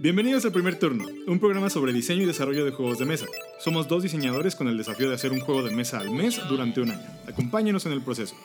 [0.00, 3.26] Bienvenidos al primer turno, un programa sobre diseño y desarrollo de juegos de mesa.
[3.58, 6.80] Somos dos diseñadores con el desafío de hacer un juego de mesa al mes durante
[6.80, 7.02] un año.
[7.26, 8.36] Acompáñenos en el proceso.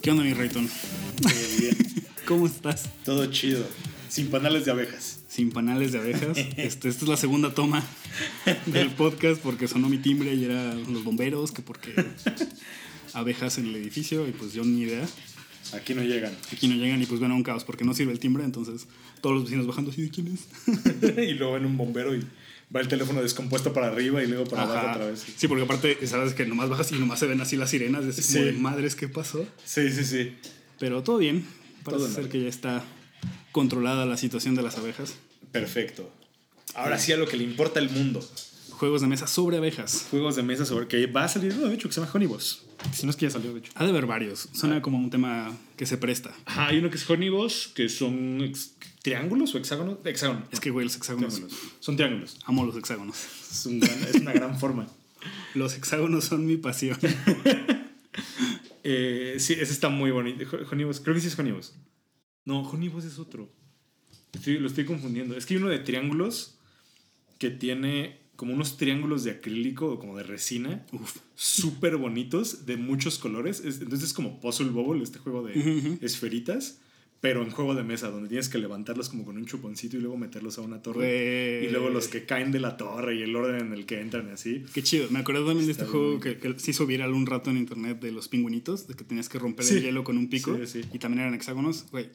[0.00, 0.70] ¿Qué onda, mi Rayton?
[1.24, 1.76] Muy bien.
[2.28, 2.90] ¿Cómo estás?
[3.04, 3.66] Todo chido.
[4.08, 5.24] Sin panales de abejas.
[5.26, 6.38] Sin panales de abejas.
[6.56, 7.82] Este, esta es la segunda toma
[8.66, 11.94] del podcast porque sonó mi timbre y era los bomberos, que porque
[13.12, 15.06] abejas en el edificio y pues yo ni idea.
[15.72, 16.36] Aquí no llegan.
[16.52, 18.86] Aquí no llegan y pues ven a un caos porque no sirve el timbre, entonces
[19.20, 20.48] todos los vecinos bajando así de quién es.
[21.18, 22.20] y luego en un bombero y
[22.74, 24.92] va el teléfono descompuesto para arriba y luego para abajo Ajá.
[24.96, 25.24] otra vez.
[25.36, 28.12] Sí, porque aparte sabes que nomás bajas y nomás se ven así las sirenas de
[28.12, 28.38] Sí.
[28.40, 29.46] de madres, ¿qué pasó?
[29.64, 30.32] Sí, sí, sí.
[30.78, 31.44] Pero todo bien.
[31.84, 32.84] Parece Todo ser que ya está
[33.50, 35.14] controlada la situación de las abejas.
[35.52, 36.10] Perfecto.
[36.74, 38.26] Ahora sí a lo que le importa al mundo.
[38.70, 40.06] Juegos de mesa sobre abejas.
[40.10, 42.62] Juegos de mesa sobre que va a salir uno, de hecho, que se llama Honeyboss.
[42.92, 43.70] Si no es que ya salió, de hecho.
[43.76, 44.48] Ha de haber varios.
[44.52, 46.34] Suena como un tema que se presta.
[46.46, 48.52] Ajá, hay uno que es Honeyboss, que son
[49.02, 49.98] triángulos o hexágonos.
[50.04, 50.44] Hexágonos.
[50.50, 51.34] Es que, güey, los hexágonos.
[51.34, 51.60] Triángulos.
[51.78, 52.38] Son triángulos.
[52.44, 53.16] Amo los hexágonos.
[53.52, 54.88] Es, un gran- es una gran forma.
[55.54, 56.98] Los hexágonos son mi pasión.
[58.84, 60.44] Eh, sí, ese está muy bonito.
[60.56, 61.74] Ho- Honeyboss, creo que sí es Honeyboss.
[62.44, 63.48] No, Honeyboss es otro.
[64.32, 65.36] Estoy- lo estoy confundiendo.
[65.36, 66.58] Es que hay uno de triángulos
[67.38, 70.84] que tiene como unos triángulos de acrílico o como de resina
[71.34, 73.60] súper bonitos de muchos colores.
[73.60, 76.80] Es- entonces es como Puzzle Bobble, este juego de esferitas,
[77.20, 80.16] pero en juego de mesa, donde tienes que levantarlos como con un chuponcito y luego
[80.16, 81.64] meterlos a una torre.
[81.64, 84.26] Y luego los que caen de la torre y el orden en el que entran
[84.28, 84.64] y así.
[84.74, 85.08] Qué chido.
[85.10, 88.00] Me acuerdo también de este juego que, que se hizo viral un rato en internet
[88.00, 89.76] de los pingüinitos, de que tenías que romper Sí.
[89.76, 90.58] el hielo con un pico.
[90.66, 90.88] Sí, sí.
[90.92, 91.86] Y también eran hexágonos.
[91.92, 92.08] Güey.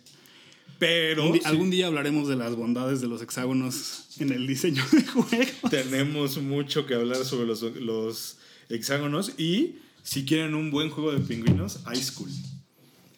[0.79, 5.03] Pero sí, Algún día hablaremos de las bondades de los hexágonos en el diseño de
[5.05, 5.71] juegos.
[5.71, 8.37] tenemos mucho que hablar sobre los, los
[8.69, 9.33] hexágonos.
[9.37, 12.29] Y si quieren un buen juego de pingüinos, Ice School.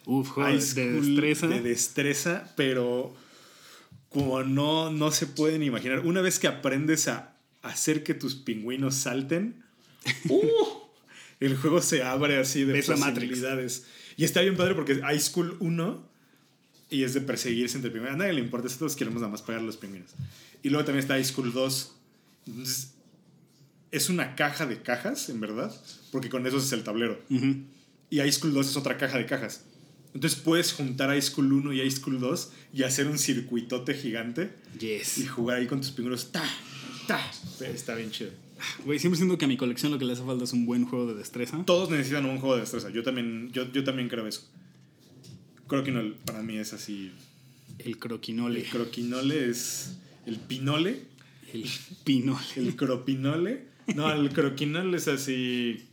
[0.05, 1.47] Uf, de- Ice de School destreza.
[1.47, 3.14] De destreza, pero
[4.09, 5.99] como no, no se pueden imaginar.
[6.05, 9.64] Una vez que aprendes a hacer que tus pingüinos salten,
[10.30, 10.42] ¡uh!
[11.39, 13.86] el juego se abre así de posibilidades.
[14.17, 16.08] Y está bien padre porque High School 1
[16.89, 18.16] y es de perseguirse entre pingüinos.
[18.16, 20.11] A nadie le importa, todos queremos nada más pegar a los pingüinos.
[20.64, 21.95] Y luego también está High School 2.
[22.48, 22.94] Entonces,
[23.92, 25.73] es una caja de cajas, en verdad,
[26.11, 27.22] porque con eso es el tablero.
[27.30, 27.55] Ujú.
[28.10, 29.66] Y High School 2 es otra caja de cajas.
[30.14, 34.52] Entonces puedes juntar High School 1 y High School 2 y hacer un circuitote gigante
[34.80, 35.20] Yes.
[35.20, 36.32] y jugar ahí con tus pingüinos.
[36.32, 36.44] ¡Ta!
[37.08, 37.22] ¡Ta!
[37.61, 38.32] Está bien chido.
[38.86, 40.86] Güey, siempre siento que a mi colección lo que le hace falta es un buen
[40.86, 41.64] juego de destreza.
[41.66, 42.89] Todos necesitan un juego de destreza.
[42.89, 44.49] Yo también, yo, yo también creo eso.
[45.69, 47.11] Croquinole para mí es así.
[47.77, 48.59] El croquinole.
[48.61, 49.95] El croquinole es.
[50.25, 51.03] El pinole.
[51.53, 51.65] El
[52.03, 52.39] pinole.
[52.57, 53.63] El cropinole.
[53.95, 55.85] No, el croquinole es así.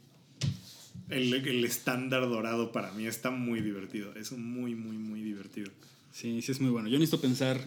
[1.09, 4.13] El, el estándar dorado para mí está muy divertido.
[4.17, 5.71] Es muy, muy, muy divertido.
[6.13, 6.89] Sí, sí es muy bueno.
[6.89, 7.61] Yo necesito pensar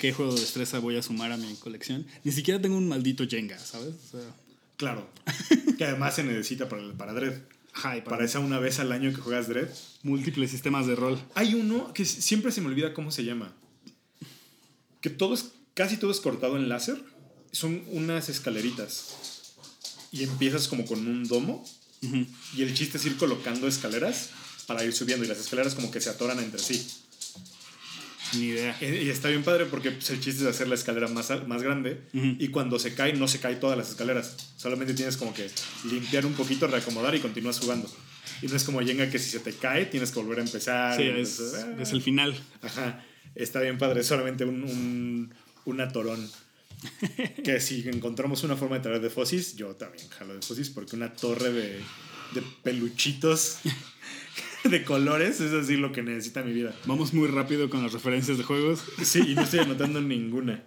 [0.00, 2.04] qué juego de destreza voy a sumar a mi colección.
[2.24, 3.94] Ni siquiera tengo un maldito Jenga, ¿sabes?
[3.94, 4.34] O sea,
[4.76, 5.06] Claro.
[5.78, 7.34] que además se necesita para, el- para Dread.
[7.72, 9.68] Ajá, y para, Para esa una vez al año que juegas Dread.
[10.02, 11.20] múltiples sistemas de rol.
[11.34, 13.52] Hay uno que siempre se me olvida cómo se llama.
[15.00, 17.02] Que todo es, casi todo es cortado en láser.
[17.52, 19.54] Son unas escaleritas.
[20.10, 21.64] Y empiezas como con un domo.
[22.56, 24.30] Y el chiste es ir colocando escaleras
[24.66, 25.24] para ir subiendo.
[25.24, 26.86] Y las escaleras como que se atoran entre sí.
[28.34, 28.76] Ni idea.
[28.80, 32.02] Y está bien padre porque pues, el chiste es hacer la escalera más, más grande.
[32.14, 32.36] Ujú.
[32.38, 34.52] Y cuando se cae, no se cae todas las escaleras.
[34.56, 35.50] Solamente tienes como que
[35.90, 37.90] limpiar un poquito, reacomodar y continúas jugando.
[38.40, 40.96] Y no es como Jenga que si se te cae, tienes que volver a empezar.
[40.96, 41.82] Sí, es, entonces, ah.
[41.82, 42.34] es el final.
[42.62, 43.04] Ajá,
[43.34, 45.34] está bien padre, es solamente un, un,
[45.64, 46.28] un atorón.
[47.44, 50.96] que si encontramos una forma de traer de Fosis, yo también jalo de Fosis, porque
[50.96, 51.68] una torre de,
[52.34, 53.58] de peluchitos
[54.70, 56.74] de colores es así lo que necesita mi vida.
[56.86, 58.82] Vamos muy rápido con las referencias de juegos.
[59.02, 60.62] Sí, y no estoy anotando ninguna.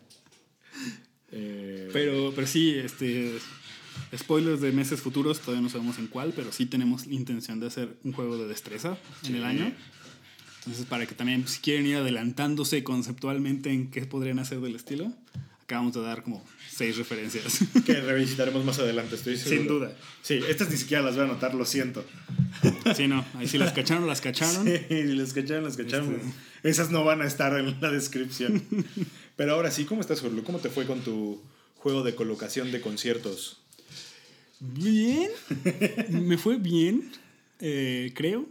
[1.31, 3.37] Eh, Pero, pero sí, este.
[4.15, 7.67] Spoilers de meses futuros, todavía no sabemos en cuál, pero sí tenemos la intención de
[7.67, 9.71] hacer un juego de destreza en el año.
[10.59, 15.13] Entonces, para que también, si quieren ir adelantándose conceptualmente en qué podrían hacer del estilo,
[15.63, 16.43] acabamos de dar como
[16.75, 17.59] seis referencias.
[17.85, 19.57] que revisitaremos más adelante, estoy seguro.
[19.57, 19.95] Sin duda.
[20.21, 22.03] Sí, estas ni siquiera las voy a anotar, lo siento.
[22.95, 24.65] Sí, no, ahí si las cacharon, las cacharon.
[24.65, 26.15] Sí, las cacharon, las cacharon.
[26.15, 26.69] Este.
[26.69, 28.63] Esas no van a estar en la descripción.
[29.35, 30.43] Pero ahora sí, ¿cómo estás, Jorlo?
[30.43, 31.41] ¿Cómo te fue con tu
[31.75, 33.57] juego de colocación de conciertos?
[34.59, 35.29] Bien,
[36.09, 37.11] me fue bien,
[37.59, 38.47] eh, creo,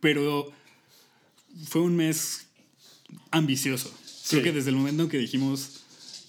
[0.00, 0.50] pero
[1.68, 2.46] fue un mes
[3.30, 3.88] ambicioso.
[4.28, 4.44] Creo Sí.
[4.44, 5.79] que desde el momento en que dijimos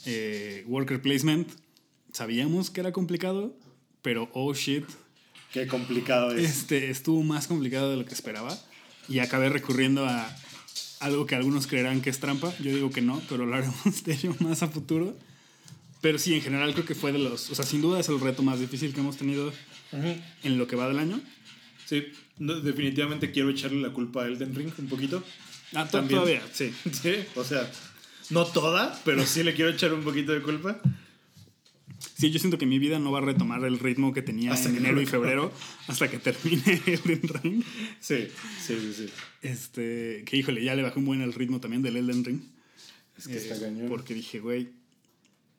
[0.06, 1.48] eh, worker placement,
[2.12, 3.56] sabíamos que era complicado,
[4.02, 4.86] pero oh shit,
[5.54, 6.50] Qué complicado es.
[6.50, 8.58] Este, estuvo más complicado de lo que esperaba
[9.10, 10.34] y acabé recurriendo a
[11.02, 12.54] algo que algunos creerán que es trampa.
[12.60, 15.14] Yo digo que no, pero lo haremos de ello más a futuro.
[16.00, 17.50] Pero sí, en general creo que fue de los...
[17.50, 19.52] O sea, sin duda es el reto más difícil que hemos tenido
[20.44, 21.20] en lo que va del año.
[21.86, 22.06] Sí,
[22.40, 25.22] no, definitivamente quiero echarle la culpa a Elden Ring un poquito.
[25.74, 26.22] Ah, to- También.
[26.22, 26.74] todavía, sí.
[26.94, 27.70] Sí, o sea,
[28.32, 30.82] no toda, pero sí le quiero echar un poquito de culpa.
[32.18, 34.70] Sí, yo siento que mi vida no va a retomar el ritmo que tenía Hasta
[34.70, 35.52] en enero y febrero
[35.88, 37.64] hasta que termine Elden Ring.
[38.00, 38.28] Sí,
[38.66, 39.10] sí, sí, sí.
[39.42, 42.42] Este, que híjole, ya le bajé un buen el ritmo también del Elden Ring.
[43.18, 43.90] Es que está Eh, cañón.
[43.90, 44.70] Porque dije, güey,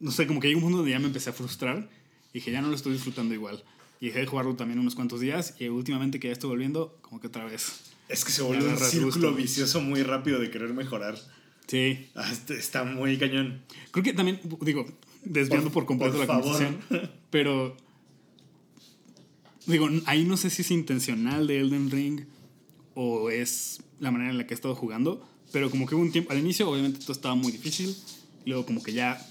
[0.00, 1.88] no sé, como que llegó un punto donde ya me empecé a frustrar.
[2.32, 3.62] Y dije, ya no lo estoy disfrutando igual.
[4.00, 5.54] Y dejé de jugarlo también unos cuantos días.
[5.60, 7.92] Y últimamente que ya estoy volviendo, como que otra vez.
[8.08, 9.34] Es que se vuelve un círculo gusto.
[9.34, 11.16] vicioso muy rápido de querer mejorar.
[11.72, 12.06] Sí.
[12.14, 13.62] Ah, este- está muy cañón.
[13.92, 14.84] Creo que también, digo,
[15.24, 16.78] desviando por, Por- completo por la conversación.
[17.30, 17.74] Pero,
[19.66, 22.20] digo, ahí no sé si es intencional de Elden Ring
[22.94, 25.26] o es la manera en la que he estado jugando.
[25.50, 27.96] Pero como que hubo un tiempo, al inicio obviamente todo estaba muy difícil.
[28.44, 29.24] Luego como que ya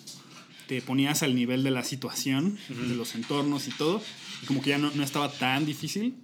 [0.68, 4.02] te ponías al nivel de la situación, de los entornos y todo.
[4.42, 6.16] Y como que ya no, no estaba tan difícil.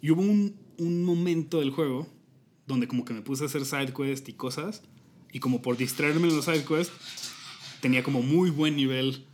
[0.00, 2.06] Y hubo un, un momento del juego
[2.68, 4.82] donde como que me puse a hacer side quest y cosas.
[5.36, 6.90] Y como por distraerme en los side quest,
[7.82, 9.26] tenía como muy buen nivel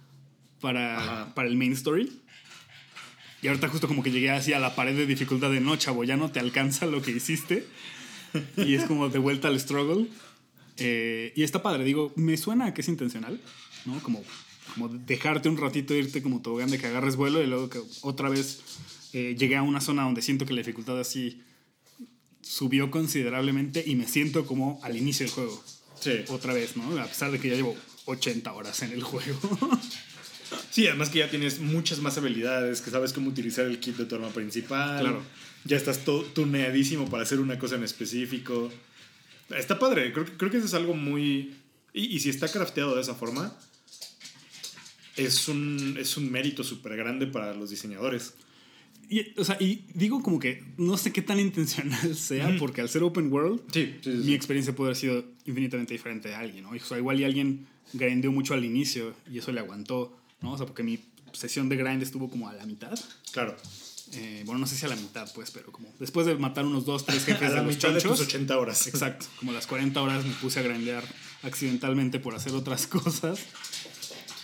[0.61, 2.11] para, para el main story.
[3.41, 6.03] Y ahorita justo como que llegué así a la pared de dificultad de no, chavo,
[6.03, 7.65] ya no te alcanza lo que hiciste.
[8.57, 10.09] Y es como de vuelta al struggle.
[10.77, 13.41] Eh, y está padre, digo, me suena a que es intencional,
[13.85, 14.03] ¿no?
[14.03, 14.25] Como,
[14.75, 18.29] como dejarte un ratito, irte como tobogán de que agarres vuelo y luego que otra
[18.29, 18.61] vez
[19.13, 21.43] eh, llegué a una zona donde siento que la dificultad así
[22.41, 25.63] subió considerablemente y me siento como al inicio del juego.
[26.03, 26.25] Sí.
[26.29, 27.01] Otra vez, ¿no?
[27.01, 27.77] A pesar de que ya llevo
[28.07, 29.39] 80 horas en el juego.
[30.71, 34.05] Sí, además que ya tienes muchas más habilidades, que sabes cómo utilizar el kit de
[34.05, 35.01] tu arma principal.
[35.01, 35.23] Claro.
[35.65, 36.01] Ya estás
[36.35, 38.71] tuneadísimo para hacer una cosa en específico.
[39.57, 41.55] Está padre, creo, que- creo que eso es algo muy...
[41.95, 43.57] Y, y si está crafteado de esa forma,
[45.17, 48.35] es un, es un mérito súper grande para los diseñadores.
[49.09, 52.89] Y, o sea, y digo como que no sé qué tan intencional sea, porque al
[52.89, 56.71] ser open world, Sí, sí, mi experiencia puede haber sido infinitamente diferente de alguien, ¿no?
[56.71, 60.53] O sea, igual y alguien grindeó mucho al inicio y eso le aguantó, ¿no?
[60.53, 60.99] O sea, porque mi
[61.33, 62.99] sesión de grind estuvo como a la mitad.
[63.33, 63.57] Claro.
[64.15, 66.85] Eh, bueno, no sé si a la mitad, pues, pero como después de matar unos
[66.85, 68.19] dos, tres jefes A de la los mitad de chonchos.
[68.19, 68.87] tus 80 horas.
[68.89, 71.05] Exacto, como las 40 horas me puse a grindear
[71.43, 73.41] accidentalmente por hacer otras cosas.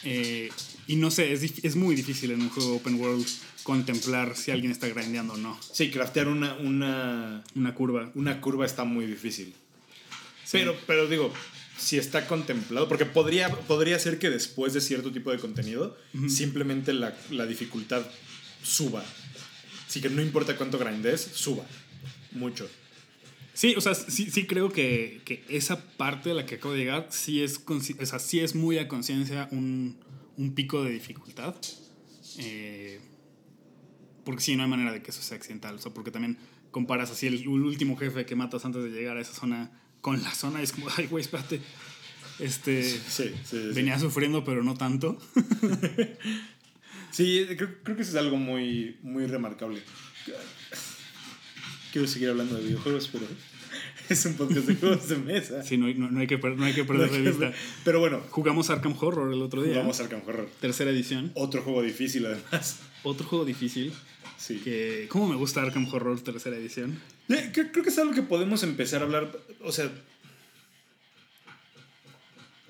[0.04, 0.50] Eh,
[0.86, 3.26] y no sé, es, es muy difícil en un juego open world
[3.68, 5.60] contemplar si alguien está grindeando o no.
[5.60, 8.10] Sí, craftear una, una, Una curva.
[8.14, 9.52] una curva está muy difícil.
[10.50, 11.30] Pero, pero digo,
[11.76, 15.98] si está contemplado, porque podría, podría ser que después de cierto tipo de contenido,
[16.28, 18.06] simplemente la, la dificultad
[18.62, 19.04] suba.
[19.86, 21.66] Así que no importa cuánto grandes, suba.
[22.32, 22.66] Mucho.
[23.52, 26.80] Sí, o sea, sí, sí creo que, que esa parte a la que acabo de
[26.80, 29.98] llegar sí es, o sea, sí es muy a conciencia un,
[30.38, 31.54] un pico de dificultad.
[32.38, 32.98] Eh,
[34.28, 35.76] porque sí, no hay manera de que eso sea accidental.
[35.76, 36.36] O sea, porque también
[36.70, 39.70] comparas así el, el último jefe que matas antes de llegar a esa zona
[40.02, 40.60] con la zona.
[40.60, 41.62] es como, ay, güey, espérate.
[42.38, 45.16] Este, Sí, sí, venía sufriendo, pero no tanto.
[47.10, 49.80] Sí, creo, creo que eso es algo muy, muy remarcable.
[51.90, 53.24] Quiero seguir hablando de videojuegos, pero
[54.10, 55.62] es un podcast de juegos de mesa.
[55.62, 57.52] Sí, no, no, no hay, que, no hay que perder de vista.
[57.82, 59.72] Pero bueno, Jugamos Arkham Horror el otro día.
[59.72, 60.50] jugamos Arkham Horror.
[60.60, 61.32] Tercera edición.
[61.34, 62.80] Otro juego difícil, además.
[63.02, 63.94] Otro juego difícil.
[64.38, 64.58] Sí.
[64.60, 66.98] Que, ¿Cómo me gusta Arkham Horror tercera edición?
[67.28, 69.30] Eh, Creo, creo que es algo que podemos empezar a hablar.
[69.62, 69.90] O sea.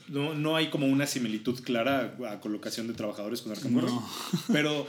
[0.08, 3.90] No, no hay como una similitud clara a, a colocación de trabajadores con Arkham Horror.
[3.90, 4.08] No.
[4.52, 4.86] Pero.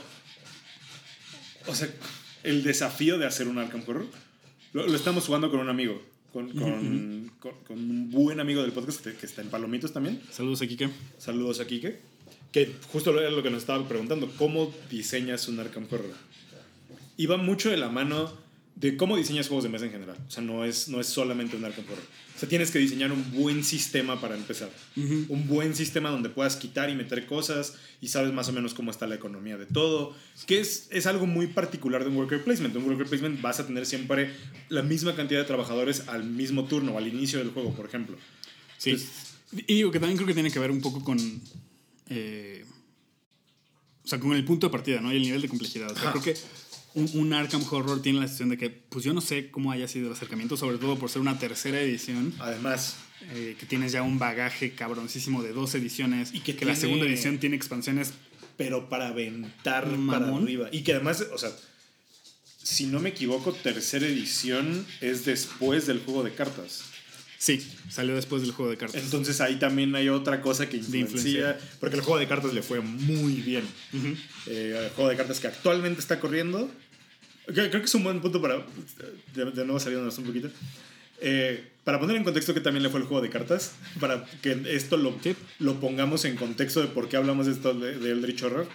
[1.66, 1.88] O sea,
[2.42, 4.06] el desafío de hacer un Arkham Horror.
[4.72, 6.02] Lo, lo estamos jugando con un amigo.
[6.32, 10.22] Con, con, con- con un buen amigo del podcast que, que está en Palomitos también.
[10.30, 10.88] Saludos a Kike.
[11.18, 12.00] Saludos a Kike.
[12.52, 14.30] Que justo era lo que nos estaba preguntando.
[14.38, 16.14] ¿Cómo diseñas un Arkham Horror?
[17.20, 18.32] Y va mucho de la mano
[18.76, 20.16] de cómo diseñas juegos de mesa en general.
[20.26, 21.98] O sea, no es, no es solamente un Arkham Horror.
[22.34, 24.70] O sea, tienes que diseñar un buen sistema para empezar.
[24.96, 28.90] Un buen sistema donde puedas quitar y meter cosas y sabes más o menos cómo
[28.90, 30.14] está la economía de todo.
[30.46, 32.74] Que es, es algo muy particular de un worker placement.
[32.74, 34.30] En un worker placement vas a tener siempre
[34.70, 38.16] la misma cantidad de trabajadores al mismo turno, al inicio del juego, por ejemplo.
[38.78, 38.92] Sí.
[38.92, 39.26] Entonces-
[39.66, 41.18] y digo que también creo que tiene que ver un poco con.
[42.08, 42.64] eh,
[44.02, 45.12] o sea, con el punto de partida, ¿no?
[45.12, 45.90] Y el nivel de complejidad.
[45.90, 46.34] O sea, creo que
[46.94, 49.86] un, un Arkham Horror tiene la sensación de que, pues yo no sé cómo haya
[49.88, 52.96] sido el acercamiento, sobre todo por ser una tercera edición, Además,
[53.32, 57.06] eh, que tienes ya un bagaje cabroncísimo de dos ediciones Y que la tiene- segunda
[57.06, 58.12] edición tiene expansiones.
[58.56, 60.06] pero para aventar Mamón.
[60.08, 60.68] para arriba.
[60.72, 61.50] Y que además, o sea,
[62.62, 66.84] si no me equivoco, tercera edición es después del juego de cartas.
[67.42, 69.02] Sí, salió después del juego de cartas.
[69.02, 71.58] Entonces ahí también hay otra cosa que influencia, influencia.
[71.80, 73.64] porque el juego de cartas le fue muy bien.
[73.94, 74.08] Ujú.
[74.46, 76.70] Eh, el juego de cartas que actualmente está corriendo.
[77.46, 78.56] Creo, creo que es un buen punto para.
[79.34, 80.50] De, de nuevo saliéndonos un poquito.
[81.22, 84.60] Eh, para poner en contexto que también le fue el juego de cartas, para que
[84.68, 85.34] esto lo, Sí.
[85.60, 88.68] lo pongamos en contexto de por qué hablamos de esto de, de Eldritch Horror.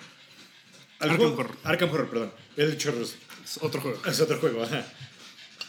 [0.99, 1.57] Al Arkham juego- Horror.
[1.63, 2.31] Arkham Horror, perdón.
[2.57, 4.01] Eldritch Horror es- Es otro juego.
[4.07, 4.85] es otro juego, ajá.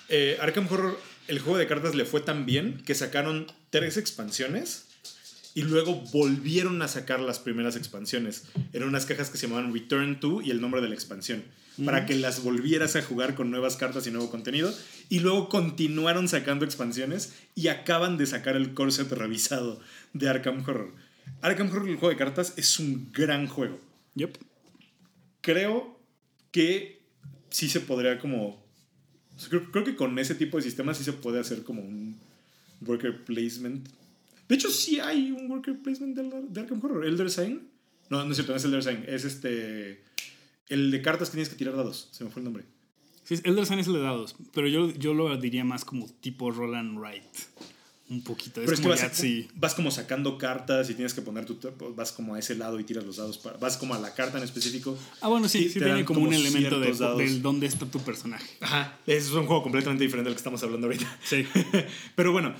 [0.08, 0.98] Eh, Arkham Horror,
[1.28, 4.86] el juego de cartas le fue tan bien que sacaron tres expansiones
[5.54, 8.44] y luego volvieron a sacar las primeras expansiones.
[8.72, 11.44] Eran unas cajas que se llamaban Return to y el nombre de la expansión.
[11.84, 14.72] Para que las volvieras a jugar con nuevas cartas y nuevo contenido.
[15.10, 19.80] Y luego continuaron sacando expansiones y acaban de sacar el core set revisado
[20.14, 20.94] de Arkham Horror.
[21.42, 23.80] Arkham Horror, el juego de cartas, es un gran juego
[24.14, 24.38] Yep.
[25.42, 25.98] creo
[26.50, 27.02] que
[27.50, 28.65] sí se podría como...
[29.48, 32.16] Creo, que con ese tipo de sistemas sí se puede hacer como un
[32.80, 33.88] worker placement.
[34.48, 37.04] De hecho, sí hay un worker placement de, Arkham Horror.
[37.06, 37.62] Elder Sign.
[38.08, 39.04] No, no es cierto, no es Elder Sign.
[39.06, 40.02] Es este...
[40.68, 42.08] El de cartas que tienes que tirar dados.
[42.12, 42.64] Se me fue el nombre.
[43.24, 46.52] Sí, Elder Sign es el de dados, pero yo, yo lo diría más como tipo
[46.52, 47.26] roll and write.
[48.08, 48.60] Un poquito.
[48.60, 49.48] Es Pero es que como vas, Yahtzee.
[49.56, 51.58] vas como sacando cartas y tienes que poner tu...
[51.96, 53.36] Vas como a ese lado y tiras los dados.
[53.38, 54.96] para- vas como a la carta en específico.
[55.20, 58.46] Ah, bueno, sí, sí como, un elemento de, del dónde está tu personaje.
[58.60, 58.96] Ajá.
[59.06, 61.18] Es un juego completamente diferente del que estamos hablando ahorita.
[61.24, 61.44] Sí.
[62.14, 62.54] Pero bueno,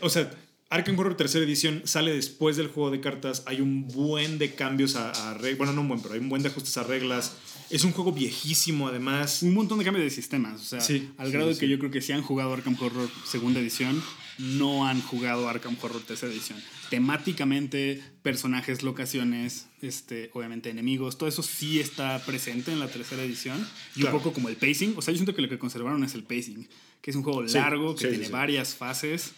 [0.00, 0.30] o sea,
[0.70, 3.42] Arkham Horror tercera edición sale después del juego de cartas.
[3.46, 5.58] Hay un buen de cambios a, reglas.
[5.58, 7.34] Bueno, no un buen, pero hay un buen de ajustes a reglas.
[7.68, 9.42] Es un juego viejísimo, además.
[9.42, 10.60] Un montón de cambios de sistemas.
[10.60, 11.60] O sea, Sí, al grado de sí.
[11.60, 14.02] que yo creo que si han jugado Arkham Horror segunda edición,
[14.38, 16.58] no han jugado Arkham Horror tercera edición.
[16.90, 23.58] Temáticamente, personajes, locaciones, este, obviamente enemigos, todo eso sí está presente en la tercera edición.
[23.96, 24.16] Y Claro.
[24.16, 24.94] un poco como el pacing.
[24.96, 26.66] O sea, yo siento que lo que conservaron es el pacing,
[27.00, 28.32] que es un juego Sí, largo, que sí, tiene sí.
[28.32, 29.32] varias fases.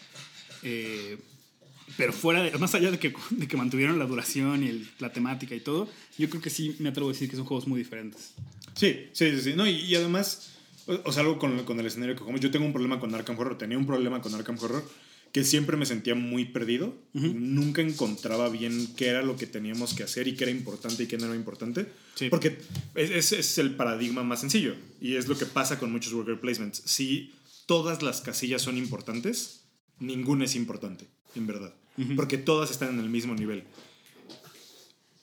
[0.63, 1.19] eh,
[1.99, 5.13] pero fuera de, más allá de que, de que mantuvieron la duración y el- la
[5.13, 7.79] temática y todo, yo creo que sí me atrevo a decir que son juegos muy
[7.79, 8.33] diferentes.
[8.75, 9.41] Sí, sí, sí.
[9.43, 9.53] sí.
[9.55, 10.54] No, y, y además,
[10.87, 12.41] o, o sea, algo con, con el escenario que jugamos.
[12.41, 13.59] Yo tengo un problema con Arkham Horror.
[13.59, 14.85] Tenía un problema con Arkham Horror
[15.33, 16.95] que siempre me sentía muy perdido.
[17.13, 21.07] Nunca encontraba bien qué era lo que teníamos que hacer y qué era importante y
[21.09, 21.87] qué no era importante.
[22.15, 22.29] Sí.
[22.29, 22.59] Porque
[22.95, 24.77] es- ese es el paradigma más sencillo.
[25.01, 26.83] Y es lo que pasa con muchos worker placements.
[26.87, 27.33] Si
[27.67, 29.65] todas las casillas son importantes,
[29.99, 31.75] ninguna es importante, en verdad.
[32.15, 33.65] Porque todas están en el mismo nivel.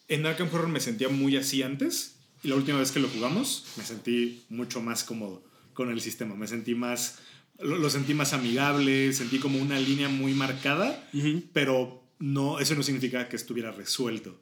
[0.07, 2.15] En Arkham Horror me sentía muy así antes.
[2.43, 6.35] Y la última vez que lo jugamos, me sentí mucho más cómodo con el sistema.
[6.35, 7.19] Me sentí más.
[7.59, 11.07] Lo, lo sentí más amigable, sentí como una línea muy marcada,
[11.53, 14.39] pero no, eso no significa que estuviera resuelto.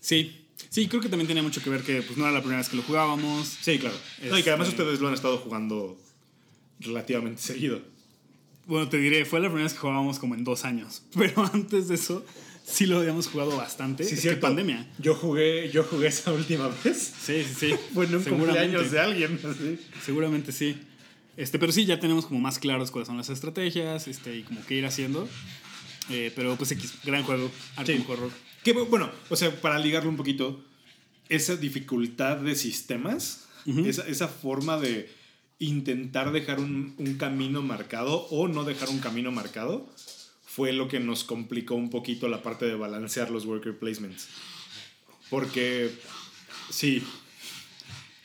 [0.00, 2.58] Sí, sí, creo que también tenía mucho que ver que pues, no era la primera
[2.58, 3.48] vez que lo jugábamos.
[3.48, 3.96] Sí, claro.
[4.28, 5.98] No, y que además Este- ustedes lo han estado jugando
[6.80, 7.80] relativamente seguido.
[8.66, 11.02] Bueno, te diré, fue la primera vez que jugábamos como en dos años.
[11.16, 12.24] Pero antes de eso,
[12.64, 14.04] sí lo habíamos jugado bastante.
[14.04, 14.40] Sí, es que cierto.
[14.40, 14.86] pandemia.
[14.98, 17.12] Yo jugué, yo jugué esa última vez.
[17.22, 17.66] Sí, sí, sí.
[17.94, 18.28] En un Seguramente.
[18.30, 19.40] cumpleaños de alguien.
[19.44, 19.78] así.
[20.04, 20.76] Seguramente sí.
[21.36, 24.64] Este, pero sí, ya tenemos como más claros cuáles son las estrategias este, y como
[24.66, 25.28] qué ir haciendo.
[26.10, 28.04] Eh, pero pues X, gran juego, Arkham Sí.
[28.08, 28.30] Horror.
[28.64, 30.62] Que bueno, o sea, para ligarlo un poquito,
[31.28, 35.10] esa dificultad de sistemas, esa, esa forma de
[35.58, 39.88] intentar dejar un, un camino marcado o no dejar un camino marcado,
[40.54, 44.28] fue lo que nos complicó un poquito la parte de balancear los worker placements.
[45.30, 45.90] Porque,
[46.70, 47.02] sí,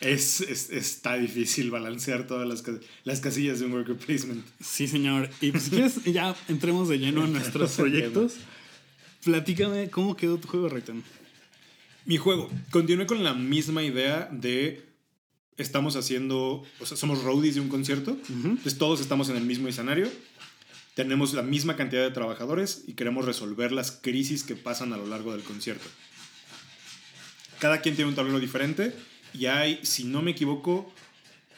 [0.02, 2.64] es, es- está difícil balancear todas las,
[3.04, 4.46] las casillas de un worker placement.
[4.62, 5.30] Sí, señor.
[5.42, 8.34] Y pues si quieres, ya entremos de lleno en nuestros proyectos.
[9.24, 11.04] Platícame cómo quedó tu juego, Reiten.
[12.06, 12.50] Mi juego.
[12.72, 14.86] Continué con la misma idea de
[15.58, 19.68] estamos haciendo, o sea, somos roadies de un concierto, entonces todos estamos en el mismo
[19.68, 20.08] escenario,
[20.98, 25.06] tenemos la misma cantidad de trabajadores y queremos resolver las crisis que pasan a lo
[25.06, 25.86] largo del concierto.
[27.60, 28.96] Cada quien tiene un tablero diferente
[29.32, 30.92] y hay, si no me equivoco,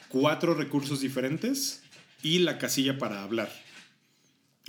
[0.10, 1.84] cuatro recursos diferentes
[2.22, 3.50] y la casilla para hablar.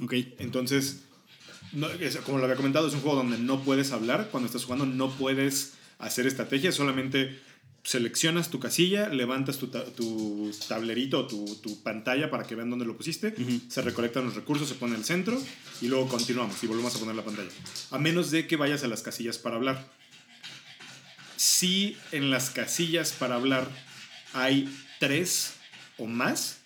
[0.05, 0.15] Ok.
[0.39, 1.01] Entonces,
[1.73, 4.29] no, es- como lo había comentado, es un juego donde no puedes hablar.
[4.31, 7.41] Cuando estás jugando no puedes hacer estrategia, solamente
[7.83, 12.71] seleccionas tu casilla, levantas tu, ta- tu tablerito o tu, tu pantalla para que vean
[12.71, 13.35] dónde lo pusiste,
[13.69, 15.41] se recolectan los recursos, se pone el centro
[15.81, 17.49] y luego continuamos y volvemos a poner la pantalla.
[17.91, 19.89] A menos de que vayas a las casillas para hablar.
[21.37, 23.67] Si en las casillas para hablar
[24.35, 24.69] hay
[24.99, 25.55] tres
[25.99, 26.59] o más,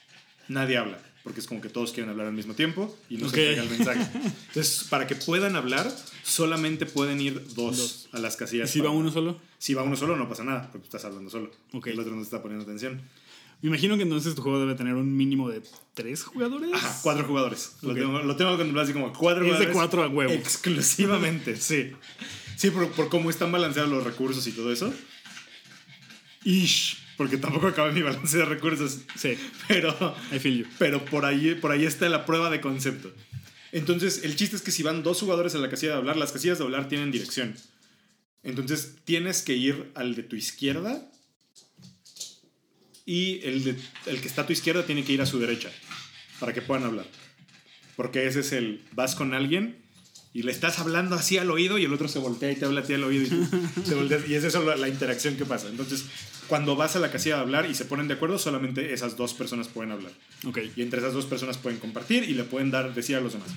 [0.49, 3.35] nadie habla, porque es como que todos quieren hablar al mismo tiempo y no Ok.
[3.35, 4.07] se el mensaje.
[4.49, 5.90] Entonces, para que puedan hablar,
[6.23, 8.09] solamente pueden ir dos, Dos.
[8.12, 8.71] a las ¿Y casillas.
[8.71, 9.40] si va uno solo?
[9.59, 11.50] Si va uno solo, no pasa nada, porque estás hablando solo.
[11.73, 11.88] Ok.
[11.88, 13.00] El otro no te está poniendo atención.
[13.62, 15.62] Me imagino que entonces tu juego debe tener un mínimo de
[15.95, 16.71] tres jugadores.
[16.75, 17.76] Ajá, cuatro jugadores.
[17.81, 19.75] Lo tengo, lo tengo contemplado así como cuatro Es de jugadores.
[19.75, 20.33] cuatro a huevo.
[20.33, 21.93] Exclusivamente, sí.
[22.57, 24.93] Sí, por, por cómo están balanceados los recursos y todo eso.
[26.45, 29.00] Ish, porque tampoco acabé mi balance de recursos.
[29.16, 29.37] Sí,
[29.68, 30.66] Pero, I feel you.
[30.78, 33.12] pero por, ahí, por ahí está la prueba de concepto.
[33.73, 36.33] Entonces, el chiste es que si van dos jugadores a la casilla de hablar, las
[36.33, 37.56] casillas de hablar tienen dirección.
[38.42, 41.11] Entonces, tienes que ir al de tu izquierda
[43.06, 45.71] y el, de, el que está a tu izquierda tiene que ir a su derecha
[46.40, 47.06] para que puedan hablar.
[47.97, 49.84] Porque ese es el, vas con alguien
[50.35, 52.81] y le estás hablando así al oído y el otro se voltea y te habla
[52.81, 53.47] a ti al oído y, tú
[53.87, 55.69] se voltea, y es eso la, la interacción que pasa.
[55.69, 56.07] Entonces,
[56.49, 59.33] cuando vas a la casilla de hablar y se ponen de acuerdo, solamente esas dos
[59.33, 60.12] personas pueden hablar.
[60.45, 60.59] Ok.
[60.75, 63.49] Y entre esas dos personas pueden compartir y le pueden dar, decir a los demás.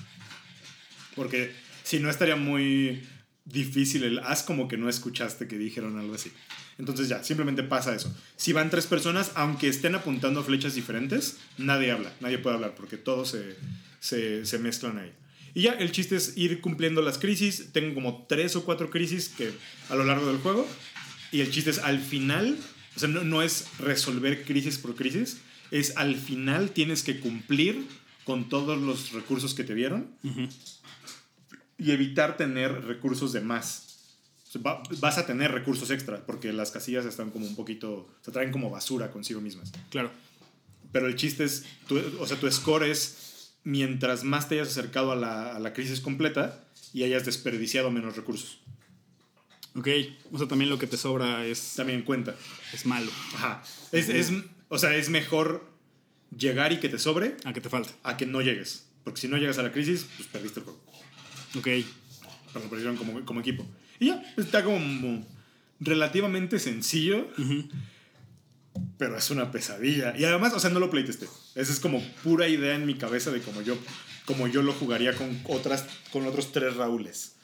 [1.16, 3.02] Porque si no estaría muy
[3.44, 6.30] difícil el haz como que no escuchaste que dijeron algo así.
[6.78, 8.14] Entonces ya, simplemente pasa eso.
[8.36, 12.98] Si van tres personas, aunque estén apuntando flechas diferentes, nadie habla, nadie puede hablar porque
[12.98, 13.56] todos se,
[13.98, 15.12] se, se mezclan ahí.
[15.54, 17.68] Y ya, el chiste es ir cumpliendo las crisis.
[17.72, 19.52] Tengo como tres o cuatro crisis que
[19.88, 20.66] a lo largo del juego.
[21.32, 22.56] Y el chiste es al final,
[22.96, 25.38] o sea, no, no es resolver crisis por crisis,
[25.70, 27.84] es al final tienes que cumplir
[28.24, 30.10] con todos los recursos que te dieron
[31.78, 33.84] y evitar tener recursos de más.
[34.48, 38.08] O sea, va- vas a tener recursos extra porque las casillas están como un poquito,
[38.22, 39.70] se traen como basura consigo mismas.
[39.90, 40.10] Claro.
[40.92, 43.27] Pero el chiste es, tu, o sea, tu score es
[43.64, 48.16] mientras más te hayas acercado a la, a la crisis completa y hayas desperdiciado menos
[48.16, 48.60] recursos.
[49.74, 49.88] Ok.
[50.32, 52.34] O sea, también lo que te sobra es, También cuenta.
[52.72, 53.10] es malo.
[53.34, 53.62] Ajá.
[53.92, 54.32] Es, es-
[54.70, 55.66] o sea, es mejor
[56.36, 57.90] llegar y que te sobre A que te falta.
[58.02, 58.86] a que no llegues.
[59.04, 60.80] Porque si no llegas a la crisis, pues perdiste el juego.
[61.56, 61.68] Ok.
[62.52, 63.66] Pero perdieron como, como equipo.
[64.00, 65.26] Y ya, está como
[65.80, 67.26] relativamente sencillo,
[68.98, 70.14] pero es una pesadilla.
[70.16, 71.26] Y además, o sea, no lo playtesté.
[71.54, 73.76] Esa es como pura idea en mi cabeza de cómo yo,
[74.24, 77.36] como yo lo jugaría con, otras, con otros tres Raúles.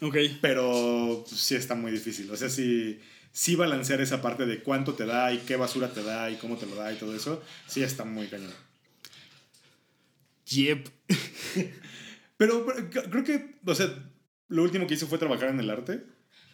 [0.00, 0.16] Ok.
[0.40, 2.30] Pero pues, sí está muy difícil.
[2.30, 3.00] O sea, sí,
[3.32, 6.56] sí balancear esa parte de cuánto te da y qué basura te da y cómo
[6.56, 8.52] te lo da y todo eso, sí está muy cañón.
[10.46, 10.88] Yep.
[12.36, 13.94] Pero, creo que, o sea,
[14.48, 16.02] lo último que hice fue trabajar en el arte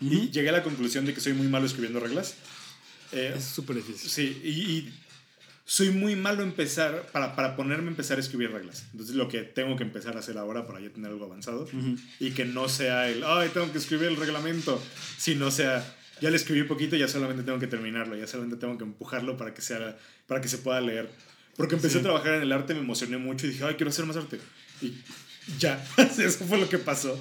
[0.00, 2.34] y llegué a la conclusión de que soy muy malo escribiendo reglas.
[3.12, 4.10] Eh, Es súper difícil.
[4.10, 4.94] sí, y, y
[5.64, 8.84] soy muy malo empezar, para, para ponerme a empezar a escribir reglas.
[8.92, 11.68] Entonces, lo que tengo que empezar a hacer ahora para ya tener algo avanzado
[12.20, 14.80] y que no sea el, ay, tengo que escribir el reglamento,
[15.18, 15.84] sino sea,
[16.20, 19.52] ya le escribí poquito, ya solamente tengo que terminarlo, ya solamente tengo que empujarlo para
[19.54, 21.10] que, sea, para que se pueda leer.
[21.56, 21.98] Porque empecé Sí.
[22.00, 24.38] a trabajar en el arte, me emocioné mucho y dije, ay, quiero hacer más arte.
[24.82, 24.92] Y
[25.58, 25.84] ya,
[26.18, 27.20] eso fue lo que pasó.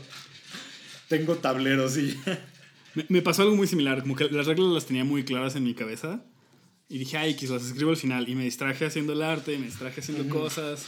[1.08, 2.46] Tengo tableros y ya.
[2.96, 5.64] Me, me pasó algo muy similar, como que las reglas las tenía muy claras en
[5.64, 6.24] mi cabeza
[6.88, 9.66] y dije, ay, X, las escribo al final y me distraje haciendo el arte, me
[9.66, 10.86] distraje haciendo cosas.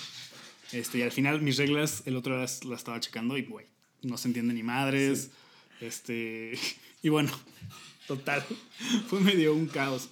[0.72, 3.66] Este, y al final mis reglas, el otro las, las estaba checando y, güey,
[4.04, 5.32] no se entiende ni madres.
[5.82, 6.58] Este,
[7.02, 7.32] y bueno,
[8.08, 8.44] total,
[9.08, 10.10] fue medio un caos.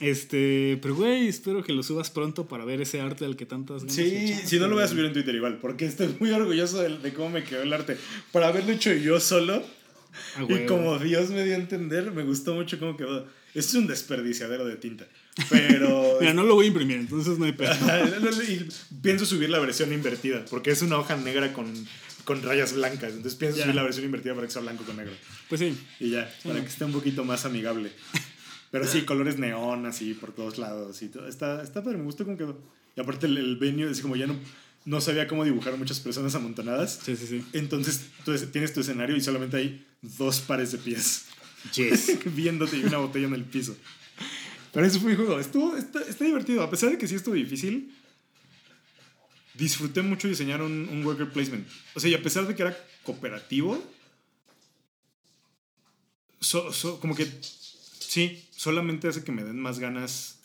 [0.00, 3.82] Este, pero güey, espero que lo subas pronto para ver ese arte al que tantas
[3.82, 6.82] ganas Sí, si no lo voy a subir en Twitter igual, porque estoy muy orgulloso
[6.82, 7.96] de, de cómo me quedó el arte.
[8.32, 9.64] Por haberlo hecho yo solo
[10.36, 10.66] Ah, y güey.
[10.66, 13.26] como Dios me dio a entender, me gustó mucho cómo quedó.
[13.54, 15.06] Esto es un desperdiciadero de tinta,
[15.48, 16.16] pero...
[16.20, 17.72] Mira, no lo voy a imprimir, entonces no hay pedo.
[18.48, 18.68] y
[19.02, 21.72] pienso subir la versión invertida, porque es una hoja negra con,
[22.24, 23.10] con rayas blancas.
[23.14, 23.64] Entonces pienso Ya.
[23.64, 25.12] subir la versión invertida para que sea blanco con negro.
[25.48, 26.62] Pues sí, Y ya, para Mm.
[26.62, 27.90] que esté un poquito más amigable.
[28.70, 31.26] Pero sí, colores neón así por todos lados y todo.
[31.28, 32.60] Está, está padre, me gustó cómo quedó.
[32.96, 34.36] Y aparte el, el venue, es como ya no,
[34.86, 36.98] no sabía cómo dibujar muchas personas amontonadas.
[37.04, 37.44] sí, sí, sí.
[37.52, 41.26] Entonces tú es- tienes tu escenario y solamente hay dos pares de pies
[41.74, 42.18] Yes.
[42.34, 43.76] viéndote y una botella en el piso.
[44.72, 45.38] Pero eso fue mi juego.
[45.40, 46.62] Estuvo, está, está divertido.
[46.62, 47.92] A pesar de que sí estuvo difícil,
[49.54, 51.66] disfruté mucho diseñar un, un worker placement.
[51.94, 53.82] O sea, y a pesar de que era cooperativo,
[56.40, 57.26] so- so- como que
[57.98, 60.38] sí, solamente hace que me den más ganas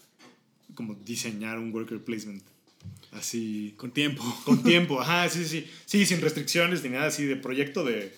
[0.76, 2.42] como diseñar un worker placement.
[3.12, 3.74] Así.
[3.78, 4.24] Con tiempo.
[4.46, 6.06] Con tiempo, ajá, sí, sí, sí.
[6.06, 8.14] Sin restricciones ni nada así de proyecto de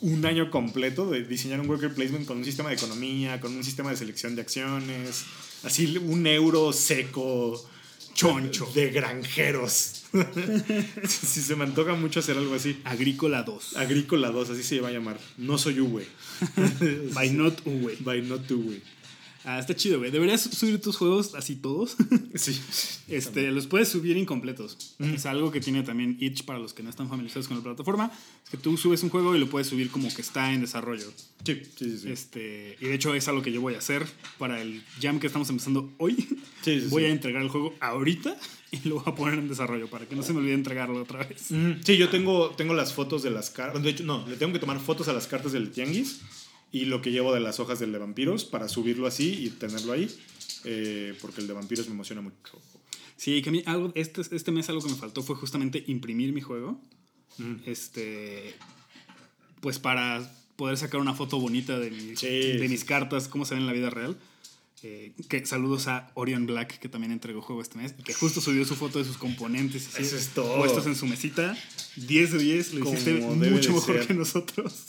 [0.00, 3.62] un año completo de diseñar un worker placement con un sistema de economía, con un
[3.62, 5.24] sistema de selección de acciones,
[5.62, 7.62] así un euro seco,
[8.14, 10.00] choncho, de granjeros.
[11.08, 12.80] Si se me antoja mucho hacer algo así.
[12.84, 13.76] Agrícola 2.
[13.76, 15.18] Agrícola 2, así se va a llamar.
[15.38, 16.06] No soy Uwe.
[17.12, 17.96] By not Uwe.
[17.98, 18.80] By not Uwe.
[19.44, 20.10] Ah, está chido, güey.
[20.10, 21.96] Deberías subir tus juegos así todos.
[22.34, 22.60] Sí.
[23.06, 24.96] Este, los puedes subir incompletos.
[24.98, 28.10] Es algo que tiene también Itch para los que no están familiarizados con la plataforma.
[28.42, 31.06] Es que tú subes un juego y lo puedes subir como que está en desarrollo.
[31.44, 31.98] Sí, sí, sí.
[31.98, 32.10] sí.
[32.10, 34.04] Este, y de hecho es algo que yo voy a hacer
[34.36, 36.14] para el jam que estamos empezando hoy.
[36.62, 37.08] Sí, sí, voy sí.
[37.08, 38.36] a entregar el juego ahorita
[38.72, 41.24] y lo voy a poner en desarrollo para que no se me olvide entregarlo otra
[41.24, 41.52] vez.
[41.52, 41.76] Ujú.
[41.84, 43.80] Sí, yo tengo, tengo las fotos de las cartas.
[43.80, 46.20] De hecho, no, le tengo que tomar fotos a las cartas del Tianguis
[46.74, 49.92] y lo que llevo de las hojas del de vampiros para subirlo así y tenerlo
[49.92, 50.08] ahí.
[50.64, 52.58] eh, porque el de vampiros me emociona mucho.
[53.16, 56.32] Sí, que a mí algo, este, este mes algo que me faltó fue justamente imprimir
[56.32, 56.80] mi juego.
[57.38, 57.54] Mm.
[57.66, 58.54] Este.
[59.60, 62.68] Pues para poder sacar una foto bonita de, mis- Sí, de sí.
[62.68, 64.16] mis cartas, cómo se ven en la vida real.
[64.82, 68.64] Eh, que saludos a Orion Black, que también entregó juego este mes, que justo subió
[68.66, 70.58] su foto de sus componentes y Eso así, es todo.
[70.58, 71.56] puestos en su mesita.
[71.96, 74.06] 10 de 10, lo Como hiciste mucho mejor ser.
[74.06, 74.84] que nosotros.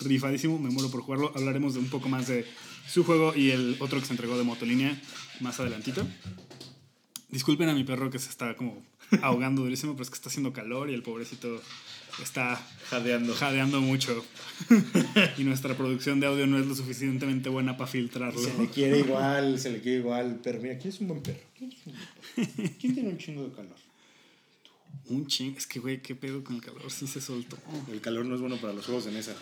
[0.00, 1.32] Rifadísimo, me muero por jugarlo.
[1.34, 2.46] Hablaremos de un poco más de
[2.88, 5.00] su juego y el otro que se entregó de Motolínea
[5.40, 6.06] más adelantito.
[7.30, 8.82] Disculpen a mi perro que se está como
[9.22, 11.60] ahogando durísimo, pero es que está haciendo calor y el pobrecito
[12.22, 13.34] está Jadeando.
[13.34, 14.24] jadeando mucho.
[15.38, 18.40] y nuestra producción de audio no es lo suficientemente buena para filtrarlo.
[18.40, 20.40] Se le quiere igual, se le quiere igual.
[20.42, 21.40] Pero mira, ¿quién es un buen perro?
[21.56, 22.74] ¿Quién, es un buen perro?
[22.78, 23.87] ¿Quién tiene un chingo de calor?
[25.08, 25.54] Un ching.
[25.56, 26.82] Es que, güey, qué pedo con el calor.
[26.90, 27.56] Sí se soltó.
[27.90, 29.34] El calor no es bueno para los juegos de mesa.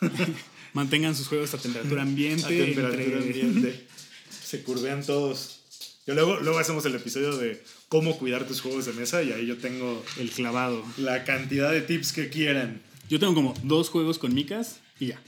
[0.74, 2.44] Mantengan sus juegos a temperatura ambiente.
[2.44, 3.86] A temperatura entre- ambiente.
[4.30, 5.60] Se curvean todos.
[6.06, 9.46] Yo luego, luego hacemos el episodio de cómo cuidar tus juegos de mesa y ahí
[9.46, 10.82] yo tengo El clavado.
[10.96, 12.80] la cantidad de tips que quieran.
[13.10, 15.20] Yo tengo como dos juegos con micas y ya.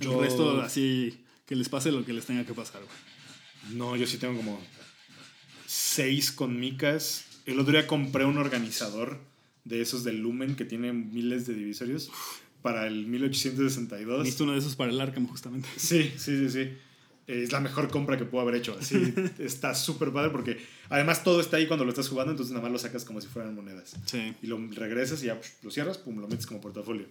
[0.00, 2.80] Yo- El resto así que les pase lo que les tenga que pasar.
[2.82, 3.76] güey.
[3.76, 4.60] No, yo sí tengo como
[5.66, 7.24] seis con micas.
[7.46, 9.18] El otro día compré un organizador
[9.64, 12.10] de esos del Lumen que tiene miles de divisorios
[12.62, 14.20] para el 1862.
[14.20, 15.68] Necesito uno de esos para el Arkham, justamente.
[15.76, 16.70] Sí, sí, sí, sí.
[17.26, 18.76] Es la mejor compra que puedo haber hecho.
[18.78, 22.62] Así está súper padre porque además todo está ahí cuando lo estás jugando, entonces nada
[22.62, 23.96] más lo sacas como si fueran monedas.
[24.06, 24.34] Sí.
[24.42, 27.06] Y lo regresas y ya psh, lo cierras, pum, lo metes como portafolio.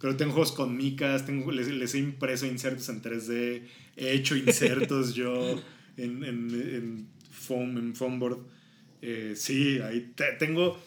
[0.00, 3.62] Pero tengo juegos con micas, tengo, les, les he impreso insertos en 3D,
[3.96, 5.60] he hecho insertos yo
[5.96, 8.38] en, en, en foam, en foamboard.
[9.08, 10.78] Eh, sí, ahí te- tengo...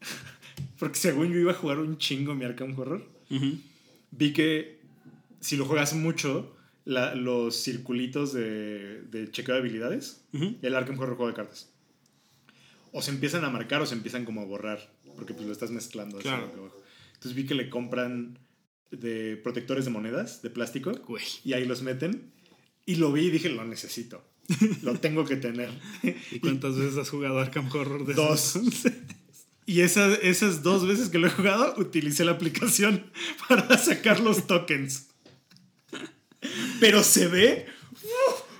[0.78, 3.58] Porque según yo iba a jugar un chingo mi Arkham Horror, Ujú.
[4.12, 4.80] vi que
[5.40, 10.56] si lo juegas mucho, la- los circulitos de, de chequeo de habilidades, Ujú.
[10.62, 11.68] el Arkham Horror juego de cartas,
[12.92, 15.70] o se empiezan a marcar o se empiezan como a borrar, porque pues lo estás
[15.70, 16.16] mezclando.
[16.16, 16.50] así Claro.
[17.14, 18.38] Entonces vi que le compran
[18.90, 20.92] de protectores de monedas, de plástico,
[21.44, 22.30] y ahí los meten.
[22.86, 24.24] Y lo vi y dije, lo necesito.
[24.82, 25.70] Lo tengo que tener.
[26.30, 28.58] ¿Y cuántas veces has jugado Arkham Horror de Dos.
[29.66, 33.04] Y esas, esas dos veces que lo he jugado, utilicé la aplicación
[33.48, 35.06] para sacar los tokens.
[36.80, 37.66] Pero se ve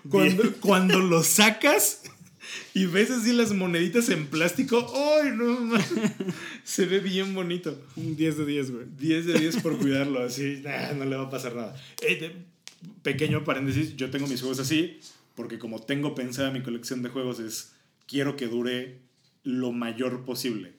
[0.09, 2.03] cuando, cuando lo sacas
[2.75, 4.87] y ves así las moneditas en plástico.
[4.95, 5.61] ¡Ay, no!
[5.61, 5.83] man!
[6.63, 7.83] Se ve bien bonito.
[7.97, 8.87] Un 10 de 10, güey.
[8.97, 11.75] 10 de 10 por cuidarlo, así, nah, no le va a pasar nada.
[12.03, 12.37] Eh, de-
[13.03, 15.01] pequeño paréntesis, yo tengo mis juegos así,
[15.41, 17.73] porque como tengo pensada mi colección de juegos es,
[18.07, 19.01] quiero que dure
[19.43, 20.75] lo mayor posible.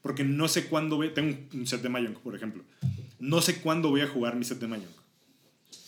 [0.00, 2.64] Porque no sé cuándo voy, tengo un set de Mahjong, por ejemplo.
[3.20, 4.90] No sé cuándo voy a jugar mi set de Mahjong.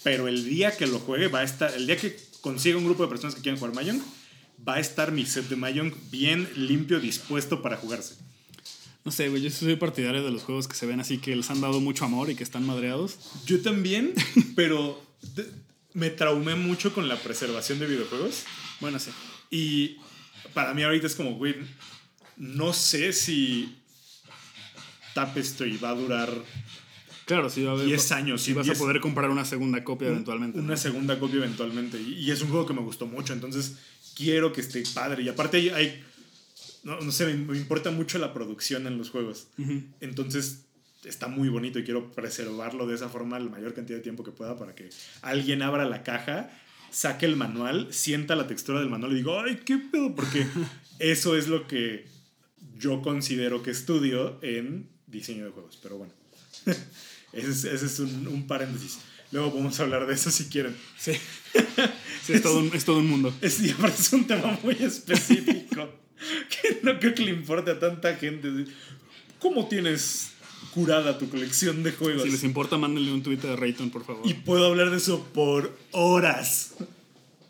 [0.05, 3.03] Pero el día que lo juegue va a estar, el día que consiga un grupo
[3.03, 4.01] de personas que quieran jugar Mahjong,
[4.69, 8.15] va a estar mi set de Mahjong bien limpio, dispuesto para jugarse.
[9.05, 9.43] No sé, güey.
[9.43, 12.05] Yo soy partidario de los juegos que se ven así que les han dado mucho
[12.05, 13.19] amor y que están madreados.
[13.45, 14.15] Yo también,
[14.55, 15.03] pero
[15.95, 18.45] me traumé mucho con la preservación de videojuegos.
[18.81, 19.11] Bueno, sí.
[19.51, 19.97] Y
[20.53, 21.55] para mí ahorita es como, güey,
[22.37, 23.75] no sé si
[25.15, 26.31] Tapestry va a durar
[27.27, 27.87] Claro, sí va a haber.
[27.87, 28.43] 10 años.
[28.43, 30.59] Sí vas 10 a poder comprar una segunda copia eventualmente.
[30.59, 30.77] Una ¿no?
[30.77, 31.99] segunda copia eventualmente.
[31.99, 33.77] Y, y es un juego que me gustó mucho, entonces
[34.15, 35.23] quiero que esté padre.
[35.23, 35.69] Y aparte hay...
[35.71, 36.05] hay-
[36.83, 39.47] no, no sé, me, me importa mucho la producción en los juegos.
[40.03, 40.67] Entonces
[41.05, 44.31] está muy bonito y quiero preservarlo de esa forma la mayor cantidad de tiempo que
[44.31, 44.91] pueda para que
[45.23, 46.51] alguien abra la caja,
[46.91, 50.47] saque el manual, sienta la textura del manual y digo, ay, qué pedo, porque
[50.99, 52.07] eso es lo que
[52.77, 55.79] yo considero que estudio en diseño de juegos.
[55.83, 56.13] Pero bueno,
[57.33, 58.99] ese es, ese es un, un paréntesis.
[59.33, 60.77] Luego podemos hablar de eso si quieren.
[60.97, 61.13] Sí.
[62.25, 63.35] Sí, es todo, un, es todo un mundo.
[63.43, 65.91] Es, es un tema muy específico
[66.49, 68.49] que no creo que le importe a tanta gente.
[69.41, 70.34] ¿Cómo tienes
[70.75, 72.23] curada tu colección de juegos?
[72.25, 74.27] Si les importa, mándenle un tweet a Rayton, por favor.
[74.29, 76.75] Y puedo hablar de eso por horas.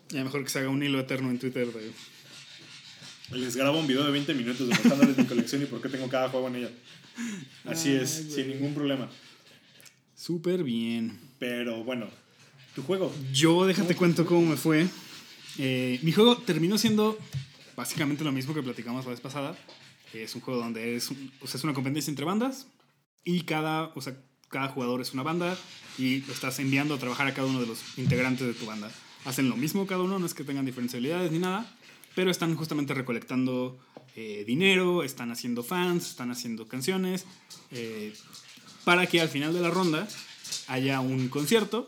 [0.09, 1.91] Ya mejor que se haga un hilo eterno en Twitter de.
[3.37, 6.29] Les grabo un video de 20 minutos demostrándoles mi colección y por qué tengo cada
[6.29, 6.69] juego en ella.
[7.65, 8.35] Así Ay, es, güey.
[8.35, 9.09] sin ningún problema.
[10.15, 11.19] Súper bien.
[11.39, 12.07] Pero bueno,
[12.75, 13.13] tu juego.
[13.33, 14.87] Yo, déjate cuento cómo me fue.
[15.57, 17.17] Eh, mi juego terminó siendo
[17.75, 19.57] básicamente lo mismo que platicamos la vez pasada.
[20.13, 22.67] Es un juego donde es, un- o sea, es una competencia entre bandas
[23.25, 24.15] y cada, o sea,
[24.47, 25.57] cada jugador es una banda
[25.97, 28.89] y lo estás enviando a trabajar a cada uno de los integrantes de tu banda.
[29.25, 31.75] Hacen lo mismo cada uno, no es que tengan diferentes habilidades ni nada,
[32.13, 33.77] pero están justamente recolectando
[34.15, 37.25] eh, dinero, están haciendo fans, están haciendo canciones,
[37.71, 38.13] eh,
[38.85, 40.07] para que al final de la ronda
[40.67, 41.87] haya un concierto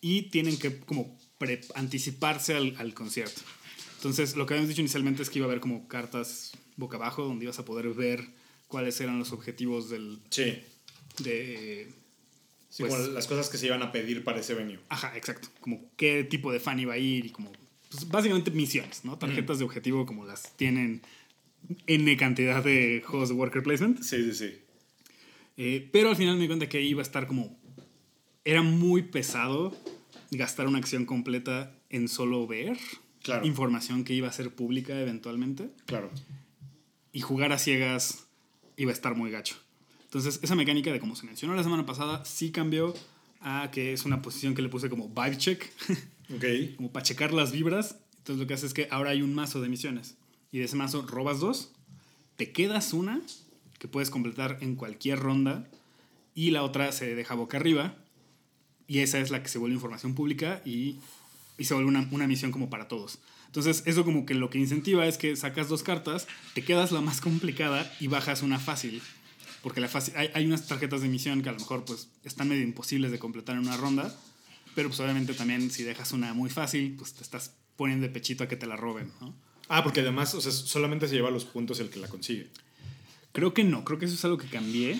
[0.00, 3.42] y tienen que como pre- anticiparse al, al concierto.
[3.96, 7.24] Entonces, lo que habíamos dicho inicialmente es que iba a haber como cartas boca abajo
[7.24, 8.26] donde ibas a poder ver
[8.70, 10.62] cuáles eran los objetivos del, Sí.
[11.22, 11.92] de...
[12.70, 14.78] Sí, Pues- como las cosas que se iban a pedir para ese venue.
[14.88, 15.48] Ajá, exacto.
[15.60, 17.50] Como qué tipo de fan iba a ir y como...
[17.90, 19.18] Pues básicamente misiones, ¿no?
[19.18, 21.02] Tarjetas de objetivo como las tienen
[21.88, 24.00] N cantidad de juegos de worker placement.
[24.02, 24.58] Sí, sí, sí.
[25.56, 27.58] Eh, pero al final me di cuenta que iba a estar como...
[28.44, 29.76] Era muy pesado
[30.30, 32.78] gastar una acción completa en solo ver
[33.22, 33.44] Claro.
[33.44, 35.70] información que iba a ser pública eventualmente.
[35.86, 36.08] Claro.
[37.12, 38.28] Y jugar a ciegas
[38.82, 39.56] iba a estar muy gacho.
[40.04, 42.94] Entonces, esa mecánica de como se mencionó la semana pasada, sí cambió
[43.40, 45.64] a que es una posición que le puse como vibe check,
[46.34, 46.76] Ok.
[46.76, 47.96] como para checar las vibras.
[48.18, 50.16] Entonces, lo que hace es que ahora hay un mazo de misiones.
[50.52, 51.70] Y de ese mazo robas dos,
[52.36, 53.20] te quedas una
[53.78, 55.68] que puedes completar en cualquier ronda
[56.34, 57.94] y la otra se deja boca arriba.
[58.88, 60.96] Y esa es la que se vuelve información pública y,
[61.58, 63.20] y se vuelve una, una misión como para todos.
[63.50, 67.00] Entonces, eso como que lo que incentiva es que sacas dos cartas, te quedas la
[67.00, 69.02] más complicada y bajas una fácil.
[69.60, 72.48] Porque la fácil, hay, hay unas tarjetas de misión que a lo mejor pues están
[72.48, 74.14] medio imposibles de completar en una ronda.
[74.76, 78.44] Pero pues obviamente también si dejas una muy fácil, pues te estás poniendo de pechito
[78.44, 79.34] a que te la roben, ¿no?
[79.68, 82.48] Ah, porque además, o sea, solamente se lleva los puntos el que la consigue.
[83.32, 84.98] Creo que no, creo que eso es algo que cambié.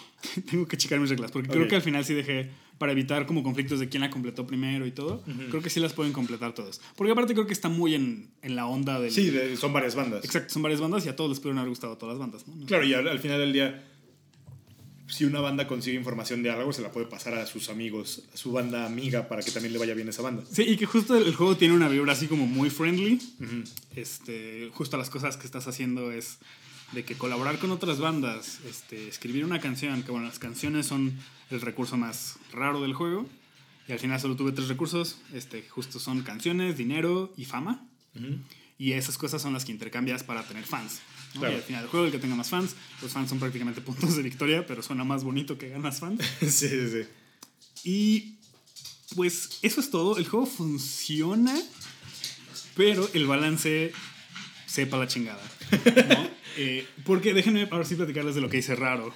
[0.50, 1.54] Tengo que checar mis reglas, porque Ok.
[1.54, 2.50] creo que al final sí dejé
[2.82, 5.22] para evitar como conflictos de quién la completó primero y todo.
[5.50, 6.80] Creo que sí las pueden completar todos.
[6.96, 9.12] Porque aparte creo que está muy en, en la onda del...
[9.12, 10.24] Sí, de- son varias bandas.
[10.24, 12.66] Exacto, son varias bandas y a todos les pudieron haber gustado todas las bandas, ¿no?
[12.66, 13.84] Claro, y al, al final del día,
[15.06, 18.36] si una banda consigue información de algo, se la puede pasar a sus amigos, a
[18.36, 20.42] su banda amiga, para que también le vaya bien esa banda.
[20.50, 23.20] Sí, y que justo el, el juego tiene una vibra así como muy friendly.
[23.94, 26.38] este, justo las cosas que estás haciendo es
[26.92, 31.18] de que colaborar con otras bandas, este, escribir una canción, que bueno, las canciones son
[31.50, 33.26] el recurso más raro del juego.
[33.88, 37.86] Y al final solo tuve tres recursos, este, justo son canciones, dinero y fama.
[38.78, 41.00] Y esas cosas son las que intercambias para tener fans.
[41.34, 41.40] ¿no?
[41.40, 41.54] Claro.
[41.54, 44.16] Y al final del juego, el que tenga más fans, los fans son prácticamente puntos
[44.16, 46.20] de victoria, pero suena más bonito que ganas fans.
[46.40, 47.02] sí, sí, sí.
[47.84, 48.38] Y
[49.14, 50.16] pues eso es todo.
[50.18, 51.60] El juego funciona,
[52.76, 53.92] pero el balance
[54.72, 55.42] sepa la chingada.
[55.70, 56.32] ¿no?
[56.58, 59.14] Eh, porque déjenme ahora sí platicarles de lo que hice raro.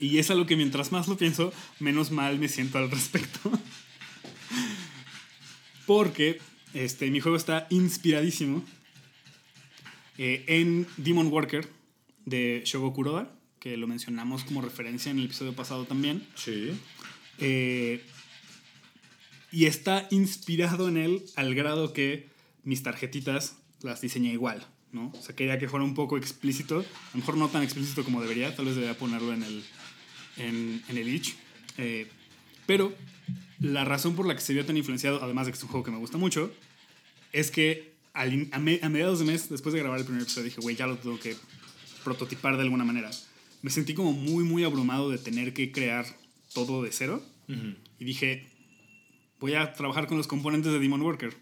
[0.00, 3.52] Y es algo que mientras más lo pienso, menos mal me siento al respecto.
[5.86, 6.40] Porque
[6.72, 8.64] este, mi juego está inspiradísimo
[10.16, 11.68] eh, en Demon Worker
[12.24, 16.26] de Shogo Kuroda, que lo mencionamos como referencia en el episodio pasado también.
[16.34, 16.72] Sí.
[17.40, 18.02] Eh,
[19.52, 22.26] y está inspirado en él al grado que
[22.62, 25.12] mis tarjetitas las diseñé igual, ¿no?
[25.14, 26.80] O sea, quería que fuera un poco explícito.
[26.80, 29.64] A lo mejor no tan explícito como debería, tal vez debería ponerlo en el,
[30.38, 31.36] en, en el itch.
[31.78, 32.08] Eh,
[32.66, 32.92] pero
[33.60, 35.84] la razón por la que se vio tan influenciado, además de que es un juego
[35.84, 36.52] que me gusta mucho,
[37.32, 38.26] es que a
[38.58, 41.36] mediados de mes, después de grabar el primer episodio, dije, güey, ya lo tengo que
[42.04, 43.10] prototipar de alguna manera.
[43.62, 46.06] Me sentí como muy, muy abrumado de tener que crear
[46.52, 47.22] todo de cero.
[47.98, 48.46] Y dije,
[49.40, 51.36] voy a trabajar con los componentes de Demon Worker.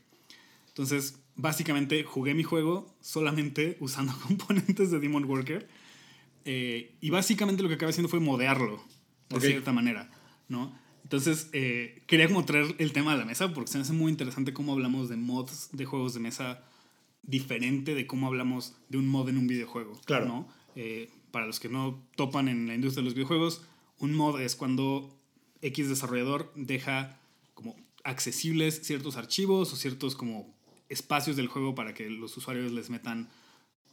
[0.69, 5.69] Entonces, básicamente jugué mi juego solamente usando componentes de Demon Worker.
[6.45, 8.83] Eh, y básicamente lo que acabé haciendo fue modearlo
[9.29, 10.11] de cierta manera,
[10.49, 10.77] ¿no?
[11.05, 14.11] Entonces, eh, quería como traer el tema a la mesa porque se me hace muy
[14.11, 16.65] interesante cómo hablamos de mods de juegos de mesa
[17.23, 20.01] diferente de cómo hablamos de un mod en un videojuego.
[20.05, 20.27] Claro.
[20.27, 20.49] ¿no?
[20.75, 23.63] Eh, para los que no topan en la industria de los videojuegos,
[23.99, 25.17] un mod es cuando
[25.63, 27.21] X desarrollador deja
[27.55, 30.53] como accesibles ciertos archivos o ciertos como
[30.93, 33.29] espacios del juego para que los usuarios les metan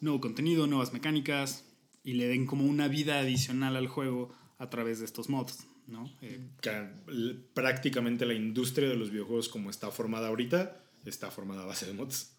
[0.02, 1.64] nuevo contenido, nuevas mecánicas
[2.04, 6.10] y le den como una vida adicional al juego a través de estos mods, ¿no?
[6.22, 11.64] Eh, Que, l- prácticamente la industria de los videojuegos como está formada ahorita, está formada
[11.64, 12.32] a base de mods.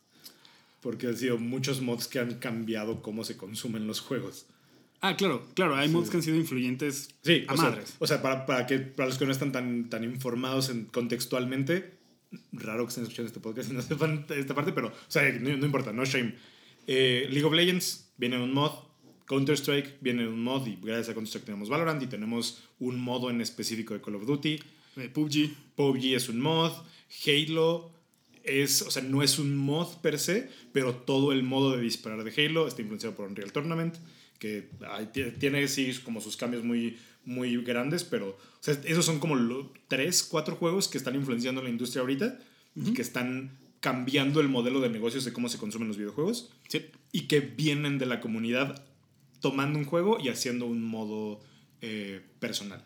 [0.80, 4.46] Porque han sido muchos mods que han cambiado cómo se consumen los juegos.
[5.02, 7.96] Ah, claro, claro, hay mods que han sido influyentes Sí, a o sea, madres.
[7.98, 11.98] o sea, para, para, que, para los que no están tan, tan informados en, contextualmente,
[12.52, 15.56] raro que estén escuchando este podcast y no sepan esta parte, pero, o sea, no,
[15.56, 16.34] no importa, no shame.
[16.86, 18.72] Eh, League of Legends viene en un mod,
[19.26, 23.30] Counter-Strike viene en un mod, y gracias a Counter-Strike tenemos Valorant y tenemos un modo
[23.30, 24.60] en específico de Call of Duty.
[24.96, 26.72] Eh, PUBG, PUBG es un mod,
[27.26, 27.92] Halo
[28.44, 32.24] es, o sea, no es un mod per se, pero todo el modo de disparar
[32.24, 33.96] de Halo está influenciado por Unreal Tournament,
[34.38, 34.68] que
[35.38, 36.98] tiene sí como sus cambios muy,
[37.30, 41.62] muy grandes, pero o sea, esos son como los tres, cuatro juegos que están influenciando
[41.62, 42.38] la industria ahorita
[42.74, 46.86] y que están cambiando el modelo de negocios de cómo se consumen los videojuegos Sí.
[47.12, 48.84] y que vienen de la comunidad
[49.40, 51.40] tomando un juego y haciendo un modo
[51.80, 52.84] eh, personal.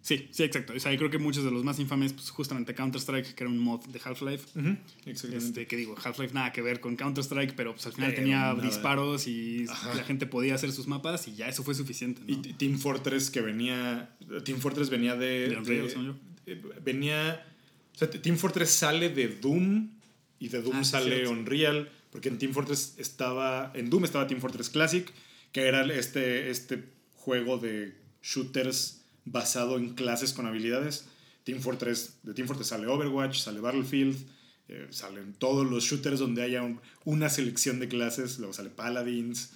[0.00, 0.72] Sí, sí, exacto.
[0.74, 3.50] O sea, yo creo que muchos de los más infames, pues justamente Counter-Strike, que era
[3.50, 4.44] un mod de Half-Life.
[5.04, 5.36] Exactamente.
[5.46, 8.38] Este, que digo, Half-Life nada que ver con Counter-Strike, pero pues al final Pero tenía
[8.38, 8.62] nada.
[8.62, 9.94] disparos y Ajá.
[9.94, 12.22] la gente podía hacer sus mapas y ya eso fue suficiente.
[12.26, 12.32] ¿no?
[12.32, 14.16] Y Team Fortress que venía.
[14.44, 15.48] Team Fortress venía de.
[15.50, 15.88] De Unreal,
[16.46, 17.44] de- eh, venía.
[17.94, 19.90] O sea, Team Fortress sale de Doom
[20.38, 21.26] y de Doom Ah, sí, sale.
[21.28, 21.90] Unreal.
[22.10, 23.72] Porque en Team Fortress estaba.
[23.74, 25.12] En Doom estaba Team Fortress Classic,
[25.52, 26.84] que era este, este
[27.14, 28.97] juego de shooters
[29.30, 31.06] basado en clases con habilidades.
[31.44, 34.16] Team Fortress, de Team Fortress sale Overwatch, sale Battlefield,
[34.68, 39.50] eh, salen todos los shooters donde haya un- una selección de clases, luego sale Paladins.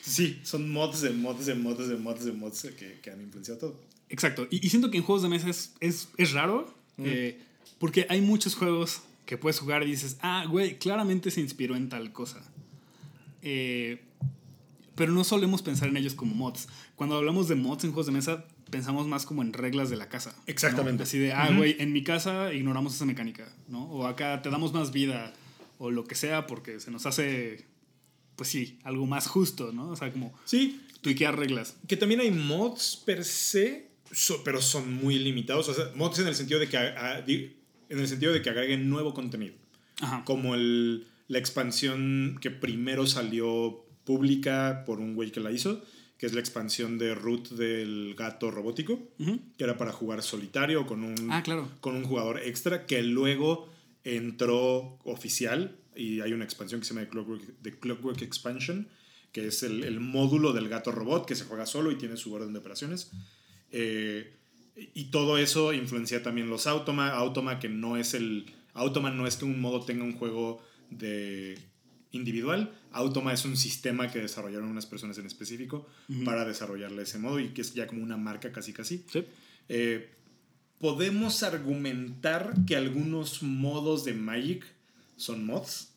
[0.00, 3.58] Sí, son mods de mods de mods de mods de mods que, que han influenciado
[3.60, 3.80] todo.
[4.10, 4.46] Exacto.
[4.50, 7.40] Y, y siento que en juegos de mesa es, es, es raro, eh,
[7.78, 11.88] porque hay muchos juegos que puedes jugar y dices, ah, güey, claramente se inspiró en
[11.88, 12.40] tal cosa.
[13.42, 14.00] Eh,
[14.94, 16.68] pero no solemos pensar en ellos como mods.
[16.94, 18.44] Cuando hablamos de mods en juegos de mesa,
[18.74, 20.34] pensamos más como en reglas de la casa.
[20.36, 20.42] ¿no?
[20.46, 21.02] Exactamente.
[21.04, 23.84] Así de, ah, güey, en mi casa ignoramos esa mecánica, ¿no?
[23.84, 25.32] O acá te damos más vida,
[25.78, 27.64] o lo que sea, porque se nos hace,
[28.36, 29.88] pues sí, algo más justo, ¿no?
[29.90, 31.76] O sea, como Sí, tuiquear reglas.
[31.86, 35.68] que también hay mods per se, so- pero son muy limitados.
[35.68, 38.88] O sea, mods en el sentido de que, a- en el sentido de que agreguen
[38.90, 39.54] nuevo contenido.
[40.00, 40.22] Ajá.
[40.24, 45.82] Como el, la expansión que primero salió pública por un güey que la hizo,
[46.24, 48.98] que es la expansión de Root del gato robótico,
[49.58, 51.68] que era para jugar solitario con un, Ah, claro.
[51.82, 53.68] con un jugador extra, que luego
[54.04, 58.88] entró oficial y hay una expansión que se llama The Clockwork, The Clockwork Expansion,
[59.32, 62.32] que es el, el módulo del gato robot que se juega solo y tiene su
[62.32, 63.10] orden de operaciones.
[63.70, 64.32] Eh,
[64.94, 67.10] y todo eso influencia también los Automa.
[67.10, 68.46] Automa que no es el...
[68.72, 71.58] Automa no es que un modo tenga un juego de
[72.16, 72.72] individual.
[72.92, 75.86] Automa es un sistema que desarrollaron unas personas en específico
[76.24, 79.04] para desarrollarle ese modo y que es ya como una marca casi casi.
[79.10, 79.24] Sí.
[79.68, 80.10] Eh,
[80.78, 84.64] podemos argumentar que algunos modos de Magic
[85.16, 85.90] son mods,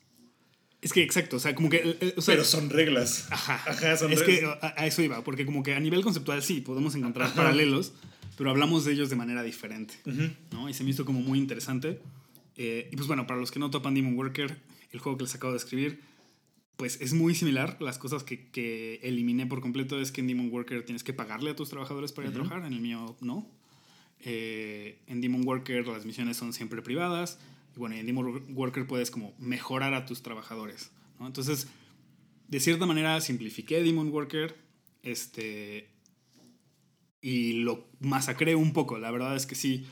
[0.80, 1.96] Es que exacto, o sea, como que.
[2.00, 3.26] eh, o sea, pero son reglas.
[3.30, 3.96] Ajá.
[3.96, 4.58] son es que reglas.
[4.62, 7.92] a, a eso iba, porque como que a nivel conceptual sí, podemos encontrar paralelos,
[8.36, 9.94] pero hablamos de ellos de manera diferente.
[10.52, 10.68] ¿no?
[10.68, 12.00] Y se me hizo como muy interesante.
[12.56, 14.56] Eh, y pues bueno, para los que no topan Demon Worker,
[14.92, 16.00] el juego que les acabo de escribir,
[16.78, 17.76] pues es muy similar.
[17.80, 21.50] Las cosas que, que eliminé por completo es que en Demon Worker tienes que pagarle
[21.50, 23.50] a tus trabajadores para ir a trabajar, en el mío no.
[24.20, 27.40] Eh, en Demon Worker las misiones son siempre privadas.
[27.74, 31.26] Y bueno, en Demon Worker puedes como mejorar a tus trabajadores, ¿no?
[31.26, 31.66] Entonces,
[32.46, 34.56] de cierta manera simplifiqué Demon Worker
[35.02, 35.88] este,
[37.20, 39.84] y lo masacré un poco, la verdad es que sí.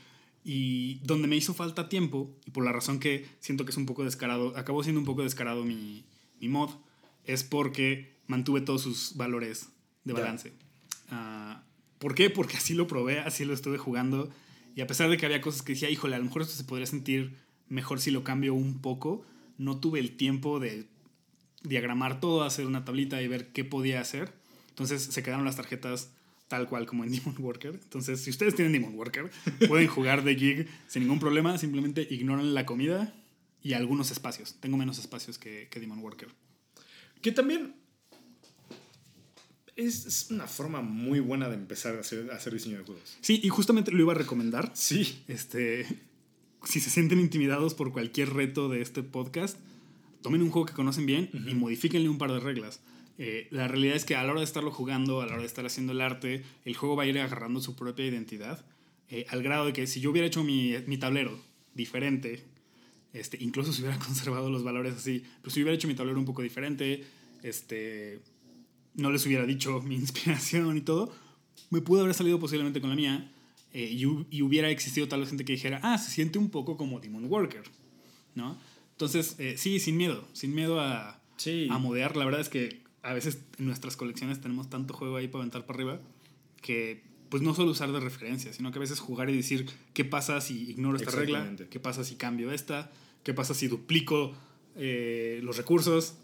[0.45, 3.87] Y donde me hizo falta tiempo, y por la razón que siento que es un
[3.87, 6.05] poco descarado, acabó siendo un poco descarado mi,
[6.41, 6.71] mi mod,
[7.25, 9.69] es porque mantuve todos sus valores
[10.05, 10.53] de balance.
[11.11, 11.63] Ah,
[11.99, 12.31] ¿Por qué?
[12.31, 14.31] Porque así lo probé, así lo estuve jugando.
[14.75, 16.65] Y a pesar de que había cosas que decía, híjole, a lo mejor esto se
[16.65, 17.37] podría sentir
[17.69, 19.25] mejor si lo cambio un poco,
[19.59, 20.87] no tuve el tiempo de
[21.63, 24.33] diagramar todo, hacer una tablita y ver qué podía hacer.
[24.69, 26.11] Entonces se quedaron las tarjetas
[26.49, 27.81] tal cual como en Demon Worker.
[27.83, 29.31] Entonces, si ustedes tienen Demon Worker,
[29.69, 31.59] pueden jugar de gig sin ningún problema.
[31.59, 33.15] Simplemente ignoran la comida
[33.67, 34.55] y algunos espacios.
[34.61, 36.29] Tengo menos espacios que, que Demon Worker.
[37.21, 37.75] Que también
[39.75, 43.19] es, es una forma muy buena de empezar a hacer, a hacer diseño de juegos.
[43.21, 44.71] Sí, y justamente lo iba a recomendar.
[44.75, 45.25] Sí.
[45.27, 45.85] Este,
[46.63, 49.59] si se sienten intimidados por cualquier reto de este podcast,
[50.23, 52.81] tomen un juego que conocen bien y modifíquenle un par de reglas.
[53.19, 55.49] Eh, la realidad es que a la hora de estarlo jugando, a la hora de
[55.49, 58.65] estar haciendo el arte, el juego va a ir agarrando su propia identidad.
[59.09, 61.39] eh, al grado de que si yo hubiera hecho mi, mi tablero
[61.75, 62.45] diferente,
[63.19, 66.25] este, incluso si hubiera conservado los valores así, pero si hubiera hecho mi tablero un
[66.25, 67.05] poco diferente,
[67.43, 68.21] este,
[68.95, 71.13] no les hubiera dicho mi inspiración y todo,
[71.71, 73.33] me pudo haber salido posiblemente con la mía
[73.73, 76.77] eh, y, y hubiera existido tal vez gente que dijera, ah, se siente un poco
[76.77, 77.63] como Demon Worker,
[78.35, 78.57] ¿no?
[78.93, 81.69] Entonces, eh, sí, sin miedo, sin miedo a, Sí.
[81.71, 82.17] a modear.
[82.17, 85.67] La verdad es que a veces en nuestras colecciones tenemos tanto juego ahí para aventar
[85.67, 86.01] para arriba
[86.63, 90.05] que pues no solo usar de referencia, sino que a veces jugar y decir qué
[90.05, 92.91] pasa si ignoro esta regla, qué pasa si cambio esta,
[93.23, 94.35] qué pasa si duplico
[94.77, 96.19] eh, los recursos.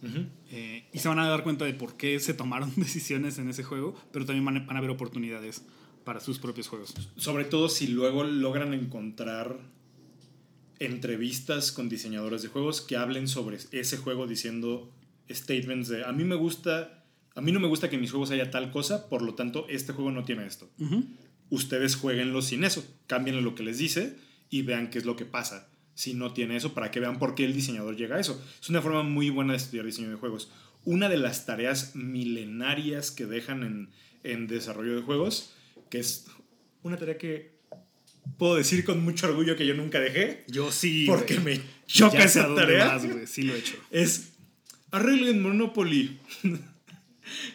[0.50, 3.62] Eh, y se van a dar cuenta de por qué se tomaron decisiones en ese
[3.62, 5.64] juego, pero también van a, van a haber oportunidades
[6.04, 6.94] para sus propios juegos.
[7.16, 9.58] Sobre todo si luego logran encontrar
[10.78, 14.90] entrevistas con diseñadores de juegos que hablen sobre ese juego diciendo
[15.30, 17.01] statements de a mí me gusta,
[17.34, 19.66] a mí no me gusta que en mis juegos haya tal cosa, por lo tanto
[19.68, 20.70] este juego no tiene esto.
[21.50, 24.16] Ustedes jueguenlo sin eso, cámbienle lo que les dice
[24.50, 27.34] y vean qué es lo que pasa si no tiene eso, para que vean por
[27.34, 28.42] qué el diseñador llega a eso.
[28.60, 30.50] Es una forma muy buena de estudiar diseño de juegos.
[30.84, 33.90] Una de las tareas milenarias que dejan en,
[34.22, 35.52] en desarrollo de juegos,
[35.90, 36.26] que es
[36.82, 37.52] una tarea que
[38.38, 40.44] puedo decir con mucho orgullo que yo nunca dejé.
[40.48, 41.04] Yo sí.
[41.06, 41.58] Porque güey.
[41.58, 42.96] me choca Ya esa tarea.
[42.98, 43.76] güey, Sí lo he hecho.
[43.90, 44.32] es
[44.90, 46.18] arreglen Monopoly.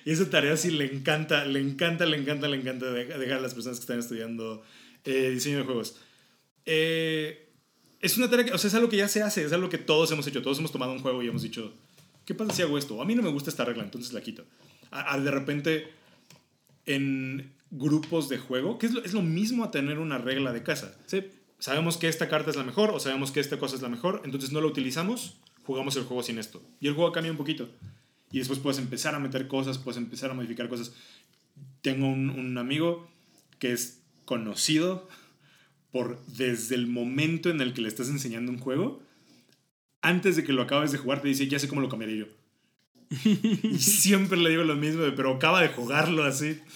[0.05, 3.41] y esa tarea sí le encanta, le encanta, le encanta, le encanta de- dejar a
[3.41, 4.63] las personas que están estudiando
[5.05, 5.95] eh, diseño de juegos.
[6.65, 7.49] Eh,
[8.01, 9.77] es una tarea que, o sea, es algo que ya se hace, es algo que
[9.77, 10.41] todos hemos hecho.
[10.41, 11.73] Todos hemos tomado un juego y hemos dicho,
[12.25, 13.01] ¿qué pasa si hago esto?
[13.01, 14.43] A mí no me gusta esta regla, entonces la quito.
[14.91, 15.87] A- a- de repente,
[16.85, 20.63] en grupos de juego, que es lo, es lo mismo a tener una regla de
[20.63, 21.25] casa Sí.
[21.59, 24.21] sabemos que esta carta es la mejor o sabemos que esta cosa es la mejor,
[24.23, 26.61] entonces no la utilizamos, jugamos el juego sin esto.
[26.79, 27.69] Y el juego cambia un poquito.
[28.31, 30.93] Y después puedes empezar a meter cosas, puedes empezar a modificar cosas.
[31.81, 33.09] Tengo un, un amigo
[33.59, 35.07] que es conocido
[35.91, 39.01] por desde el momento en el que le estás enseñando un juego,
[40.01, 42.27] antes de que lo acabes de jugar, te dice, ya sé cómo lo cambiaría yo.
[43.63, 46.59] y siempre le digo lo mismo, pero acaba de jugarlo así.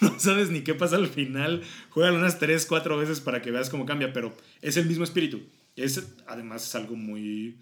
[0.00, 1.62] No sabes ni qué pasa al final.
[1.90, 5.40] Juégalo unas 3, 4 veces para que veas cómo cambia, pero es el mismo espíritu.
[5.76, 7.58] Es, además es algo muy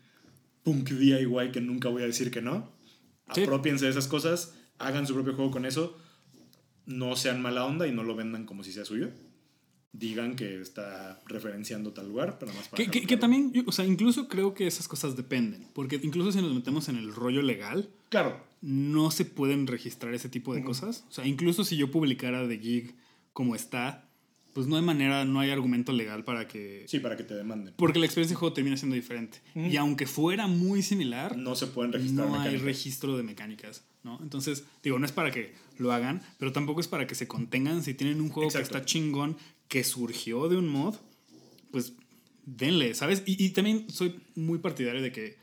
[0.62, 2.72] punk DIY que nunca voy a decir que no.
[3.34, 3.42] Sí.
[3.42, 5.96] Apropiense de esas cosas, hagan su propio juego con eso,
[6.86, 9.10] no sean mala onda y no lo vendan como si sea suyo.
[9.94, 13.84] Digan que está referenciando tal lugar, pero más para Que, que- también, yo- o sea,
[13.84, 15.68] incluso creo que esas cosas dependen.
[15.74, 20.28] Porque incluso si nos metemos en el rollo legal, Claro, no se pueden registrar ese
[20.30, 21.04] tipo de cosas.
[21.08, 22.94] O sea, incluso si yo publicara The Gig
[23.34, 24.08] como está,
[24.53, 26.84] pues no hay manera, no hay argumento legal para que...
[26.86, 27.74] sí, para que te demanden.
[27.76, 29.40] Porque la experiencia de juego termina siendo diferente.
[29.55, 34.18] Y aunque fuera muy similar, No se pueden registrar no hay registro de mecánicas, ¿no?
[34.22, 37.82] Entonces, digo, no es para que lo hagan, pero tampoco es para que se contengan.
[37.82, 38.70] Si tienen un juego Exacto.
[38.70, 39.36] que está chingón,
[39.68, 40.96] que surgió de un mod,
[41.70, 41.94] pues
[42.44, 43.22] denle, ¿sabes?
[43.24, 45.38] Y, y también soy muy partidario de que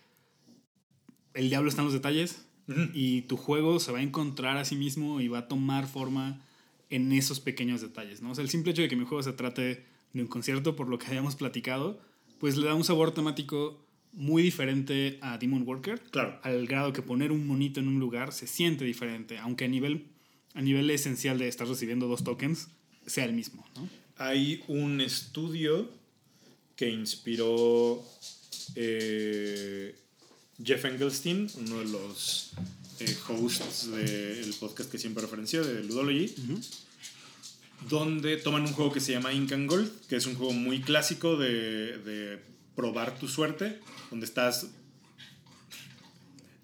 [1.33, 2.45] el diablo está en los detalles
[2.93, 6.39] y tu juego se va a encontrar a sí mismo y va a tomar forma
[6.89, 8.31] en esos pequeños detalles, ¿no?
[8.31, 10.87] O sea, el simple hecho de que mi juego se trate de un concierto, por
[10.87, 11.99] lo que habíamos platicado,
[12.39, 16.39] pues le da un sabor temático muy diferente a Demon Worker, Claro.
[16.41, 20.07] al grado que poner un monito en un lugar se siente diferente, aunque a nivel,
[20.55, 22.69] a nivel esencial de estar recibiendo dos tokens
[23.05, 23.87] sea el mismo, ¿no?
[24.17, 25.89] Hay un estudio
[26.75, 28.03] que inspiró
[28.75, 29.95] eh,
[30.63, 32.51] Jeff Engelstein, uno de los
[32.99, 36.33] eh, hosts del podcast que siempre referenció, de Ludology,
[37.89, 40.81] donde toman un juego que se llama Ink and Gold, que es un juego muy
[40.81, 42.39] clásico de, de
[42.75, 43.79] probar tu suerte,
[44.11, 44.67] donde estás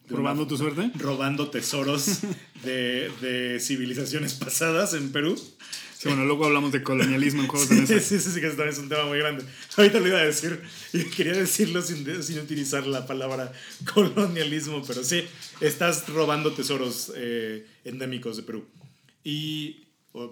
[0.08, 0.92] Probando una- tu suerte.
[1.00, 2.20] robando tesoros
[2.64, 5.36] de, de civilizaciones pasadas en Perú.
[6.06, 7.99] Sí, bueno, luego hablamos de colonialismo en juegos de mesa.
[7.99, 9.43] Sí, sí, sí, que también es un tema muy grande.
[9.76, 10.62] Ahorita lo iba a decir
[10.93, 13.51] y quería decirlo sin, sin utilizar la palabra
[13.91, 15.24] colonialismo, pero sí,
[15.62, 18.68] estás robando tesoros eh, endémicos de Perú.
[19.24, 20.30] Y o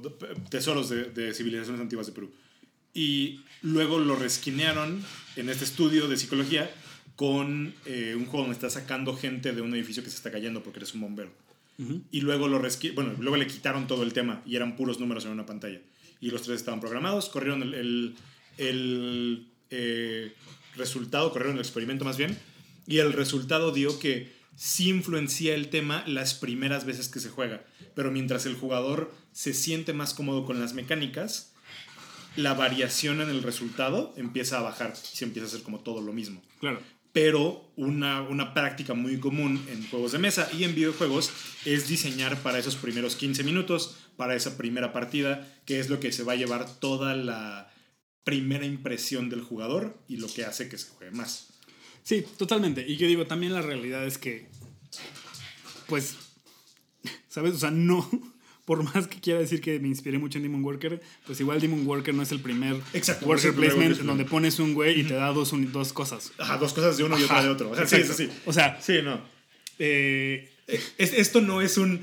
[0.52, 2.32] tesoros de, de civilizaciones antiguas de Perú.
[2.94, 5.04] Y luego lo resquinearon
[5.38, 6.70] en este estudio de psicología
[7.16, 10.62] con eh, un juego donde estás sacando gente de un edificio que se está cayendo
[10.62, 11.32] porque eres un bombero.
[12.12, 12.62] Y luego lo
[12.94, 15.82] bueno, luego le quitaron todo el tema y eran puros números en una pantalla.
[16.22, 18.16] Y los tres estaban programados, corrieron el, el,
[18.58, 20.34] el, eh,
[20.76, 22.38] resultado, corrieron el experimento más bien,
[22.88, 27.66] y el resultado dio que sí influencia el tema las primeras veces que se juega,
[27.96, 31.54] pero mientras el jugador se siente más cómodo con las mecánicas,
[32.36, 36.02] la variación en el resultado empieza a bajar y se empieza a hacer como todo
[36.02, 36.80] lo mismo Claro.
[37.14, 41.32] Pero una, una práctica muy común en juegos de mesa y en videojuegos
[41.64, 46.12] es diseñar para esos primeros 15 minutos, para esa primera partida, que es lo que
[46.12, 47.72] se va a llevar toda la
[48.24, 51.50] primera impresión del jugador y lo que hace que se juegue más.
[52.04, 52.86] Sí, totalmente.
[52.88, 54.48] Y que digo, también la realidad es que,
[55.88, 56.16] pues,
[57.30, 57.54] ¿sabes?
[57.54, 58.10] O sea, no,
[58.66, 61.86] por más que quiera decir que me inspiré mucho en Demon Worker, pues igual Demon
[61.86, 65.04] Worker no es el primer Exacto, worker el primer placement donde pones un güey y
[65.04, 66.32] te da dos, uni- dos cosas.
[66.38, 67.74] Ajá, dos cosas de uno y otra Ajá, de otro.
[67.74, 68.14] Ajá, sí, exacto.
[68.18, 68.32] sí, sí.
[68.46, 69.22] O sea, Sí, no.
[69.80, 72.02] eh, Es- esto no es un...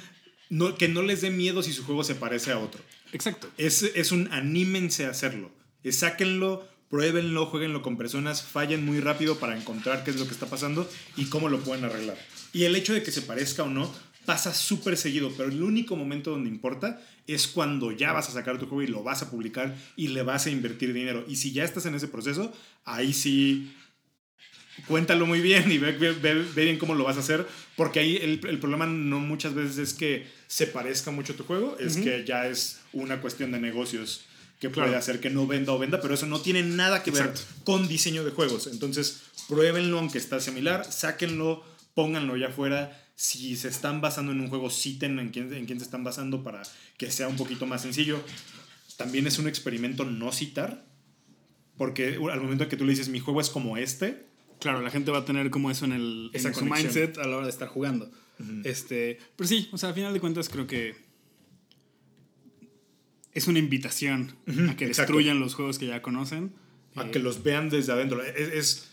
[0.51, 2.83] No, que no les dé miedo si su juego se parece a otro.
[3.13, 3.49] exacto.
[3.57, 5.51] Es, es un anímense a hacerlo.
[5.85, 10.33] Es sáquenlo, pruébenlo, jueguenlo con personas, fallen muy rápido para encontrar qué es lo que
[10.33, 12.19] está pasando y cómo lo pueden arreglar.
[12.53, 13.95] Y el hecho de que se parezca o no
[14.27, 18.59] pasa súper seguido, pero el único momento donde importa es cuando ya vas a sacar
[18.59, 21.25] tu juego y lo vas a publicar y le vas a invertir dinero.
[21.29, 22.53] Y si ya estás en ese proceso,
[22.85, 23.73] ahí sí
[24.87, 27.47] cuéntalo muy bien y ve, ve- ve- bien cómo lo vas a hacer,
[27.77, 31.77] porque ahí el, el problema no muchas veces es que se parezca mucho tu juego,
[31.79, 34.23] es que ya es una cuestión de negocios
[34.59, 37.23] que puede hacer que no venda o venda, pero eso no tiene nada que ver
[37.65, 38.67] con diseño de juegos.
[38.67, 41.65] Entonces, pruébenlo aunque está similar, sáquenlo,
[41.95, 42.97] pónganlo ya afuera.
[43.21, 46.43] Si se están basando en un juego, citen en quién, en quién se están basando
[46.43, 46.63] para
[46.97, 48.25] que sea un poquito más sencillo.
[48.97, 50.87] También es un experimento no citar,
[51.77, 54.25] porque al momento que tú le dices mi juego es como este.
[54.59, 57.37] Claro, la gente va a tener como eso en, el, en su mindset a la
[57.37, 58.11] hora de estar jugando.
[58.65, 60.97] este, pero sí, o sea, a final de cuentas creo que
[63.35, 64.35] es una invitación
[64.71, 66.55] a que destruyan los juegos que ya conocen.
[66.97, 68.23] A que los vean desde adentro.
[68.23, 68.90] Es,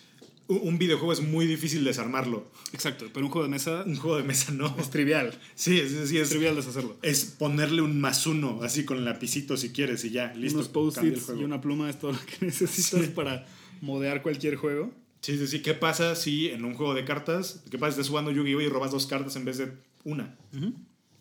[0.48, 2.50] un videojuego es muy difícil desarmarlo.
[2.74, 3.84] Exacto, pero un juego de mesa.
[3.86, 4.76] Un juego de mesa no.
[4.80, 5.38] Es trivial.
[5.56, 6.98] Sí, es, es, es trivial deshacerlo.
[7.02, 10.60] Es ponerle un más uno, así con el lapicito si quieres y ya, listo.
[10.60, 13.45] Unos post-its y una pluma es todo lo que necesitas para
[13.82, 14.91] modear cualquier juego.
[15.22, 15.62] Sí, sí, sí.
[15.62, 18.62] ¿Qué pasa si en un juego de cartas, qué pasa si estás jugando Yu-Gi-Oh!
[18.62, 19.72] y robas dos cartas en vez de
[20.04, 20.38] una?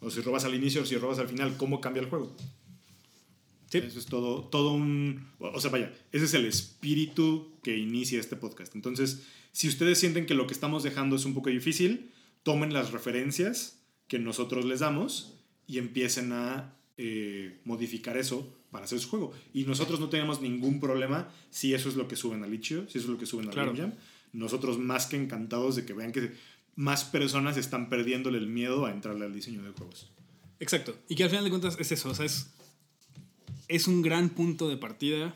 [0.00, 2.36] O si robas al inicio o si robas al final, ¿cómo cambia el juego?
[3.80, 3.86] Sí.
[3.88, 5.28] Eso es todo, todo un...
[5.38, 8.74] O sea, vaya, ese es el espíritu que inicia este podcast.
[8.74, 9.22] Entonces,
[9.52, 12.12] si ustedes sienten que lo que estamos dejando es un poco difícil,
[12.42, 19.00] tomen las referencias que nosotros les damos y empiecen a eh, modificar eso para hacer
[19.00, 19.32] su juego.
[19.52, 22.98] Y nosotros no tenemos ningún problema si eso es lo que suben a Lichio, si
[22.98, 23.74] eso es lo que suben a claro.
[24.32, 26.32] Nosotros más que encantados de que vean que
[26.74, 30.10] más personas están perdiéndole el miedo a entrarle al diseño de juegos.
[30.60, 30.96] Exacto.
[31.08, 32.50] Y que al final de cuentas es eso, o sea, es
[33.68, 35.34] es un gran punto de partida,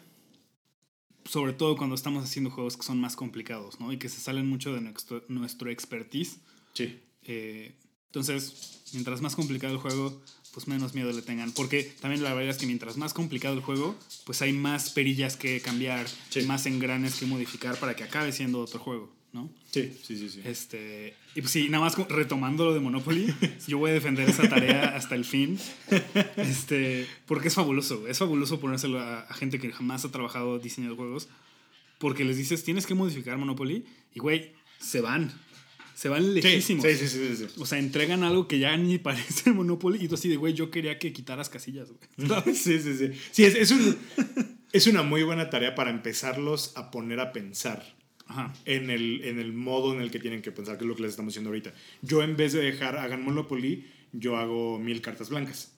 [1.25, 3.93] sobre todo cuando estamos haciendo juegos que son más complicados, ¿no?
[3.93, 6.39] Y que se salen mucho de nuestro, nuestro expertise.
[6.75, 7.01] Sí.
[7.25, 7.75] Eh,
[8.07, 10.21] entonces, mientras más complicado el juego,
[10.53, 11.53] pues menos miedo le tengan.
[11.53, 15.37] Porque también la verdad es que mientras más complicado el juego, pues hay más perillas
[15.37, 16.07] que cambiar,
[16.47, 19.20] más engranes que modificar para que acabe siendo otro juego.
[19.33, 19.51] ¿No?
[19.71, 20.41] Sí, sí, sí, sí.
[20.45, 23.33] Este, y pues sí, nada más retomando lo de Monopoly,
[23.69, 25.59] yo voy a defender esa tarea hasta el fin.
[26.37, 30.97] Este, porque es fabuloso, es fabuloso ponérselo a, gente que jamás ha trabajado diseño de
[30.97, 31.29] juegos,
[31.99, 35.33] porque les dices, tienes que modificar Monopoly, y güey, se van.
[35.95, 36.85] Se van lejísimos.
[36.85, 40.15] Sí, sí, sí, sí, O sea, entregan algo que ya ni parece Monopoly y tú
[40.15, 42.43] así de, güey, yo quería que quitaras casillas, güey.
[42.55, 43.11] Sí, sí, sí.
[43.31, 43.97] Sí, es, es, un,
[44.73, 48.00] es una muy buena tarea para empezarlos a poner a pensar
[48.65, 51.03] en el, en el modo en el que tienen que pensar, que es lo que
[51.03, 51.73] les estamos diciendo ahorita.
[52.03, 55.73] Yo en vez de dejar hagan Monopoly, yo hago mil cartas blancas.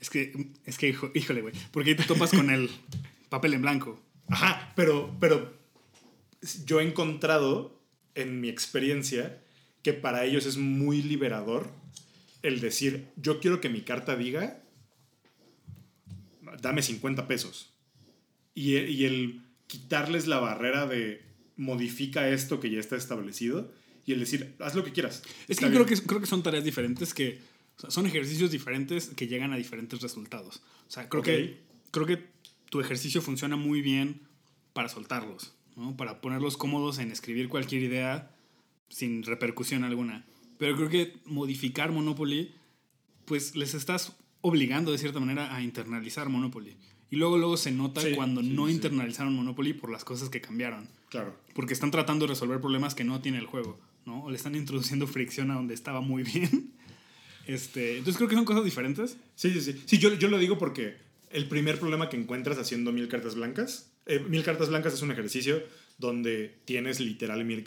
[0.00, 2.70] Es que, es que híjole, güey, porque ahí te topas con el
[3.28, 4.00] papel en blanco.
[4.28, 5.52] Ajá, pero, pero
[6.64, 7.80] yo he encontrado
[8.14, 9.42] en mi experiencia
[9.82, 11.70] que para ellos es muy liberador
[12.42, 14.62] el decir, yo quiero que mi carta diga,
[16.60, 17.74] dame 50 pesos.
[18.54, 21.29] Y, y el quitarles la barrera de,
[21.60, 23.70] modifica esto que ya está establecido
[24.06, 25.22] y el decir, haz lo que quieras.
[25.46, 27.38] Es que creo, que creo que son tareas diferentes que
[27.88, 30.62] son ejercicios diferentes que llegan a diferentes resultados.
[30.88, 32.24] O sea, creo, que, creo que
[32.70, 34.22] tu ejercicio funciona muy bien
[34.72, 35.96] para soltarlos, ¿no?
[35.98, 38.34] para ponerlos cómodos en escribir cualquier idea
[38.88, 40.24] sin repercusión alguna.
[40.56, 42.54] Pero creo que modificar Monopoly,
[43.26, 46.74] pues les estás obligando de cierta manera a internalizar Monopoly.
[47.10, 50.88] Y luego, luego se nota cuando no internalizaron Monopoly por las cosas que cambiaron.
[51.10, 51.36] Claro.
[51.54, 54.24] Porque están tratando de resolver problemas que no tiene el juego, ¿no?
[54.24, 56.72] O le están introduciendo fricción a donde estaba muy bien.
[57.46, 59.16] Este, entonces creo que son cosas diferentes.
[59.34, 59.82] Sí, sí, sí.
[59.84, 60.96] Sí, yo, yo lo digo porque
[61.30, 65.10] el primer problema que encuentras haciendo mil cartas blancas, eh, mil cartas blancas es un
[65.10, 65.62] ejercicio
[65.98, 67.64] donde tienes literal mil,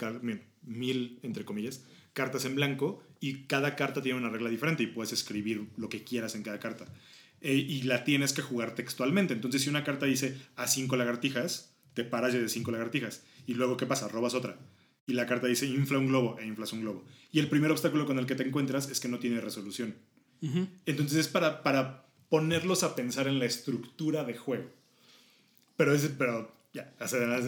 [0.64, 1.84] mil, entre comillas,
[2.14, 6.04] cartas en blanco y cada carta tiene una regla diferente y puedes escribir lo que
[6.04, 6.86] quieras en cada carta.
[7.42, 9.34] Eh, y la tienes que jugar textualmente.
[9.34, 13.24] Entonces, si una carta dice a cinco lagartijas, te paras de cinco lagartijas.
[13.46, 14.08] Y luego, ¿qué pasa?
[14.08, 14.58] Robas otra.
[15.06, 17.06] Y la carta dice infla un globo e inflas un globo.
[17.32, 19.96] Y el primer obstáculo con el que te encuentras es que no tiene resolución.
[20.86, 24.70] Entonces es para, para ponerlos a pensar en la estructura de juego.
[25.78, 26.94] Pero es, pero ya,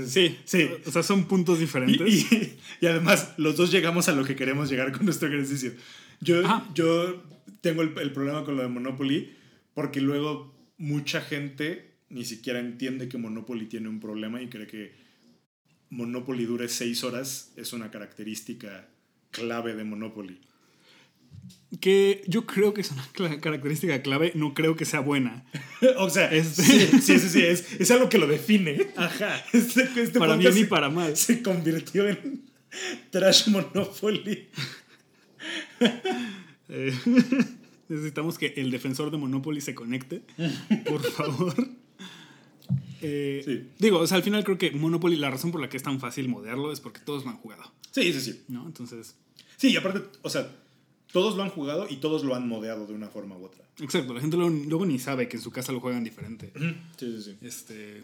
[0.06, 0.70] sí, sí.
[0.86, 2.08] O sea, son puntos diferentes.
[2.08, 5.74] Y, y, además, los dos llegamos a lo que queremos llegar con nuestro ejercicio.
[6.22, 6.42] Yo,
[6.74, 7.24] yo
[7.62, 9.36] tengo el, el, problema con lo de Monopoly
[9.74, 15.05] porque luego mucha gente ni siquiera entiende que Monopoly tiene un problema y cree que
[15.90, 18.88] Monopoly dure seis horas es una característica
[19.32, 20.40] clave de Monopoly.
[21.80, 25.46] Que yo creo que es una característica clave, no creo que sea buena.
[25.98, 28.88] o sea, sí, sí, sí, es, es, algo que lo define.
[28.96, 29.44] Ajá.
[29.54, 31.16] Este, este para bien y para mal.
[31.16, 32.44] Se convirtió en
[33.12, 34.48] Trash Monopoly.
[36.70, 36.94] eh.
[37.88, 40.22] Necesitamos que el defensor de Monopoly se conecte,
[40.86, 41.54] por favor.
[43.02, 45.84] Eh, digo, o sea, al final creo que Monopoly, la razón por la que es
[45.84, 47.64] tan fácil modearlo es porque todos lo han jugado.
[47.92, 48.44] Sí, sí, sí.
[48.48, 48.66] ¿No?
[48.66, 49.16] Entonces.
[49.58, 50.52] Sí, y aparte, o sea,
[51.12, 53.64] Todos lo han jugado y todos lo han modeado de una forma u otra.
[53.80, 56.52] Exacto, la gente luego, ni sabe que en su casa lo juegan diferente.
[56.98, 57.38] Sí, sí, sí.
[57.42, 58.04] Este.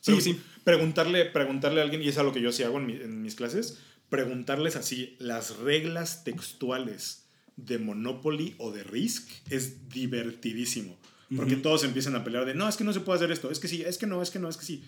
[0.00, 0.40] Sí, pero sí.
[0.64, 3.34] Preguntarle, preguntarle a alguien, y es algo que yo sí hago en, mi- en mis
[3.34, 7.26] clases, preguntarles así las reglas textuales
[7.56, 10.96] de Monopoly o de Risk es divertidísimo.
[11.36, 11.62] Porque Ujú.
[11.62, 13.68] todos empiezan a pelear de, no, es que no se puede hacer esto, es que
[13.68, 14.82] sí, es que no, es que no, es que sí.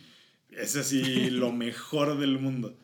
[0.50, 2.76] Es así lo mejor del mundo.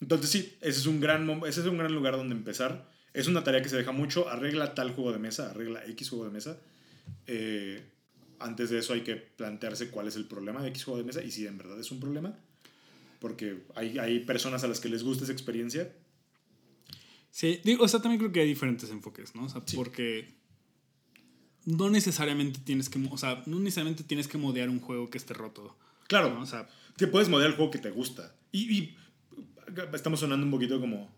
[0.00, 2.90] Entonces sí, ese es, un gran, ese es un gran lugar donde empezar.
[3.12, 4.28] Es una tarea que se deja mucho.
[4.28, 6.58] Arregla tal juego de mesa, arregla X juego de mesa.
[7.26, 7.82] Eh,
[8.38, 11.22] antes de eso hay que plantearse cuál es el problema de X juego de mesa
[11.22, 12.38] y si en verdad es un problema.
[13.18, 15.90] Porque hay, hay personas a las que les gusta esa experiencia.
[17.30, 19.44] Sí, digo, o sea, también creo que hay diferentes enfoques, ¿no?
[19.44, 19.76] O sea, Sí.
[19.76, 20.28] porque
[21.64, 25.34] no necesariamente tienes que, o sea, no necesariamente tienes que modear un juego que esté
[25.34, 25.76] roto.
[26.08, 26.42] Claro, ¿no?
[26.42, 28.34] O sea, te puedes modear el juego que te gusta.
[28.52, 28.96] Y, y
[29.92, 31.10] estamos sonando un poquito como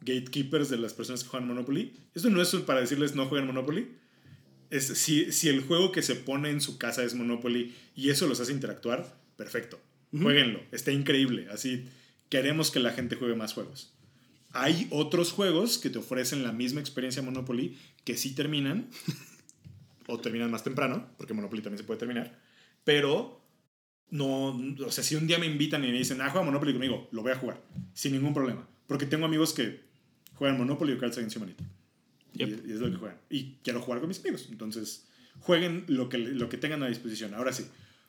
[0.00, 1.92] gatekeepers de las personas que juegan Monopoly.
[2.14, 3.96] Esto no es para decirles no jueguen Monopoly.
[4.70, 8.26] Es, si, si el juego que se pone en su casa es Monopoly y eso
[8.26, 9.80] los hace interactuar, perfecto.
[10.12, 10.24] Ujú.
[10.24, 10.60] Jueguenlo.
[10.72, 11.48] Está increíble.
[11.50, 11.86] Así
[12.28, 13.92] queremos que la gente juegue más juegos.
[14.52, 18.88] Hay otros juegos que te ofrecen la misma experiencia Monopoly que sí terminan
[20.06, 22.38] o terminan más temprano, porque Monopoly también se puede terminar,
[22.84, 23.40] pero
[24.10, 27.08] no, o sea, si un día me invitan y me dicen, ah, juega Monopoly conmigo,
[27.10, 27.60] lo voy a jugar,
[27.92, 29.80] sin ningún problema, porque tengo amigos que
[30.34, 31.64] juegan Monopoly o Cards Against Humanity.
[32.34, 32.66] Yep.
[32.66, 33.18] Y, es lo que juegan.
[33.30, 35.06] Y quiero jugar con mis amigos, entonces
[35.40, 37.34] jueguen lo que, lo que tengan a disposición.
[37.34, 37.66] Ahora sí,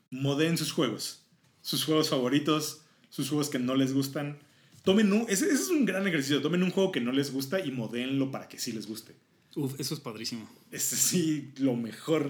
[0.09, 1.23] modeen sus juegos,
[1.61, 4.39] sus juegos favoritos, sus juegos que no les gustan.
[4.83, 7.59] Tomen un, ese, ese es un gran ejercicio, tomen un juego que no les gusta
[7.59, 9.15] y modéenlo para que sí les guste.
[9.55, 10.49] Uf, eso es padrísimo.
[10.71, 12.29] Ese sí, lo mejor.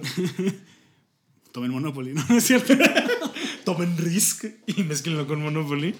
[1.52, 2.24] Tomen Monopoly, ¿no?
[2.28, 2.74] ¿No es cierto?
[3.64, 5.94] tomen Risk y mezclenlo con Monopoly.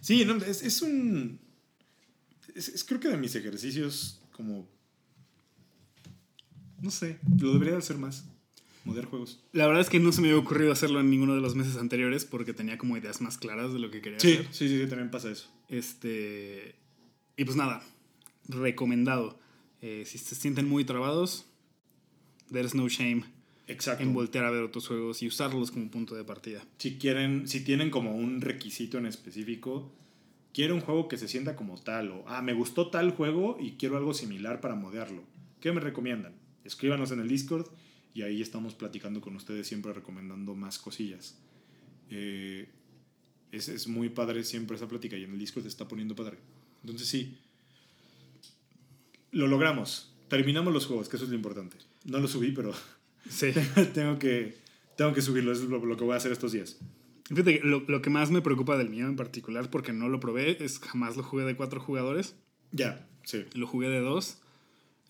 [0.00, 1.40] Sí, no, es, es un.
[2.54, 4.68] Es, es creo que de mis ejercicios como.
[6.80, 8.24] No sé, lo debería de hacer más.
[8.84, 9.40] Modear juegos.
[9.52, 11.76] La verdad es que no se me había ocurrido hacerlo en ninguno de los meses
[11.76, 14.46] anteriores porque tenía como ideas más claras de lo que quería Sí, hacer.
[14.52, 15.48] sí, sí, sí, también pasa eso.
[15.68, 16.76] Este.
[17.36, 17.82] Y pues nada,
[18.48, 19.38] recomendado.
[19.82, 21.46] Eh, si se sienten muy trabados,
[22.50, 23.24] there's no shame
[23.68, 24.02] Exacto.
[24.02, 26.64] en voltear a ver otros juegos y usarlos como punto de partida.
[26.78, 29.92] Si quieren, si tienen como un requisito en específico,
[30.52, 33.72] quiero un juego que se sienta como tal, o ah, me gustó tal juego y
[33.72, 35.22] quiero algo similar para modearlo.
[35.60, 36.34] ¿Qué me recomiendan?
[36.64, 37.66] Escríbanos en el Discord
[38.14, 41.38] y ahí estamos platicando con ustedes, siempre recomendando más cosillas.
[42.08, 42.68] Eh,
[43.50, 46.38] es, es muy padre siempre esa plática y en el Discord se está poniendo padre.
[46.82, 47.36] Entonces sí,
[49.36, 50.14] lo logramos.
[50.28, 51.76] Terminamos los juegos, que eso es lo importante.
[52.04, 52.72] No lo subí, pero
[53.28, 53.52] Sí.
[53.94, 54.56] tengo que,
[54.96, 56.78] tengo que subirlo, eso es lo, lo que voy a hacer estos días.
[57.28, 60.62] Fíjate, lo, lo que más me preocupa del mío en particular, porque no lo probé,
[60.64, 62.36] es jamás lo jugué de cuatro jugadores.
[62.70, 63.44] Ya, sí.
[63.54, 64.38] Lo jugué de dos.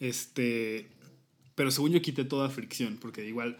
[0.00, 0.88] Este.
[1.54, 3.58] Pero según yo quité toda fricción, porque igual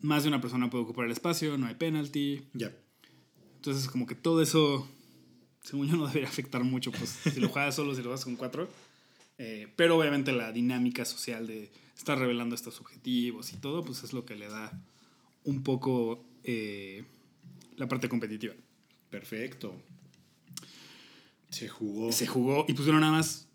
[0.00, 2.42] más de una persona puede ocupar el espacio, no hay penalty.
[2.52, 2.72] Ya.
[3.56, 4.88] Entonces, como que todo eso,
[5.62, 8.36] según yo, no debería afectar mucho, pues si lo juegas solo, si lo juegas con
[8.36, 8.68] cuatro.
[9.38, 14.12] Eh, pero obviamente la dinámica social de estar revelando estos objetivos y todo, pues es
[14.12, 14.72] lo que le da
[15.44, 17.04] un poco eh,
[17.76, 18.54] la parte competitiva.
[19.10, 19.74] Perfecto.
[21.50, 22.12] Se jugó.
[22.12, 23.48] Se jugó y pusieron nada más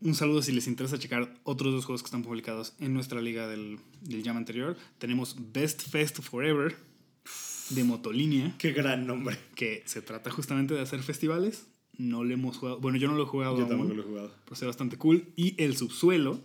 [0.00, 3.48] un saludo si les interesa checar otros dos juegos que están publicados en nuestra liga
[3.48, 4.76] del, del Jam anterior.
[4.98, 6.76] Tenemos Best Fest Forever
[7.70, 8.54] de Motolínea.
[8.58, 9.38] Qué gran nombre.
[9.54, 11.66] que se trata justamente de hacer festivales.
[11.98, 12.80] No le hemos jugado.
[12.80, 14.32] Bueno, yo no lo he jugado Yo aún, tampoco lo he jugado.
[14.44, 15.26] pero está bastante cool.
[15.36, 16.40] Y El Subsuelo,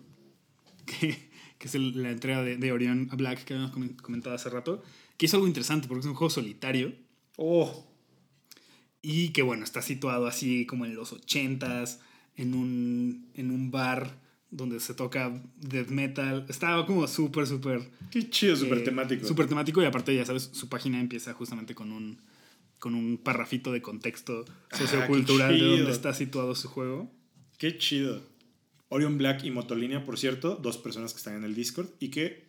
[0.86, 4.50] que, que es el- la entrega de, de Orion Black que habíamos comen- comentado hace
[4.50, 4.84] rato,
[5.18, 6.94] que es algo interesante porque es un juego solitario
[7.42, 7.86] Oh,
[9.02, 12.00] y que, bueno, está situado así como en los 80s,
[12.36, 14.18] en un, en un bar
[14.52, 16.46] donde se toca death metal.
[16.50, 19.26] Estaba como súper, súper qué chido, súper eh, temático.
[19.26, 22.18] Súper temático y aparte, ya sabes, su página empieza justamente con un,
[22.80, 25.92] con un parrafito de contexto Ah, sociocultural qué de donde chido.
[25.92, 27.12] está situado su juego.
[27.58, 28.22] Qué chido.
[28.90, 32.48] Orion Black y Motolínea, por cierto, dos personas que están en el Discord y que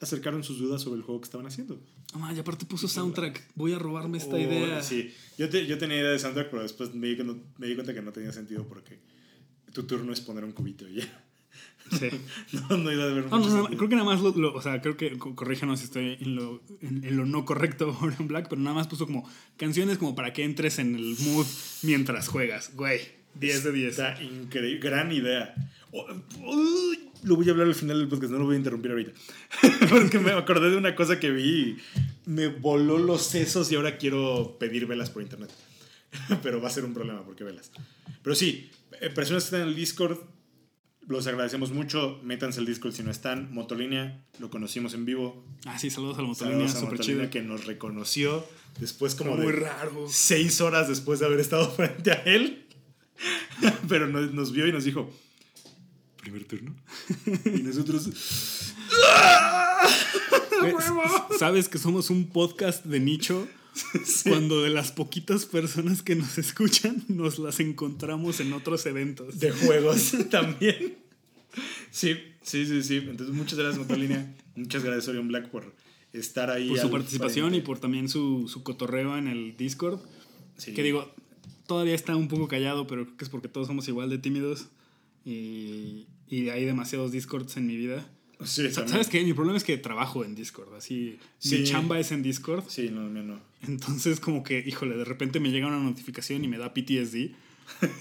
[0.00, 1.80] acercaron sus dudas sobre el juego que estaban haciendo.
[2.14, 3.50] Ma, y aparte puso soundtrack.
[3.54, 4.82] Voy a robarme esta Oh, idea.
[4.82, 8.02] Sí, yo, te- yo tenía idea de soundtrack, pero después di, me di cuenta que
[8.02, 9.00] no tenía sentido porque
[9.72, 11.24] tu turno es poner un cubito y ya.
[11.98, 12.08] Sí.
[12.70, 14.80] No, no iba a haber No, no, creo que nada más lo, lo- o sea,
[14.80, 18.60] creo que, co- corríjanos si estoy en lo, en, en lo no correcto Black, pero
[18.60, 21.46] nada más puso como canciones como para que entres en el mood
[21.82, 22.74] mientras juegas.
[22.74, 23.00] Güey,
[23.34, 23.90] 10 de 10.
[23.90, 25.54] Está increíble, gran idea.
[25.90, 26.06] Oh,
[27.24, 29.12] lo voy a hablar al final del podcast, no lo voy a interrumpir ahorita.
[29.90, 31.76] Porque me acordé de una cosa que vi
[32.26, 35.50] me voló los sesos y ahora quiero pedir velas por internet.
[36.42, 37.70] pero va a ser un problema porque velas.
[38.22, 38.70] Pero sí,
[39.00, 40.18] eh, personas que están en el Discord,
[41.06, 42.20] los agradecemos mucho.
[42.22, 43.52] Métanse al Discord si no están.
[43.52, 45.44] Motolínea, lo conocimos en vivo.
[45.66, 47.30] Ah, sí, saludos a la Motolínea, Saludos a súper Motolínea chido.
[47.30, 48.44] que nos reconoció
[48.80, 50.06] después como muy de raro.
[50.08, 52.66] seis horas después de haber estado frente a él.
[53.88, 55.10] Pero nos, nos vio y nos dijo,
[56.20, 56.74] primer turno.
[57.44, 58.08] Y nosotros...
[60.60, 60.74] Güey,
[61.38, 63.48] Sabes que somos un podcast de nicho
[64.24, 69.38] cuando de las poquitas personas que nos escuchan nos las encontramos en otros eventos.
[69.38, 70.96] de juegos también.
[71.90, 72.96] Sí, sí, sí, sí.
[72.96, 74.34] Entonces, muchas gracias, Motolínea.
[74.54, 75.74] Muchas gracias, Orion Black, por
[76.12, 76.68] estar ahí.
[76.68, 77.58] por su participación frente.
[77.58, 80.00] y por también su, su cotorreo en el Discord.
[80.56, 80.74] Sí.
[80.74, 81.10] Que digo,
[81.66, 84.66] todavía está un poco callado, pero creo que es porque todos somos igual de tímidos.
[85.24, 88.06] Y, y hay demasiados Discords en mi vida.
[88.44, 88.88] Sí, también.
[88.88, 89.22] ¿Sabes qué?
[89.24, 90.74] Mi problema es que trabajo en Discord.
[90.74, 91.58] Así, Sí.
[91.58, 92.64] mi chamba es en Discord.
[92.68, 93.40] Sí, no, no, no.
[93.66, 97.30] Entonces, como que, híjole, de repente me llega una notificación y me da PTSD.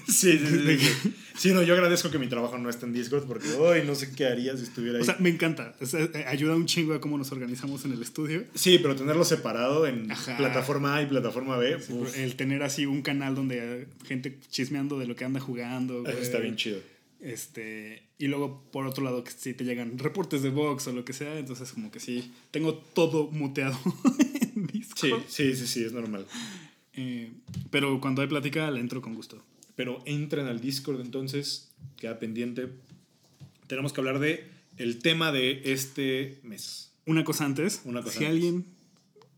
[0.08, 1.14] Sí, sí, sí, sí.
[1.38, 4.12] Sí, no, yo agradezco que mi trabajo no esté en Discord porque hoy no sé
[4.14, 5.02] qué haría si estuviera ahí.
[5.02, 5.76] O sea, me encanta.
[5.80, 8.44] O sea, eh, ayuda un chingo a cómo nos organizamos en el estudio.
[8.54, 10.36] sí, pero tenerlo separado en Ajá.
[10.38, 15.00] plataforma A y plataforma B, uf, El tener así un canal donde hay gente chismeando
[15.00, 16.02] de lo que anda jugando.
[16.02, 16.18] güey.
[16.22, 16.80] está bien chido.
[17.22, 21.06] Este, y luego, por otro lado, que si te llegan reportes de box o lo
[21.06, 23.78] que sea, entonces como que sí, tengo todo muteado
[24.56, 25.24] en Sí, Discord.
[25.28, 26.26] sí, sí, sí, es normal.
[26.94, 27.32] Eh,
[27.70, 29.44] pero cuando hay plática, le entro con gusto.
[29.76, 32.70] Pero entren al Discord entonces, queda pendiente.
[33.68, 34.46] Tenemos que hablar de
[34.78, 36.92] el tema de este mes.
[37.06, 38.32] Una cosa antes, Una cosa si antes.
[38.44, 38.66] alguien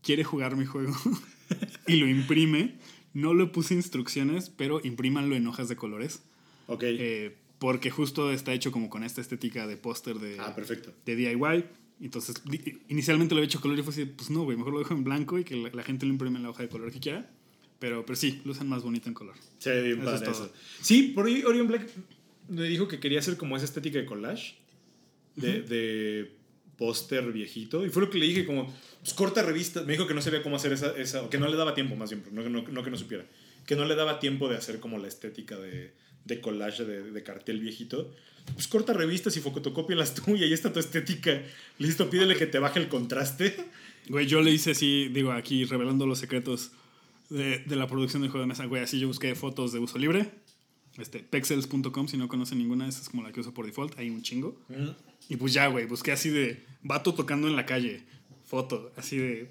[0.02, 0.94] quiere jugar mi juego
[1.86, 2.74] y lo imprime,
[3.12, 6.20] no le puse instrucciones, pero imprímanlo en hojas de colores.
[6.66, 6.82] Ok.
[6.84, 10.92] Eh, porque justo está hecho como con esta estética de póster de, ah, perfecto.
[11.06, 11.64] de DIY.
[12.02, 12.36] Entonces,
[12.90, 15.02] inicialmente lo había hecho color y fue así, pues no, güey, mejor lo dejo en
[15.02, 17.30] blanco y que la, la gente lo imprime en la hoja de color que quiera.
[17.78, 19.34] Pero, pero sí, lo usan más bonito en color.
[19.56, 20.46] Se ve bien Eso padre es eso.
[20.48, 20.56] todo.
[20.82, 21.88] Sí, por ahí Orion Black
[22.48, 24.56] me dijo que quería hacer como esa estética de collage.
[25.34, 26.36] De, de
[26.76, 27.86] póster viejito.
[27.86, 29.86] Y fue lo que le dije, como, pues corta revistas.
[29.86, 31.96] Me dijo que no sabía cómo hacer esa, esa o que no le daba tiempo
[31.96, 33.24] más bien, no, no, no que no supiera.
[33.64, 35.94] Que no le daba tiempo de hacer como la estética de,
[36.24, 38.10] de collage de, de cartel viejito.
[38.52, 41.42] Pues corta revistas y fotocópialas tú y ahí está tu estética.
[41.78, 43.56] Listo, pídele que te baje el contraste.
[44.08, 46.72] Güey, yo le hice así, digo, aquí revelando los secretos
[47.30, 48.66] de, de la producción del juego de mesa.
[48.66, 50.30] Güey, así yo busqué fotos de uso libre.
[50.98, 53.98] Este, pexels.com, si no conocen ninguna, esa es como la que uso por default.
[53.98, 54.60] Hay un chingo.
[55.28, 58.04] Y pues ya, güey, busqué así de vato tocando en la calle,
[58.44, 59.50] foto, así de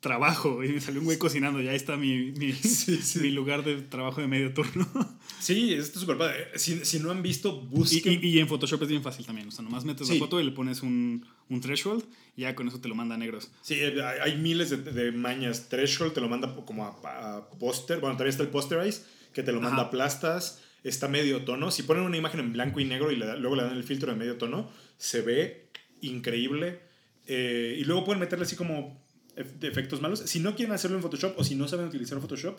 [0.00, 0.64] trabajo.
[0.64, 1.60] Y me salió un güey cocinando.
[1.60, 2.52] Ya está mi, mi,
[3.22, 4.88] mi lugar de trabajo de medio turno.
[5.40, 6.48] Sí, esto es súper padre.
[6.56, 8.20] Si, si no han visto, busquen.
[8.22, 9.48] y- y en Photoshop es bien fácil también.
[9.48, 10.14] O sea, nomás metes Sí.
[10.14, 12.04] la foto y le pones un, un threshold
[12.36, 13.50] y ya con eso te lo manda a negros.
[13.62, 13.74] Sí,
[14.22, 15.70] hay miles de, de mañas.
[15.70, 18.00] Threshold te lo manda como a, a póster.
[18.00, 19.86] Bueno, todavía está el posterize, que te lo manda Ajá.
[19.86, 20.60] a plastas.
[20.84, 21.70] Está medio tono.
[21.70, 23.84] Si ponen una imagen en blanco y negro y le da- luego le dan el
[23.84, 25.70] filtro de medio tono, se ve
[26.02, 26.80] increíble.
[27.26, 28.99] Eh, y luego pueden meterle así como
[29.40, 30.20] efectos malos.
[30.20, 32.58] Si no quieren hacerlo en Photoshop o si no saben utilizar Photoshop,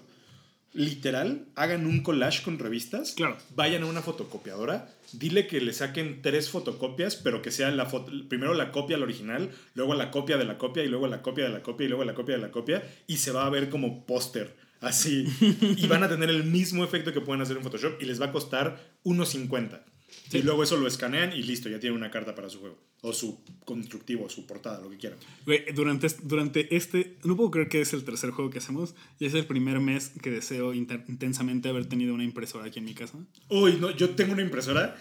[0.73, 3.13] literal, hagan un collage con revistas.
[3.13, 3.37] Claro.
[3.55, 8.11] Vayan a una fotocopiadora, dile que le saquen tres fotocopias, pero que sea la foto,
[8.29, 11.45] primero la copia al original, luego la copia de la copia y luego la copia
[11.45, 13.69] de la copia y luego la copia de la copia y se va a ver
[13.69, 15.27] como póster, así.
[15.77, 18.27] y van a tener el mismo efecto que pueden hacer en Photoshop y les va
[18.27, 19.81] a costar 1.50.
[20.31, 22.77] Y luego eso lo escanean y listo, ya tienen una carta para su juego.
[23.01, 25.17] O su constructivo, o su portada, lo que quieran.
[25.45, 29.25] Güey, durante, durante este, no puedo creer que es el tercer juego que hacemos y
[29.25, 33.17] es el primer mes que deseo intensamente haber tenido una impresora aquí en mi casa.
[33.49, 34.95] Uy, no, yo tengo una impresora.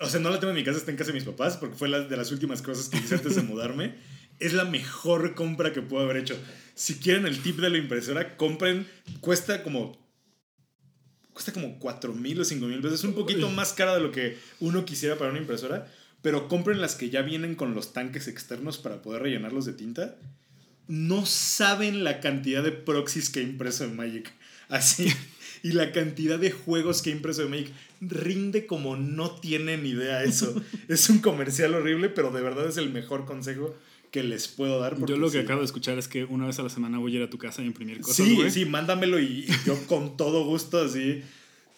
[0.00, 1.76] O sea, no la tengo en mi casa, está en casa de mis papás, porque
[1.76, 3.94] fue la, de las últimas cosas que hice antes de mudarme.
[4.38, 6.38] Es la mejor compra que puedo haber hecho.
[6.74, 8.86] Si quieren el tip de la impresora, compren.
[9.20, 10.05] Cuesta como.
[11.36, 13.00] Cuesta como 4 mil o 5 mil pesos.
[13.00, 15.86] Es un poquito más cara de lo que uno quisiera para una impresora.
[16.22, 20.16] Pero compren las que ya vienen con los tanques externos para poder rellenarlos de tinta.
[20.88, 24.32] No saben la cantidad de proxies que he impreso en Magic.
[24.70, 25.12] Así.
[25.62, 27.72] Y la cantidad de juegos que he impreso en Magic.
[28.00, 30.54] Rinde como no tienen idea eso.
[30.88, 33.76] es un comercial horrible, pero de verdad es el mejor consejo
[34.10, 34.96] que les puedo dar.
[35.06, 35.44] Yo lo que sí.
[35.44, 37.38] acabo de escuchar es que una vez a la semana voy a ir a tu
[37.38, 41.22] casa a imprimir cosas, Sí, sí, mándamelo y, y yo con todo gusto así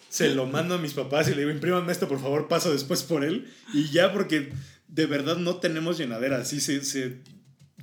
[0.09, 3.03] se lo mando a mis papás y le digo, imprímanme esto, por favor, paso después
[3.03, 3.47] por él.
[3.73, 4.51] Y ya, porque
[4.87, 6.37] de verdad no tenemos llenadera.
[6.37, 7.19] Así se, se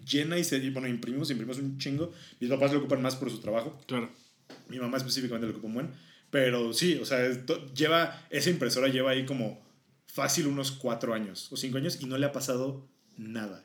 [0.05, 0.59] llena y se...
[0.59, 2.13] y bueno, imprimimos, imprimimos un chingo.
[2.41, 3.81] Mis papás lo ocupan más por su trabajo.
[3.87, 4.11] Claro.
[4.69, 5.91] Mi mamá específicamente lo ocupa un buen.
[6.31, 7.21] Pero sí, o sea,
[7.75, 8.27] lleva...
[8.31, 9.65] Esa impresora lleva ahí como
[10.07, 13.65] fácil unos cuatro años o cinco años y no le ha pasado nada.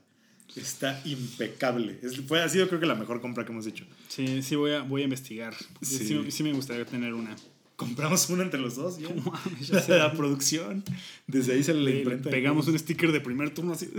[0.55, 1.97] Está impecable.
[2.01, 3.85] Es, fue, ha sido creo que la mejor compra que hemos hecho.
[4.09, 5.55] Sí, sí voy a, voy a investigar.
[5.81, 5.97] Sí.
[5.99, 6.31] Sí.
[6.31, 7.35] Sí, me gustaría tener una.
[7.77, 8.99] Compramos una entre los dos.
[8.99, 9.97] No mames, ya sé.
[9.97, 10.83] la producción.
[11.25, 12.29] Desde ahí la Le- imprenta.
[12.29, 13.89] pegamos un sticker de primer turno así.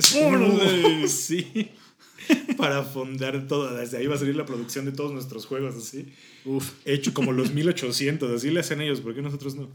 [1.08, 1.70] Sí.
[2.56, 3.74] Para fondar todo.
[3.74, 6.06] Desde ahí va a salir la producción de todos nuestros juegos, así.
[6.44, 6.70] Uf.
[6.84, 8.30] Hecho como los 1800.
[8.30, 9.00] Así le hacen ellos.
[9.00, 9.68] ¿Por qué nosotros no?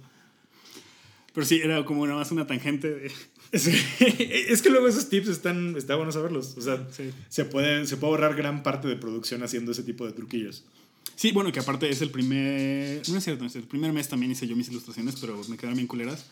[1.33, 3.11] Pero sí, era como nada más una tangente de...
[3.99, 6.55] Es, que luego esos tips están, está bueno saberlos.
[6.57, 7.11] O sea, Sí.
[7.29, 10.63] se, puede, se puede ahorrar gran parte de producción haciendo ese tipo de truquillos.
[11.15, 13.01] Sí, bueno, que aparte es el primer...
[13.09, 15.75] No es cierto, es el primer mes también hice yo mis ilustraciones, pero me quedaron
[15.77, 16.25] bien culeras.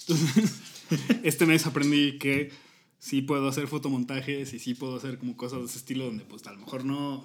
[0.00, 0.52] Entonces,
[1.22, 2.50] este mes aprendí que
[2.98, 6.44] sí puedo hacer fotomontajes y sí puedo hacer como cosas de ese estilo donde pues
[6.46, 7.24] a lo mejor no,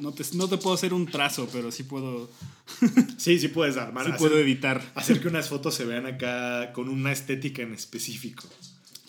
[0.00, 2.30] no, te, no te puedo hacer un trazo, pero sí puedo,
[3.18, 4.04] Sí, sí puedes armar.
[4.06, 4.92] sí hacer, puedo editar.
[4.94, 8.48] hacer que unas fotos se vean acá con una estética en específico.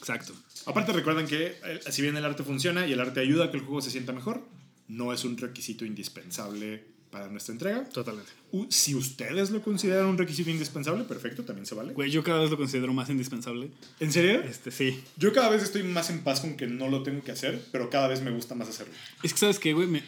[0.02, 0.34] Exacto.
[0.66, 3.58] Aparte recuerden que eh, si bien el arte funciona y el arte ayuda a que
[3.58, 4.44] el juego se sienta mejor,
[4.88, 7.84] no es un requisito indispensable para nuestra entrega.
[7.90, 8.32] Totalmente.
[8.52, 11.94] U- Si ustedes lo consideran un requisito indispensable, perfecto, también se vale.
[11.94, 13.70] Güey, yo cada vez lo considero más indispensable.
[14.00, 14.42] ¿En serio?
[14.42, 15.04] Este, sí.
[15.18, 17.90] Yo cada vez estoy más en paz con que no lo tengo que hacer, pero
[17.90, 18.94] cada vez me gusta más hacerlo.
[19.24, 19.88] Es que, ¿sabes qué, güey?
[19.88, 20.04] Me-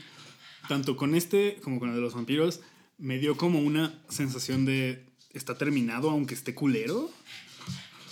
[0.70, 2.62] tanto con este como con el de los vampiros,
[2.98, 5.06] me dio como una sensación de.
[5.34, 7.12] Está terminado, aunque esté culero.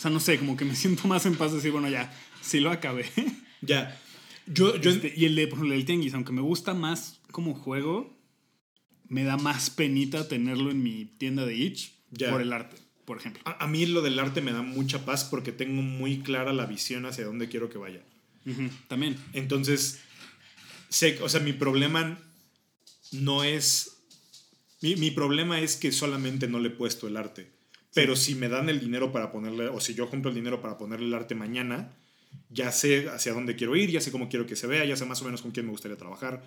[0.01, 2.11] O sea, no sé, como que me siento más en paz de decir, bueno, ya,
[2.41, 3.05] sí lo acabé.
[3.63, 3.95] Ya.
[4.47, 7.53] Yo, yo Este, y el de, por ejemplo, el Tianguis, aunque me gusta más como
[7.53, 8.17] juego,
[9.07, 12.31] me da más penita tenerlo en mi tienda de itch Ya.
[12.31, 13.43] por el arte, por ejemplo.
[13.45, 16.65] a, a mí lo del arte me da mucha paz porque tengo muy clara la
[16.65, 18.01] visión hacia dónde quiero que vaya.
[18.87, 19.15] También.
[19.33, 19.99] Entonces,
[20.89, 22.17] sé, o sea, mi problema
[23.11, 23.97] no es.
[24.81, 27.51] Mi, mi problema es que solamente no le he puesto el arte.
[27.93, 30.77] Pero si me dan el dinero para ponerle, o si yo junto el dinero para
[30.77, 31.91] ponerle el arte mañana,
[32.49, 35.05] ya sé hacia dónde quiero ir, ya sé cómo quiero que se vea, ya sé
[35.05, 36.43] más o menos con quién me gustaría trabajar.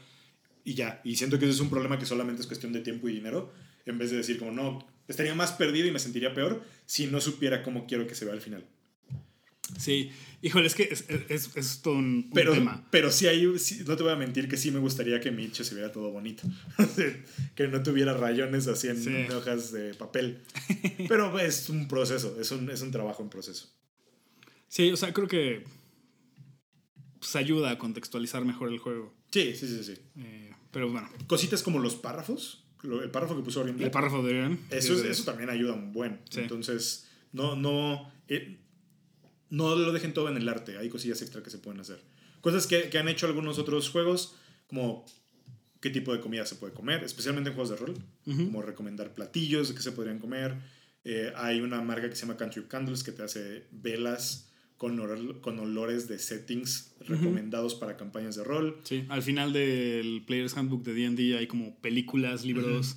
[0.64, 1.01] Y ya.
[1.05, 3.53] Y siento que ese es un problema que solamente es cuestión de tiempo y dinero,
[3.84, 7.20] en vez de decir como, no, estaría más perdido y me sentiría peor si no
[7.20, 8.64] supiera cómo quiero que se vea al final.
[9.78, 10.11] Sí.
[10.47, 12.86] Híjole, es que es, es, es todo un, un Pero, tema.
[12.90, 15.49] pero sí hay, sí, no te voy a mentir que sí me gustaría que mi
[15.49, 16.42] se viera todo bonito.
[17.55, 19.32] que no tuviera rayones así en Sí.
[19.32, 20.42] hojas de papel.
[21.09, 23.68] Pero es un proceso, es un, es un trabajo en proceso.
[24.68, 25.64] Sí, o sea, creo que
[27.18, 29.14] pues, ayuda a contextualizar mejor el juego.
[29.30, 29.95] Sí, sí, sí, sí.
[30.18, 34.30] Eh, pero bueno, Cositas como los párrafos, el párrafo que puso Orion el párrafo de
[34.30, 34.61] Orion.
[34.70, 36.20] eso, es- eso también ayuda un buen.
[36.28, 36.40] Sí.
[36.40, 38.59] Entonces, no, no, eh,
[39.57, 42.00] no lo dejen todo en el arte, hay cosillas extra que se pueden hacer.
[42.40, 44.34] Cosas que, que han hecho algunos otros juegos,
[44.66, 45.05] como
[45.80, 47.94] qué tipo de comida se puede comer, especialmente en juegos de rol,
[48.24, 50.57] como recomendar platillos que se podrían comer.
[51.05, 55.40] Eh, hay una marca que se llama Country Candles que te hace velas con, olor-
[55.42, 58.80] con olores de settings recomendados para campañas de rol.
[58.84, 62.96] Sí, al final del Player's Handbook de D&D hay como películas, libros,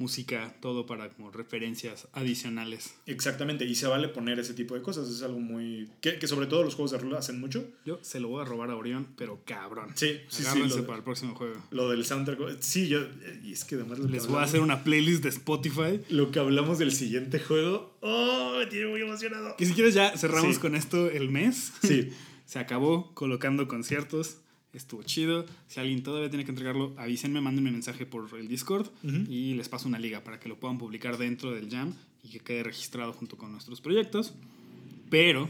[0.00, 2.94] música, todo para como referencias adicionales.
[3.06, 5.88] Exactamente, y se vale poner ese tipo de cosas, es algo muy...
[6.00, 7.64] que, que sobre todo los juegos de rol hacen mucho.
[7.84, 9.90] Yo se lo voy a robar a Orión, pero cabrón.
[9.94, 10.48] Sí, sí, sí.
[10.48, 11.54] Agárrense Lo, para el próximo juego.
[11.70, 12.40] lo del soundtrack.
[12.60, 13.00] Sí, yo...
[13.44, 16.00] Y es que además lo que Les voy a hacer una playlist de Spotify.
[16.08, 17.96] Lo que hablamos del siguiente juego...
[18.00, 18.54] ¡Oh!
[18.58, 19.56] Me tiene muy emocionado.
[19.56, 20.60] Que si quieres ya cerramos Sí.
[20.60, 21.72] con esto el mes.
[21.82, 22.10] Sí.
[22.46, 24.38] Se acabó colocando conciertos.
[24.72, 25.44] Estuvo chido.
[25.66, 28.88] Si alguien todavía tiene que entregarlo, avísenme, mándenme mensaje por el Discord
[29.28, 31.92] y les paso una liga para que lo puedan publicar dentro del Jam
[32.22, 34.34] y que quede registrado junto con nuestros proyectos.
[35.10, 35.48] Pero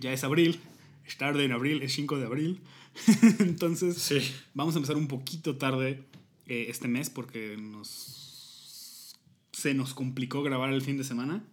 [0.00, 0.58] ya es abril,
[1.06, 2.60] es tarde en abril, es 5 de abril.
[3.38, 4.18] Entonces Sí.
[4.54, 6.02] vamos a empezar un poquito tarde
[6.46, 9.14] eh, este mes porque nos
[9.52, 11.44] se nos complicó grabar el fin de semana.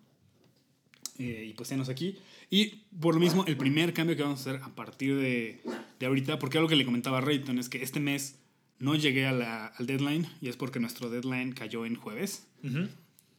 [1.20, 2.18] Eh, y pues nos aquí.
[2.50, 2.66] Y
[3.00, 5.62] por lo mismo, el primer cambio que vamos a hacer a partir de,
[6.00, 8.40] de ahorita, porque algo que le comentaba a Rayton es que este mes
[8.80, 12.48] no llegué a la- al deadline y es porque nuestro deadline cayó en jueves.
[12.64, 12.88] Ujú.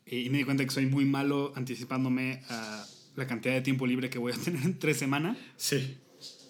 [0.07, 3.87] Eh, y me di cuenta que soy muy malo anticipándome a la cantidad de tiempo
[3.87, 5.37] libre que voy a tener entre semana.
[5.57, 5.97] Sí.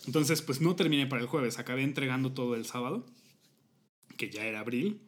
[0.06, 3.06] Entonces, pues no terminé para el jueves, acabé entregando todo el sábado,
[4.18, 5.00] que ya era abril.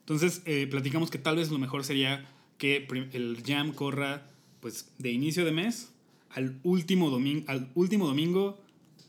[0.00, 2.24] Entonces, eh, platicamos que tal vez lo mejor sería
[2.58, 4.28] que el jam corra
[4.62, 5.90] pues de inicio de mes
[6.30, 8.58] al último, domingo al último domingo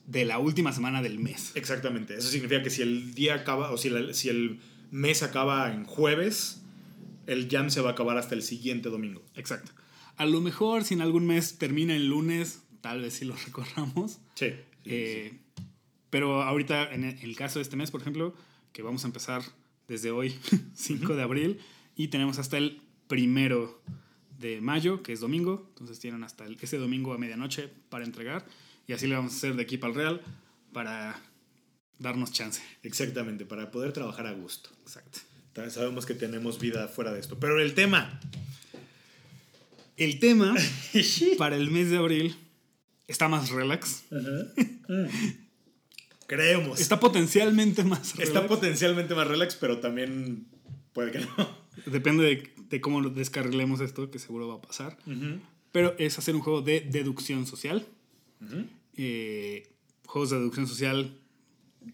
[0.08, 1.51] de la última semana del mes.
[1.56, 2.16] Exactamente.
[2.18, 4.60] Eso significa que si el día acaba, o si, la- si el
[4.91, 6.62] mes acaba en jueves,
[7.28, 9.24] el jam se va a acabar hasta el siguiente domingo.
[9.36, 9.72] Exacto.
[10.18, 14.18] A lo mejor si en algún mes termina el lunes, tal vez sí lo recorramos.
[14.36, 14.47] Sí.
[14.86, 15.38] Eh,
[16.10, 18.34] Pero ahorita, en el caso de este mes, por ejemplo,
[18.74, 19.41] que vamos a empezar
[19.88, 20.36] desde hoy,
[20.76, 21.60] 5 de abril,
[21.95, 23.82] y tenemos hasta el primero
[24.44, 25.66] de mayo, que es domingo.
[25.70, 28.46] Entonces tienen hasta ese domingo a medianoche para entregar.
[28.88, 30.22] Y así le vamos a hacer de aquí para el Real
[30.74, 31.20] para
[31.98, 32.62] darnos chance.
[32.84, 34.70] Exactamente, para poder trabajar a gusto.
[34.82, 35.20] Exacto.
[35.70, 37.39] Sabemos que tenemos vida fuera de esto.
[37.39, 38.20] Pero el tema.
[39.96, 40.56] El tema
[41.38, 42.36] para el mes de abril
[43.08, 44.04] está más relax.
[46.28, 46.80] Creemos.
[46.80, 48.28] Está potencialmente más relax.
[48.28, 50.48] Está potencialmente más relax, pero también
[50.94, 51.64] puede que no.
[51.86, 54.97] Depende de, de cómo descarrilemos esto, que seguro va a pasar.
[55.71, 57.88] Pero es hacer un juego de deducción social.
[58.97, 59.71] Eh,
[60.07, 61.15] juegos de deducción social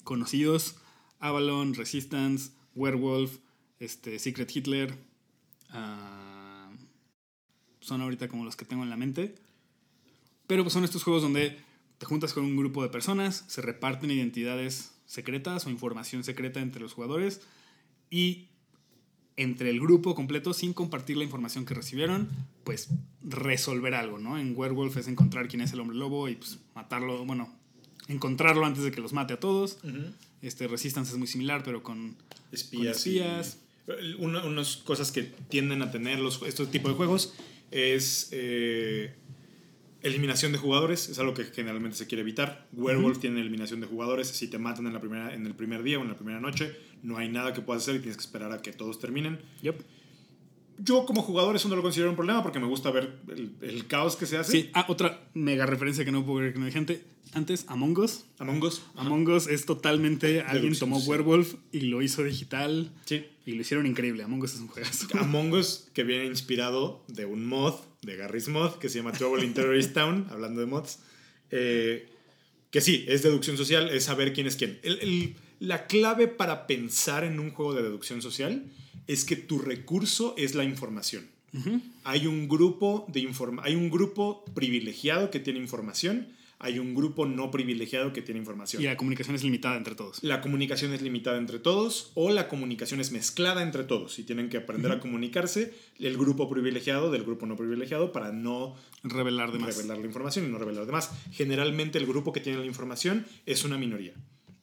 [0.05, 0.77] conocidos.
[1.19, 3.39] Avalon, Resistance, Werewolf,
[3.79, 4.97] este, Secret Hitler.
[5.69, 6.71] Ah,
[7.81, 9.35] son ahorita como los que tengo en la mente.
[10.47, 11.59] Pero pues son estos juegos donde
[11.97, 16.81] te juntas con un grupo de personas, se reparten identidades secretas o información secreta entre
[16.81, 17.41] los jugadores
[18.09, 18.47] y
[19.39, 22.27] entre el grupo completo, sin compartir la información que recibieron,
[22.65, 22.89] pues
[23.23, 24.37] resolver algo, ¿no?
[24.37, 27.49] En Werewolf es encontrar quién es el hombre lobo y pues matarlo, bueno,
[28.09, 29.77] encontrarlo antes de que los mate a todos.
[30.41, 32.17] Este Resistance es muy similar, pero con
[32.51, 32.97] espías.
[32.97, 33.59] espías.
[34.17, 37.33] unas cosas que tienden a tener los, estos tipos de juegos
[37.71, 39.15] es eh,
[40.01, 42.67] eliminación de jugadores, es algo que generalmente se quiere evitar.
[42.73, 45.99] Werewolf tiene eliminación de jugadores, si te matan en, la primera, en el primer día
[45.99, 48.51] o en la primera noche, no hay nada que puedas hacer y tienes que esperar
[48.51, 49.39] a que todos terminen.
[50.81, 53.19] Yo como jugador eso no lo considero un problema porque me gusta ver
[53.61, 54.51] el, caos que se hace.
[54.51, 57.03] Sí, ah, otra mega referencia que no puedo creer que no hay gente.
[57.33, 58.25] Antes, Among Us.
[58.39, 58.81] Among Us.
[58.95, 60.41] Among Us es totalmente.
[60.41, 62.91] alguien tomó Werewolf y lo hizo digital.
[63.05, 63.25] Sí.
[63.45, 64.23] Y lo hicieron increíble.
[64.23, 65.07] Among Us es un juegazo.
[65.19, 69.45] Among Us que viene inspirado de un mod, de Garry's Mod, que se llama Trouble
[69.45, 70.99] in Terrorist Town, hablando de mods.
[71.51, 72.07] Eh,
[72.71, 74.79] que sí, es deducción social, es saber quién es quién.
[75.59, 78.63] la clave para pensar en un juego de deducción social
[79.09, 81.27] es que tu recurso es la información.
[82.03, 83.27] Hay un grupo de
[83.63, 86.27] hay un grupo privilegiado que tiene información,
[86.59, 88.83] hay un grupo no privilegiado que tiene información.
[88.83, 90.23] Y la comunicación es limitada entre todos.
[90.23, 94.47] La comunicación es limitada entre todos o la comunicación es mezclada entre todos y tienen
[94.47, 99.57] que aprender a comunicarse el grupo privilegiado del grupo no privilegiado para no revelar, de
[99.57, 101.09] revelar la información y no revelar demás.
[101.31, 104.13] Generalmente el grupo que tiene la información es una minoría.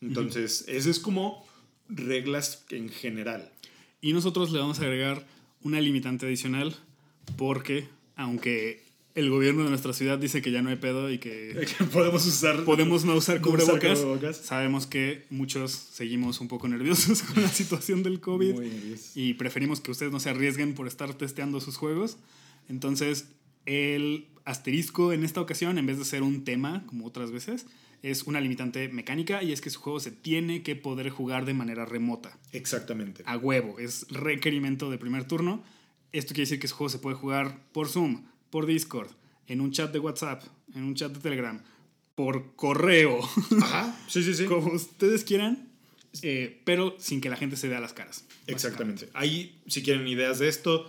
[0.01, 1.45] Entonces, eso es como
[1.89, 3.51] reglas en general.
[4.07, 5.27] Y nosotros le vamos a agregar
[5.65, 6.77] una limitante adicional
[7.37, 8.85] porque, aunque
[9.17, 12.65] el gobierno de nuestra ciudad dice que ya no hay pedo y que podemos usar
[12.65, 13.99] podemos no usar cubrebocas,
[14.37, 18.55] sabemos que muchos seguimos un poco nerviosos con la situación del COVID
[19.17, 22.17] y preferimos que ustedes no se arriesguen por estar testeando sus juegos.
[22.69, 23.27] Entonces,
[23.65, 27.67] el asterisco en esta ocasión, en vez de ser un tema como otras veces,
[28.11, 31.55] es una limitante mecánica y es que su juego se tiene que poder jugar de
[31.55, 32.39] manera remota.
[32.53, 33.25] Exactamente.
[33.27, 35.65] A huevo, es requerimiento de primer turno.
[36.13, 39.11] Esto quiere decir que su juego se puede jugar por Zoom, por Discord,
[39.49, 40.45] en un chat de WhatsApp,
[40.75, 41.61] en un chat de Telegram,
[42.15, 43.21] por correo.
[43.61, 44.45] Ajá, sí, sí, sí.
[44.47, 45.69] Como ustedes quieran,
[46.23, 48.25] eh, pero sin que la gente se vea las caras.
[48.47, 49.09] Exactamente.
[49.15, 50.89] Ahí, si quieren ideas de esto,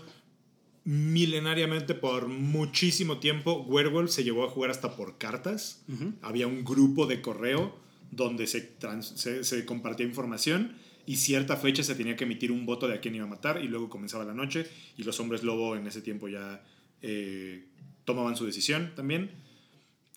[0.88, 5.84] milenariamente por muchísimo tiempo Werewolf se llevó a jugar hasta por cartas.
[6.22, 7.78] Había un grupo de correo
[8.10, 8.78] donde se,
[9.20, 13.16] se, compartía información y cierta fecha se tenía que emitir un voto de a quién
[13.16, 14.66] iba a matar y luego comenzaba la noche
[14.96, 16.64] y los hombres lobo en ese tiempo ya
[17.02, 17.66] eh,
[18.06, 19.32] tomaban su decisión también.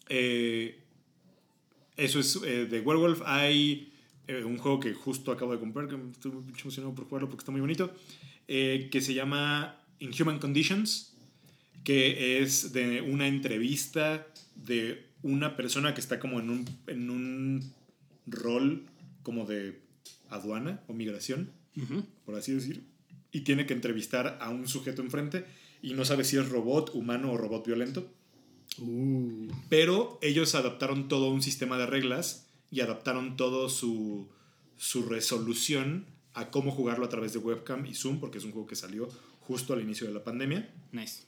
[0.08, 0.84] Eh,
[1.96, 3.22] eso es eh, de Werewolf.
[3.26, 3.92] Hay
[4.28, 7.50] un juego que justo acabo de comprar, que estoy muy emocionado por jugarlo porque está
[7.50, 7.92] muy bonito,
[8.46, 11.14] que se llama Inhuman Conditions,
[11.84, 14.26] que es de una entrevista
[14.56, 17.72] de una persona que está como en un, en un
[18.26, 18.86] rol
[19.22, 19.80] como de
[20.28, 21.52] aduana o migración,
[22.24, 22.84] por así decir,
[23.32, 25.44] y tiene que entrevistar a un sujeto enfrente
[25.82, 28.10] y no sabe si es robot, humano o robot violento.
[28.78, 29.48] Uh.
[29.68, 34.28] Pero ellos adaptaron todo un sistema de reglas y adaptaron todo su,
[34.76, 38.66] su resolución a cómo jugarlo a través de webcam y Zoom, porque es un juego
[38.66, 39.08] que salió
[39.50, 40.72] justo al inicio de la pandemia.
[40.92, 41.24] Nice.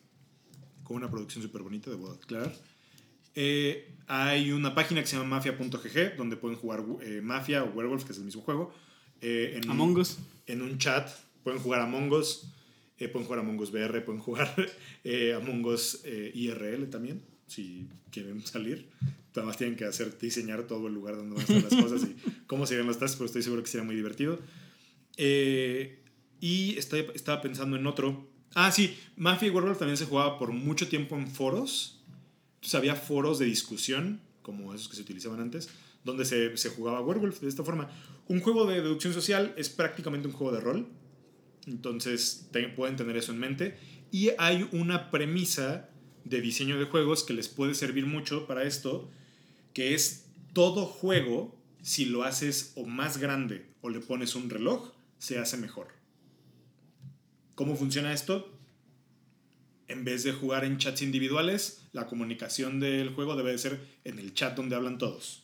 [0.84, 2.54] Con una producción súper bonita, debo aclarar.
[3.34, 8.04] Eh, hay una página que se llama mafia.gg donde pueden jugar eh, Mafia o Werewolf,
[8.04, 8.72] que es el mismo juego.
[9.20, 10.18] Eh, en Among Us.
[10.46, 11.10] En un chat
[11.42, 12.46] pueden jugar Among Us,
[12.96, 14.54] pueden jugar Among Us VR, pueden jugar
[15.42, 18.88] Among Us IRL también, si quieren salir.
[19.34, 22.14] Además tienen que hacer, diseñar todo el lugar donde van a estar las cosas y
[22.46, 24.38] cómo se ven las tasas, pero estoy seguro que será muy divertido.
[25.16, 26.01] Eh,
[26.42, 28.28] y estaba pensando en otro.
[28.54, 32.02] Ah, sí, Mafia y Werewolf también se jugaba por mucho tiempo en foros.
[32.56, 35.68] Entonces había foros de discusión, como esos que se utilizaban antes,
[36.02, 37.90] donde se, se jugaba Werewolf de esta forma.
[38.26, 40.88] Un juego de deducción social es prácticamente un juego de rol.
[41.68, 43.78] Entonces pueden tener eso en mente.
[44.10, 45.90] Y hay una premisa
[46.24, 49.08] de diseño de juegos que les puede servir mucho para esto,
[49.74, 54.90] que es todo juego si lo haces o más grande o le pones un reloj,
[55.18, 56.01] se hace mejor.
[57.54, 58.50] ¿Cómo funciona esto?
[59.88, 64.18] En vez de jugar en chats individuales, la comunicación del juego debe de ser en
[64.18, 65.42] el chat donde hablan todos.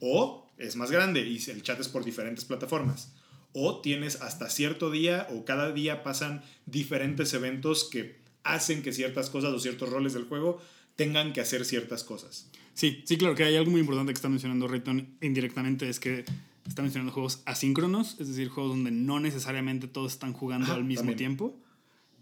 [0.00, 3.12] O es más grande y el chat es por diferentes plataformas.
[3.52, 9.30] O tienes hasta cierto día o cada día pasan diferentes eventos que hacen que ciertas
[9.30, 10.60] cosas o ciertos roles del juego
[10.96, 12.50] tengan que hacer ciertas cosas.
[12.74, 16.24] Sí, sí, claro que hay algo muy importante que está mencionando Rayton indirectamente, es que
[16.66, 21.14] está mencionando juegos asíncronos, es decir, juegos donde no necesariamente todos están jugando al mismo
[21.14, 21.58] tiempo.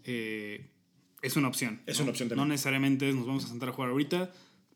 [0.03, 0.69] Eh,
[1.21, 1.81] es una opción.
[1.85, 2.47] Es una opción también.
[2.47, 4.31] No necesariamente nos vamos a sentar a jugar ahorita.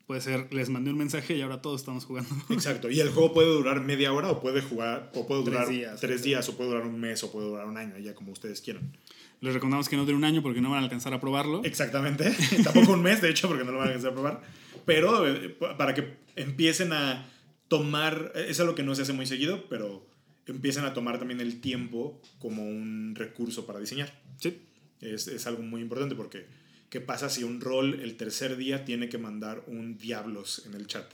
[0.05, 2.33] Puede ser, les mandé un mensaje y ahora todos estamos jugando.
[2.49, 2.89] Exacto.
[2.89, 5.99] Y el juego puede durar media hora o puede jugar, o puede durar tres días,
[5.99, 8.61] tres días o puede durar un mes o puede durar un año, ya como ustedes
[8.61, 8.93] quieran.
[9.41, 11.61] Les recomendamos que no dure un año porque no van a alcanzar a probarlo.
[11.65, 12.33] Exactamente.
[12.63, 14.41] Tampoco un mes, de hecho, porque no lo van a alcanzar a probar.
[14.85, 17.29] Pero eh, para que empiecen a
[17.67, 20.05] tomar, es algo que no se hace muy seguido, pero
[20.45, 24.13] empiecen a tomar también el tiempo como un recurso para diseñar.
[24.37, 24.61] Sí.
[25.01, 26.45] Es, es algo muy importante porque
[26.89, 30.87] ¿qué pasa si un rol el tercer día tiene que mandar un diablos en el
[30.87, 31.11] chat?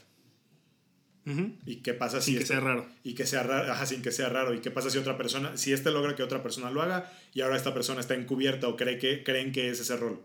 [1.64, 2.32] ¿Y qué pasa si...
[2.32, 2.86] Sin que sea raro.
[3.02, 4.54] Y que sea raro, ajá, sin que sea raro.
[4.54, 7.40] ¿Y qué pasa si otra persona, si este logra que otra persona lo haga y
[7.40, 10.20] ahora esta persona está encubierta o cree que, creen que es ese rol?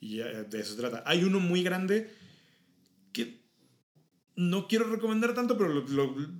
[0.00, 1.02] Y de eso se trata.
[1.04, 2.10] Hay uno muy grande
[4.36, 5.84] no quiero recomendar tanto, pero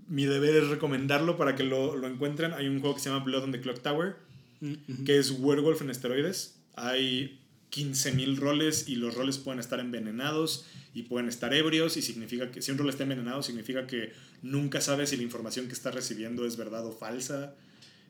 [0.08, 2.52] mi deber es recomendarlo para que lo, lo, encuentren.
[2.52, 4.16] Hay un juego que se llama Blood on the Clock Tower,
[4.60, 6.60] mm, que es Werewolf en esteroides.
[6.76, 12.50] Hay 15.000 roles y los roles pueden estar envenenados y pueden estar ebrios y significa
[12.50, 14.12] que si un rol está envenenado significa que
[14.42, 17.54] nunca sabe si la información que está recibiendo es verdad o falsa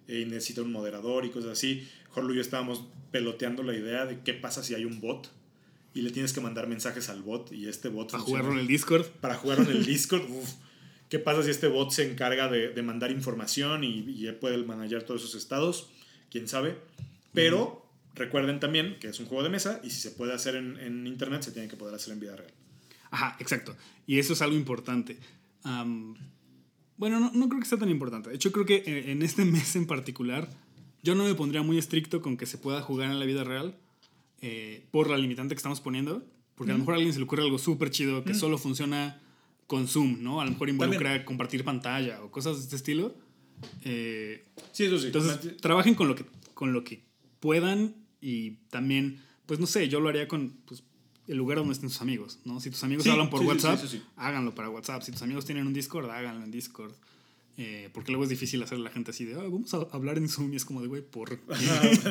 [0.09, 1.87] eh, y necesita un moderador y cosas así.
[2.09, 5.31] Jorge y yo estábamos peloteando la idea de qué pasa si hay un bot
[5.95, 8.11] y le tienes que mandar mensajes al bot y este bot...
[8.11, 9.07] Para jugarlo en el Discord.
[9.07, 10.23] Para jugarlo en el Discord.
[11.09, 15.23] ¿Qué pasa si este bot se encarga de, mandar información y, y, puede manejar todos
[15.23, 15.91] esos estados?
[16.31, 16.79] ¿Quién sabe?
[17.33, 17.85] Pero
[18.15, 21.07] recuerden también que es un juego de mesa y si se puede hacer en, en
[21.07, 22.53] internet se tiene que poder hacer en vida real.
[23.11, 23.77] Ajá, exacto.
[24.07, 25.19] Y eso es algo importante.
[25.65, 28.31] bueno, no, no, creo que sea tan importante.
[28.31, 30.49] De hecho, creo que en este mes en particular,
[31.03, 33.77] yo no me pondría muy estricto con que se pueda jugar en la vida real
[34.43, 36.25] eh, por la limitante que estamos poniendo,
[36.55, 39.21] porque a lo mejor a alguien se le ocurre algo súper chido que solo funciona
[39.67, 40.41] con Zoom, ¿no?
[40.41, 43.15] A lo mejor involucra compartir pantalla o cosas de este estilo.
[43.85, 45.07] Eh, sí, eso sí.
[45.07, 46.25] Entonces, trabajen con lo, que,
[46.55, 47.05] con lo que
[47.39, 50.83] puedan y también, pues no sé, yo lo haría con pues,
[51.29, 52.61] el lugar donde estén tus amigos, ¿no?
[52.61, 53.79] Si tus amigos hablan por WhatsApp,
[54.17, 55.03] háganlo para WhatsApp.
[55.03, 56.93] Si tus amigos tienen un Discord, háganlo en Discord.
[57.63, 60.17] Eh, porque luego es difícil hacer a la gente así de, ah, vamos a hablar
[60.17, 61.39] en Zoom y es como de, güey, por...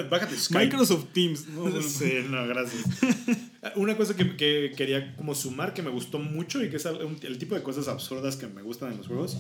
[0.08, 1.48] Bájate Microsoft Teams.
[1.48, 2.86] No, sí, no, gracias.
[3.76, 7.40] Una cosa que, que, quería como sumar, que me gustó mucho y que es el
[7.40, 9.38] tipo de cosas absurdas que me gustan en los juegos.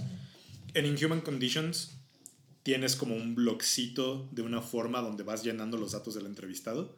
[0.73, 1.99] En Inhuman Conditions
[2.63, 6.97] tienes como un blogcito de una forma donde vas llenando los datos del entrevistado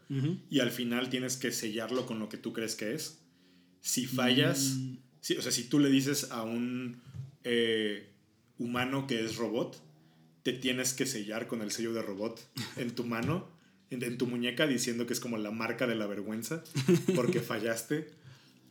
[0.49, 3.19] y al final tienes que sellarlo con lo que tú crees que es.
[3.81, 4.97] Si fallas, mm.
[5.37, 7.01] o sea, si tú le dices a un...
[7.43, 8.10] Eh,
[8.61, 9.81] humano que es robot,
[10.43, 12.39] te tienes que sellar con el sello de robot
[12.77, 13.47] en tu mano,
[13.89, 16.63] en, tu muñeca, diciendo que es como la marca de la vergüenza
[17.15, 18.07] porque fallaste.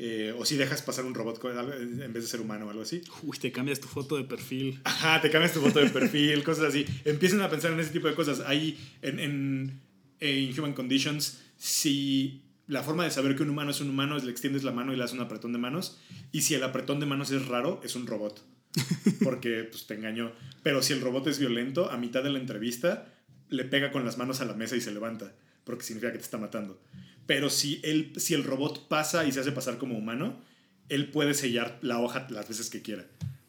[0.02, 3.02] Eh, o si dejas pasar un robot en vez de ser humano o algo así.
[3.22, 4.80] Uy, te cambias tu foto de perfil.
[4.84, 6.86] Ajá, te cambias tu foto de perfil, cosas así.
[7.04, 8.40] Empiecen a pensar en ese tipo de cosas.
[8.40, 9.80] Ahí en, en,
[10.20, 14.24] en Human Conditions, si la forma de saber que un humano es un humano es
[14.24, 15.98] le extiendes la mano y le das un apretón de manos.
[16.32, 18.42] Y si el apretón de manos es raro, es un robot.
[19.24, 20.32] porque pues, te engañó.
[20.62, 23.12] Pero si el robot es violento, a mitad de la entrevista
[23.48, 25.32] le pega con las manos a la mesa y se levanta,
[25.64, 26.80] porque significa que te está matando.
[27.26, 30.40] Pero si, él, si el robot pasa y se hace pasar como humano,
[30.88, 33.06] él puede sellar la hoja las veces que quiera.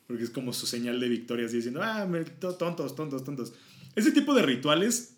[0.08, 2.08] Porque es como su señal de victoria, así diciendo, ah,
[2.40, 3.54] tontos, tontos, tontos.
[3.96, 5.16] Ese tipo de rituales,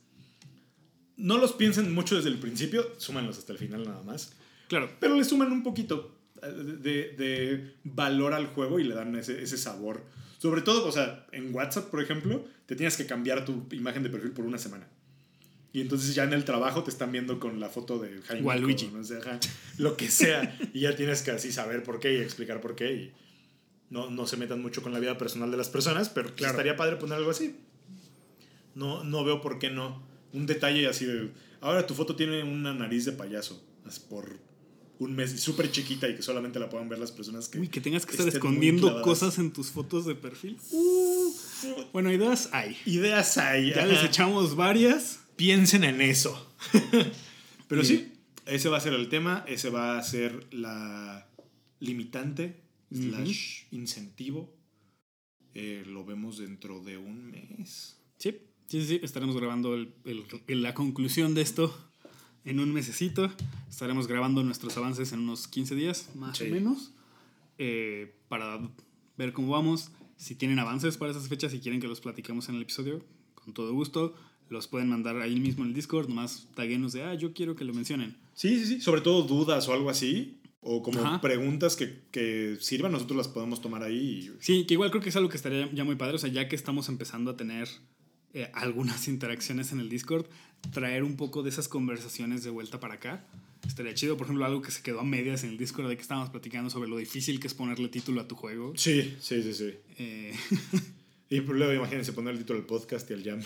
[1.18, 4.34] no los piensen mucho desde el principio, súmanlos hasta el final nada más.
[4.68, 4.90] Claro.
[5.00, 6.13] Pero le suman un poquito
[6.52, 10.04] de, de valor al juego y le dan ese, ese, sabor.
[10.38, 14.10] Sobre todo, o sea, en WhatsApp, por ejemplo, te tienes que cambiar tu imagen de
[14.10, 14.88] perfil por una semana.
[15.74, 18.48] Y entonces ya en el trabajo te están viendo con la foto de Jaime.
[18.48, 18.92] O Luigi.
[18.94, 19.02] ¿no?
[19.80, 20.56] lo que sea.
[20.74, 22.94] y ya tienes que así saber por qué y explicar por qué.
[22.94, 23.14] Y
[23.90, 26.54] no, no se metan mucho con la vida personal de las personas, pero claro.
[26.54, 27.56] estaría padre poner algo así.
[28.76, 30.04] No, no veo por qué no.
[30.32, 31.32] Un detalle así de.
[31.60, 33.64] Ahora tu foto tiene una nariz de payaso.
[34.10, 34.40] Por
[35.00, 37.60] un mes súper chiquita y que solamente la puedan ver las personas que.
[37.60, 40.58] Uy, que tengas que estar escondiendo cosas en tus fotos de perfil.
[40.72, 41.34] Uh,
[41.92, 42.78] bueno, ideas hay.
[42.86, 43.72] Ideas hay.
[43.72, 45.20] Ya les echamos varias.
[45.36, 46.54] Piensen en eso.
[47.68, 48.14] Pero sí,
[48.46, 49.44] ese va a ser el tema.
[49.48, 51.28] Ese va a ser la
[51.84, 52.62] limitante,
[52.92, 54.56] slash incentivo,
[55.54, 58.00] eh, lo vemos dentro de un mes.
[58.18, 58.38] Sí,
[58.68, 61.92] sí, sí, estaremos grabando el, el, la conclusión de esto
[62.46, 63.32] en un mesecito.
[63.70, 66.92] Estaremos grabando nuestros avances en unos 15 días, más o menos,
[67.58, 68.60] eh, para
[69.18, 69.92] ver cómo vamos.
[70.18, 73.04] Si tienen avances para esas fechas y quieren que los platiquemos en el episodio,
[73.34, 74.16] con todo gusto,
[74.50, 77.66] los pueden mandar ahí mismo en el Discord, nomás taguenos de, ah, yo quiero que
[77.66, 78.16] lo mencionen.
[78.34, 80.40] Sí, sí, sí, sobre todo dudas o algo así.
[80.66, 84.32] O como preguntas que, que, sirvan, nosotros las podemos tomar ahí.
[84.40, 86.16] Sí, que igual creo que es algo que estaría ya muy padre.
[86.16, 87.68] O sea, ya que estamos empezando a tener
[88.34, 90.26] eh, algunas interacciones en el Discord,
[90.72, 93.26] traer un poco de esas conversaciones de vuelta para acá.
[93.68, 96.02] Estaría chido, por ejemplo, algo que se quedó a medias en el Discord de que
[96.02, 98.74] estábamos platicando sobre lo difícil que es ponerle título a tu juego.
[98.76, 99.74] Sí, sí, sí, sí.
[99.98, 100.34] Eh.
[101.30, 103.42] y luego imagínense poner el título al podcast y al jam.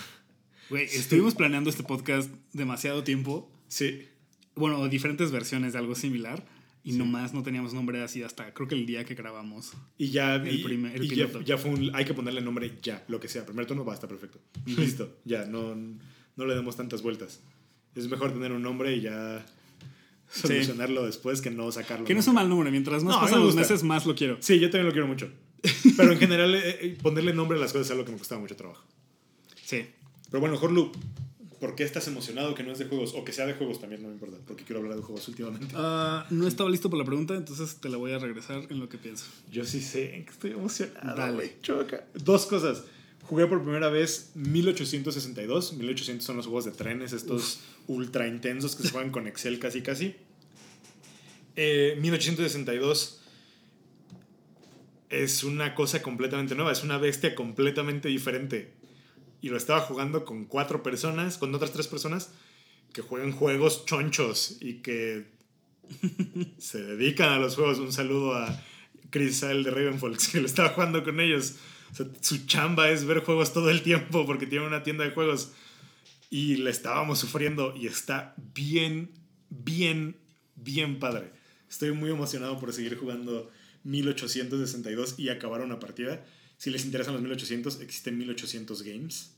[0.70, 3.50] Güey, estuvimos planeando este podcast demasiado tiempo.
[3.68, 4.08] Sí.
[4.56, 6.44] Bueno, diferentes versiones de algo similar.
[6.88, 9.74] Y nomás no teníamos nombre así hasta creo que el día que grabamos.
[9.98, 11.10] Y ya, el, primer, y
[11.44, 13.46] ya, fue un, hay que ponerle nombre ya, lo que sea.
[13.46, 14.40] Primer tono va a estar perfecto.
[14.66, 17.42] Listo, ya, no, no le demos tantas vueltas.
[17.94, 19.46] Es mejor tener un nombre y ya
[20.32, 22.06] solucionarlo después que no sacarlo.
[22.06, 24.38] Que no es un mal nombre, mientras más pasan los meses, más lo quiero.
[24.40, 25.30] Sí, yo también lo quiero mucho.
[25.98, 28.40] Pero en general, eh, eh, ponerle nombre a las cosas es algo que me costaba
[28.40, 28.86] mucho trabajo.
[29.62, 29.88] Sí.
[30.32, 30.94] Pero bueno, Horlu,
[31.60, 33.14] ¿por qué estás emocionado que no es de juegos?
[33.16, 35.76] O que sea de juegos también, no me importa, porque quiero hablar de juegos últimamente.
[35.76, 38.90] Uh, no estaba listo por la pregunta, entonces te la voy a regresar en lo
[38.90, 39.26] que pienso.
[39.52, 41.16] Yo sí sé que estoy emocionado.
[41.16, 41.58] Dale.
[41.62, 42.06] Choca.
[42.14, 42.84] Dos cosas.
[43.24, 45.74] Jugué por primera vez 1862.
[45.74, 49.82] 1800 son los juegos de trenes, estos ultra intensos que se juegan con Excel casi
[49.82, 50.16] casi.
[51.56, 53.22] 1862
[55.10, 58.77] eh, es una cosa completamente nueva, es una bestia completamente diferente.
[59.42, 62.32] Y lo estaba jugando con cuatro personas, con otras tres personas
[62.94, 65.28] que juegan juegos chonchos y que
[66.58, 67.80] se dedican a los juegos.
[67.80, 68.64] Un saludo a
[69.10, 71.56] Chris Sale de Ravenfolks que lo estaba jugando con ellos.
[72.22, 75.52] su chamba es ver juegos todo el tiempo porque tiene una tienda de juegos.
[76.30, 79.12] Y le estábamos sufriendo y está bien,
[79.50, 80.18] bien,
[80.56, 81.32] bien padre.
[81.70, 83.50] Estoy muy emocionado por seguir jugando
[83.84, 86.26] 1862 y acabar una partida.
[86.58, 89.32] Si les interesan los 1800, existen 1800 Games,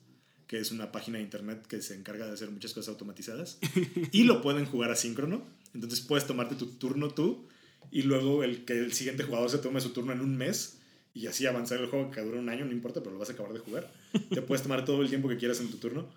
[0.48, 3.60] que es una página de internet que se encarga de hacer muchas cosas automatizadas.
[4.12, 5.46] y lo pueden jugar asíncrono.
[5.74, 7.48] Entonces puedes tomarte tu turno tú
[7.92, 10.78] y luego el que el siguiente jugador se tome su turno en un mes
[11.14, 13.34] y así avanzar el juego que dura un año, no importa, pero lo vas a
[13.34, 13.92] acabar de jugar.
[14.30, 16.08] Te puedes tomar todo el tiempo que quieras en tu turno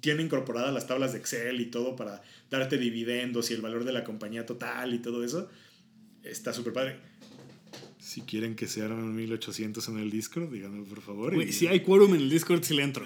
[0.00, 3.92] tiene incorporadas las tablas de Excel y todo para darte dividendos y el valor de
[3.92, 5.50] la compañía total y todo eso.
[6.22, 6.96] Está súper padre.
[8.08, 11.52] Si quieren que se armen 1800 en el Discord, díganme por favor.
[11.52, 13.04] si hay quórum en el Discord, sí le entro.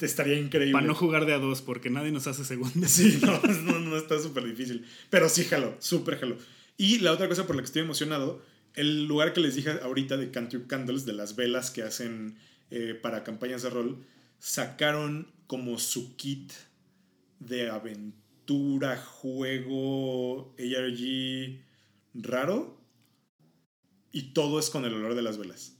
[0.00, 0.72] Estaría increíble.
[0.72, 2.90] Para no jugar de a dos, porque nadie nos hace segundos.
[2.90, 4.84] Sí, no, no, no está súper difícil.
[5.10, 6.38] Pero sí, jalo, súper jalo.
[6.76, 8.42] Y la otra cosa por la que estoy emocionado,
[8.74, 12.34] el lugar que les dije ahorita de Country Candles, de las velas que hacen
[12.72, 14.04] eh, para campañas de rol,
[14.40, 16.52] sacaron como su kit
[17.38, 21.60] de aventura, juego, ARG
[22.14, 22.81] raro.
[24.12, 25.76] Y todo es con el olor de las velas.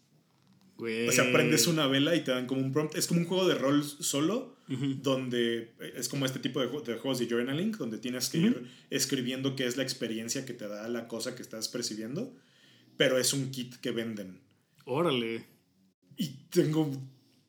[1.08, 2.96] O sea, prendes una vela y te dan como un prompt.
[2.96, 4.56] Es como un juego de rol solo,
[5.02, 9.66] donde es como este tipo de, juegos de journaling, donde tienes que ir escribiendo qué
[9.66, 12.34] es la experiencia que te da la cosa que estás percibiendo.
[12.96, 14.40] Pero es un kit que venden.
[14.84, 15.46] Órale.
[16.16, 16.90] Y tengo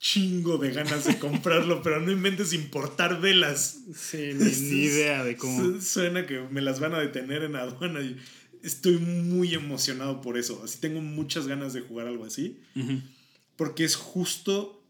[0.04, 3.80] chingo de ganas de comprarlo, pero no inventes importar velas.
[3.96, 5.82] Sí, ni, idea de cómo.
[5.82, 8.18] Suena que me las van a detener en aduana y
[8.64, 10.62] estoy muy emocionado por eso.
[10.64, 12.60] Así tengo muchas ganas de jugar algo así.
[13.56, 14.84] Porque es justo.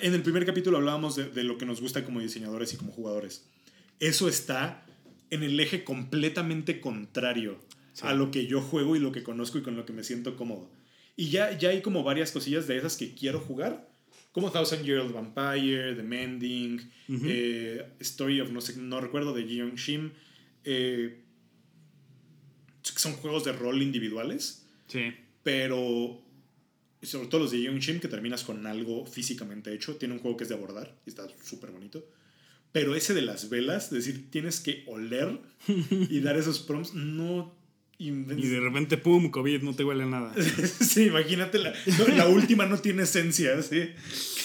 [0.00, 3.44] En el primer capítulo hablábamos de, lo que nos gusta como diseñadores y como jugadores.
[3.98, 4.86] Eso está
[5.30, 7.58] en el eje completamente contrario
[8.02, 10.36] a lo que yo juego y lo que conozco y con lo que me siento
[10.36, 10.70] cómodo.
[11.16, 13.88] Y ya, ya hay como varias cosillas de esas que quiero jugar
[14.36, 19.44] como Thousand Year Old Vampire, The Mending, eh, Story of no sé, no recuerdo de
[19.44, 20.10] Jeong Shim.
[20.62, 21.22] Eh,
[22.94, 24.66] son juegos de rol individuales.
[24.88, 25.14] Sí.
[25.42, 26.22] Pero
[27.02, 29.96] sobre todo los de Jeong Shim que terminas con algo físicamente hecho.
[29.96, 32.08] Tiene un juego que es de abordar y está súper bonito.
[32.72, 35.38] Pero ese de las velas, es decir, tienes que oler
[35.90, 37.54] y dar esos prompts, no
[37.98, 40.34] y de repente, pum, COVID, no te huele a nada.
[40.80, 41.72] sí, imagínate, la,
[42.14, 43.88] la última no tiene esencia, ¿sí?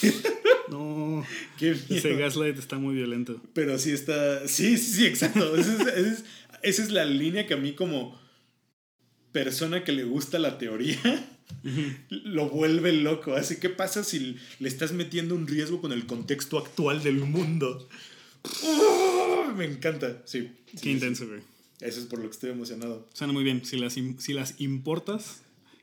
[0.70, 1.24] no,
[1.60, 3.42] ese gaslight está muy violento.
[3.52, 5.54] Pero sí está, sí, sí, sí, exacto.
[5.54, 6.24] Esa es,
[6.62, 8.18] esa es, la línea que a mí como
[9.32, 11.28] persona que le gusta la teoría
[12.10, 13.34] lo vuelve loco.
[13.34, 17.88] Así, ¿qué pasa si le estás metiendo un riesgo con el contexto actual del mundo?
[18.64, 19.52] ¡Oh!
[19.56, 20.50] me encanta, sí.
[20.80, 21.40] Qué intenso, güey.
[21.80, 23.08] Eso es por lo que estoy emocionado.
[23.12, 23.64] Suena muy bien.
[23.64, 25.42] Si las, si las importas,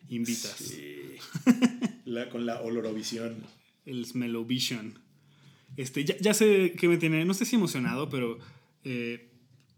[0.10, 0.74] invitas.
[2.06, 3.36] La, con la olorovisión.
[3.86, 4.98] El Smellovision.
[5.78, 8.40] Este, ya, ya sé que me tiene, no sé si emocionado, pero
[8.84, 9.30] eh,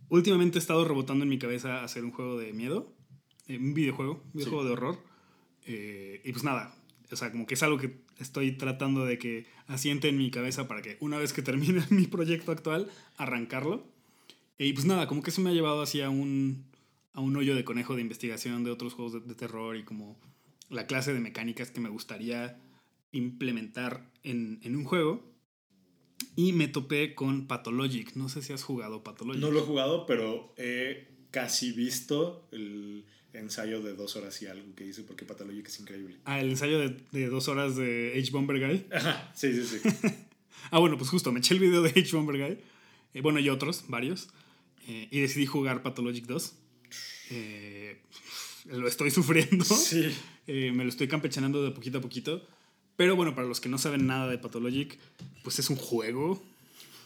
[0.08, 2.96] últimamente he estado rebotando en mi cabeza hacer un juego de miedo,
[3.58, 5.04] un videojuego, un videojuego de horror.
[5.66, 6.76] Eh, y pues nada,
[7.12, 10.68] o sea, como que es algo que estoy tratando de que asiente en mi cabeza
[10.68, 13.86] para que una vez que termine mi proyecto actual, arrancarlo.
[14.58, 16.66] Y pues nada, como que eso me ha llevado hacia un,
[17.14, 20.18] a un hoyo de conejo de investigación de otros juegos de, de terror y como
[20.70, 22.60] la clase de mecánicas que me gustaría
[23.12, 25.24] implementar en, en un juego.
[26.36, 28.16] Y me topé con Pathologic.
[28.16, 29.42] No sé si has jugado Pathologic.
[29.42, 34.76] No lo he jugado, pero he casi visto el ensayo de dos horas y algo
[34.76, 36.18] que hice porque Pathologic es increíble.
[36.26, 38.86] Ah, el ensayo de, de dos horas de H-Bomber Guy.
[38.92, 39.90] Ajá, sí, sí, sí.
[40.72, 42.58] ah, bueno, pues justo, me eché el video de H-Bomber Guy.
[43.14, 44.30] Eh, bueno, y otros, varios.
[44.88, 46.54] Eh, y decidí jugar Pathologic 2.
[47.32, 47.98] Eh,
[48.66, 49.66] lo estoy sufriendo.
[49.66, 50.14] Sí.
[50.48, 52.46] Me lo estoy campechanando de poquito a poquito.
[52.98, 54.98] Pero bueno, para los que no saben nada de Pathologic,
[55.44, 56.44] pues es un juego.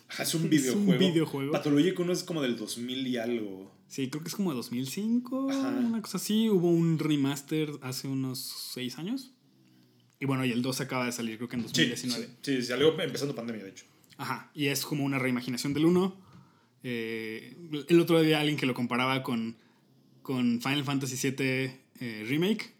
[0.07, 0.91] Ajá, es un videojuego.
[0.91, 1.51] un videojuego.
[1.51, 3.71] Pathologic 1 es como del 2000 y algo.
[3.87, 5.69] Sí, creo que es como de 2005, Ajá.
[5.69, 6.49] una cosa así.
[6.49, 8.39] Hubo un remaster hace unos
[8.73, 9.31] 6 años.
[10.19, 12.25] Y bueno, y el 2 acaba de salir, creo que en Sí, 2019.
[12.41, 13.85] sí, sí, salió empezando pandemia, de hecho.
[14.17, 16.17] Ajá, y es como una reimaginación del 1.
[16.83, 17.55] Eh,
[17.89, 19.55] el otro día alguien que lo comparaba con,
[20.21, 22.73] con Final Fantasy VII eh, Remake,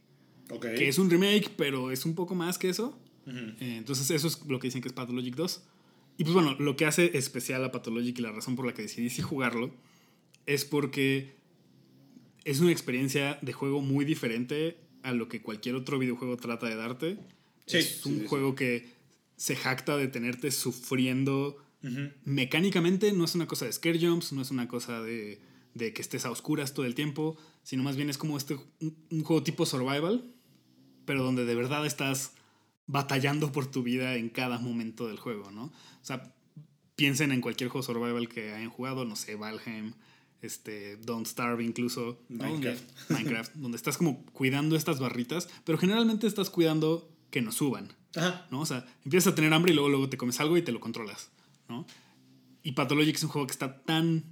[0.50, 0.62] Ok.
[0.78, 2.98] que es un remake, pero es un poco más que eso.
[3.28, 3.38] Ujú.
[3.60, 5.64] Eh, entonces eso es lo que dicen que es Pathologic 2.
[6.18, 8.84] Y pues bueno, lo que hace especial a Pathologic y la razón por la que
[8.84, 9.74] decidí sí jugarlo
[10.46, 11.36] es porque
[12.44, 16.76] es una experiencia de juego muy diferente a lo que cualquier otro videojuego trata de
[16.76, 17.18] darte.
[17.66, 18.28] Sí, es un sí, sí.
[18.28, 18.90] juego que
[19.38, 21.62] se jacta de tenerte sufriendo
[22.24, 25.40] mecánicamente, no es una cosa de scare jumps, no es una cosa de,
[25.76, 28.98] de que estés a oscuras todo el tiempo, sino más bien es como este, un,
[29.12, 30.34] un juego tipo survival,
[31.06, 32.34] pero donde de verdad estás
[32.88, 35.66] batallando por tu vida en cada momento del juego, ¿no?
[35.66, 36.34] O sea,
[36.96, 39.94] piensen en cualquier juego survival que hayan jugado, no sé, Valheim,
[40.46, 42.44] este, Don't Starve incluso, ¿no?
[42.46, 42.82] Minecraft.
[42.82, 47.94] Donde- Minecraft, donde estás como cuidando estas barritas, pero generalmente estás cuidando que no suban,
[48.16, 48.48] Ajá.
[48.52, 48.62] ¿no?
[48.62, 50.80] O sea, empiezas a tener hambre y luego, luego te comes algo y te lo
[50.80, 51.32] controlas,
[51.68, 51.86] ¿no?
[52.64, 54.24] Y Pathologic es un juego que está tan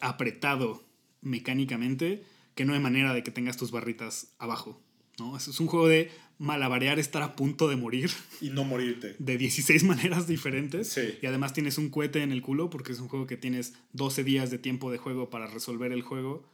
[0.00, 0.84] apretado
[1.20, 2.24] mecánicamente
[2.54, 4.80] que no hay manera de que tengas tus barritas abajo,
[5.18, 5.36] ¿no?
[5.36, 8.10] Es un juego de malabarear, estar a punto de morir
[8.40, 9.16] Y no morirte.
[9.18, 10.88] de 16 maneras diferentes.
[10.88, 11.18] Sí.
[11.20, 14.24] Y además tienes un cohete en el culo porque es un juego que tienes 12
[14.24, 16.44] días de tiempo de juego para resolver el juego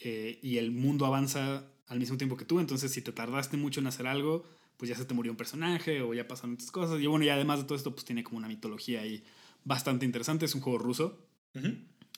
[0.00, 2.58] eh, y el mundo avanza al mismo tiempo que tú.
[2.60, 4.44] Entonces, si te tardaste mucho en hacer algo,
[4.78, 7.00] pues ya se te murió un personaje o ya pasaron otras cosas.
[7.00, 9.22] Y bueno, y además de todo esto, pues tiene como una mitología ahí
[9.64, 10.46] bastante interesante.
[10.46, 11.26] Es un juego ruso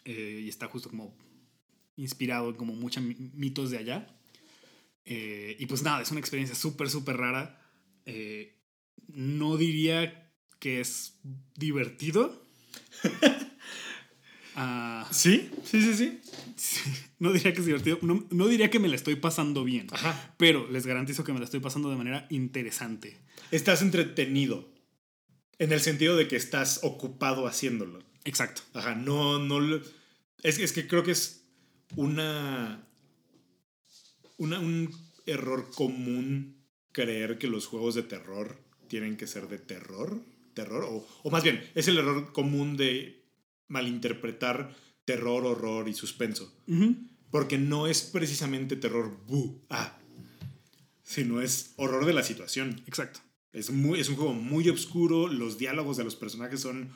[0.04, 1.14] eh, y está justo como
[1.96, 3.02] inspirado en como muchos
[3.34, 4.06] mitos de allá.
[5.06, 7.62] Eh, y pues nada, es una experiencia súper, súper rara.
[8.04, 8.56] Eh,
[9.08, 11.18] no diría que es
[11.54, 12.42] divertido.
[14.58, 16.18] Ah, Sí, sí, sí,
[16.56, 16.80] sí.
[17.18, 17.98] no diría que es divertido.
[18.00, 19.86] No, no diría que me la estoy pasando bien.
[19.92, 20.34] Ajá.
[20.38, 23.18] Pero les garantizo que me la estoy pasando de manera interesante.
[23.50, 24.72] Estás entretenido.
[25.58, 28.02] En el sentido de que estás ocupado haciéndolo.
[28.24, 28.62] Exacto.
[28.72, 29.76] Ajá, no, no.
[30.42, 31.44] Es, es que creo que es
[31.94, 32.85] una,
[34.36, 34.58] una.
[34.60, 34.90] Un
[35.26, 38.56] error común creer que los juegos de terror
[38.88, 40.20] tienen que ser de terror.
[40.54, 40.84] Terror.
[40.84, 43.26] O, o más bien, es el error común de
[43.68, 46.52] malinterpretar terror, horror y suspenso.
[47.30, 49.98] Porque no es precisamente terror bu, ah,
[51.02, 52.82] sino es horror de la situación.
[52.86, 53.20] Exacto.
[53.52, 56.90] Es, muy, es un juego muy oscuro, los diálogos de los personajes son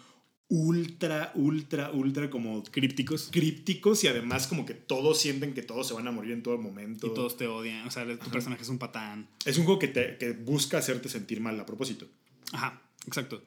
[0.51, 3.29] ultra, ultra, ultra como Crípticos.
[3.33, 6.59] crípticos y además como que todos sienten que todos se van a morir en todo
[6.59, 7.07] momento.
[7.07, 7.87] Y todos te odian.
[7.87, 9.29] O sea, tu personaje es un patán.
[9.47, 12.07] Es un juego que, te, que busca hacerte sentir mal a propósito.
[12.53, 13.43] Ajá, exacto.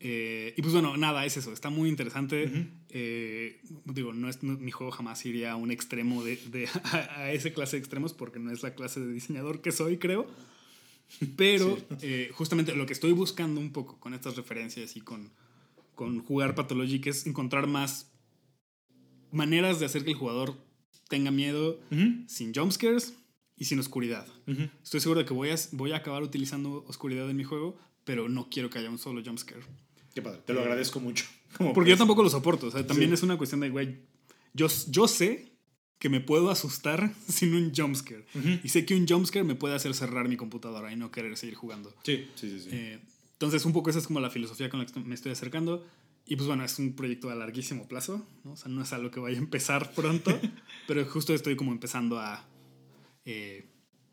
[0.00, 1.52] Eh, y pues bueno, nada, es eso.
[1.52, 2.68] Está muy interesante.
[2.90, 6.96] Eh, digo, no es, no- mi juego jamás iría a un extremo de, de- a,
[7.20, 10.26] a ese clase de extremos porque no es la clase de diseñador que soy, creo.
[11.36, 15.30] Pero eh, justamente lo que estoy buscando un poco con estas referencias y con,
[15.98, 18.12] con jugar Pathologic es encontrar más
[19.32, 20.54] maneras de hacer que el jugador
[21.08, 21.80] tenga miedo
[22.28, 23.14] sin jumpscares
[23.56, 24.24] y sin oscuridad.
[24.80, 28.28] Estoy seguro de que voy a, voy a acabar utilizando oscuridad en mi juego, pero
[28.28, 29.62] no quiero que haya un solo jumpscare.
[30.14, 31.24] Qué padre, te lo agradezco mucho.
[31.56, 32.68] Como Porque yo pues, tampoco lo soporto.
[32.68, 33.14] O sea, también Sí.
[33.14, 33.98] es una cuestión de, güey,
[34.54, 35.50] yo, yo sé
[35.98, 38.24] que me puedo asustar sin un jumpscare.
[38.62, 41.56] Y sé que un jumpscare me puede hacer cerrar mi computadora y no querer seguir
[41.56, 41.92] jugando.
[42.04, 42.60] Sí, sí, sí.
[42.60, 42.68] sí.
[42.72, 43.00] Eh,
[43.38, 45.86] entonces, un poco esa es como la filosofía con la que me estoy acercando.
[46.26, 48.52] Y pues bueno, es un proyecto a larguísimo plazo, ¿no?
[48.52, 50.36] O sea, no es algo que vaya a empezar pronto,
[50.88, 52.44] pero justo estoy como empezando a,
[53.24, 53.64] eh,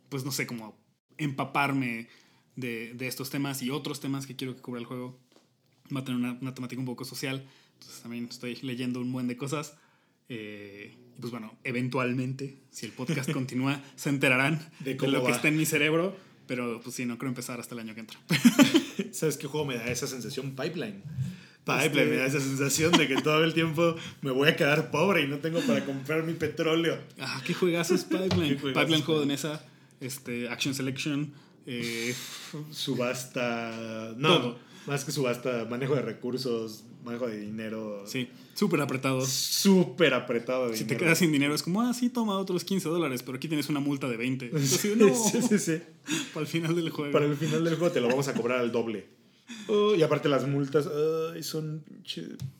[0.10, 0.78] pues no sé, como
[1.18, 2.08] empaparme
[2.56, 5.20] de, de estos temas y otros temas que quiero que cubra el juego.
[5.94, 7.44] Va a tener una, una temática un poco social.
[7.74, 9.76] Entonces también estoy leyendo un buen de cosas.
[10.30, 15.32] Eh, y pues bueno, eventualmente, si el podcast continúa, se enterarán De de, lo que
[15.32, 15.36] va.
[15.36, 16.16] está en mi cerebro.
[16.48, 18.20] Pero pues sí, no creo empezar hasta el año que entra.
[19.16, 20.56] ¿Sabes qué juego me da esa sensación?
[20.56, 21.02] Pipeline.
[21.64, 24.92] Pipeline Este- me da esa sensación de que todo el tiempo me voy a quedar
[24.92, 27.00] pobre y no tengo para comprar mi petróleo.
[27.20, 28.50] Ah, qué juegazo es Pipeline.
[28.62, 29.64] Qué Pipeline, juego de mesa,
[30.00, 31.34] este, Action Selection.
[31.66, 32.14] eh,
[32.72, 34.14] Subasta.
[34.18, 34.60] No, Todo.
[34.86, 38.04] más que subasta, manejo de recursos, manejo de dinero.
[38.06, 39.26] sí, súper apretado.
[39.26, 42.90] Súper apretado de Si te quedas sin dinero, es como, ah, sí, toma otros 15
[42.90, 44.46] dólares, pero aquí tienes una multa de 20.
[44.48, 45.82] Entonces, no, sí, sí, sí.
[46.34, 47.12] para el final del juego.
[47.12, 49.08] Para el final del juego te lo vamos a cobrar al doble.
[49.68, 50.90] Oh, y aparte las multas
[51.42, 51.84] son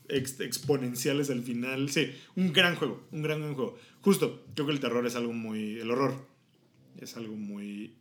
[0.08, 1.90] ex- exponenciales al final.
[1.90, 3.78] Sí, un gran juego, un gran, gran juego.
[4.02, 5.80] Justo, creo que el terror es algo muy...
[5.80, 6.28] El horror
[7.02, 7.96] es algo muy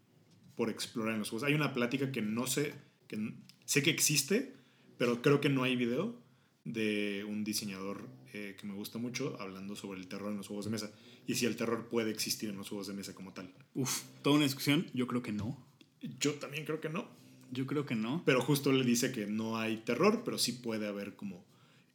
[0.56, 1.48] por explorar en los juegos.
[1.48, 2.74] Hay una plática que no sé,
[3.08, 3.32] que
[3.64, 4.54] sé que existe,
[4.98, 6.14] pero creo que no hay video
[6.64, 10.64] de un diseñador eh, que me gusta mucho hablando sobre el terror en los juegos
[10.64, 10.90] de mesa
[11.26, 13.52] y si el terror puede existir en los juegos de mesa como tal.
[13.74, 14.86] Uf, toda una discusión.
[14.94, 15.56] Yo creo que no.
[16.20, 17.08] Yo también creo que no.
[17.50, 18.22] Yo creo que no.
[18.26, 21.44] Pero justo le dice que no hay terror, pero sí puede haber como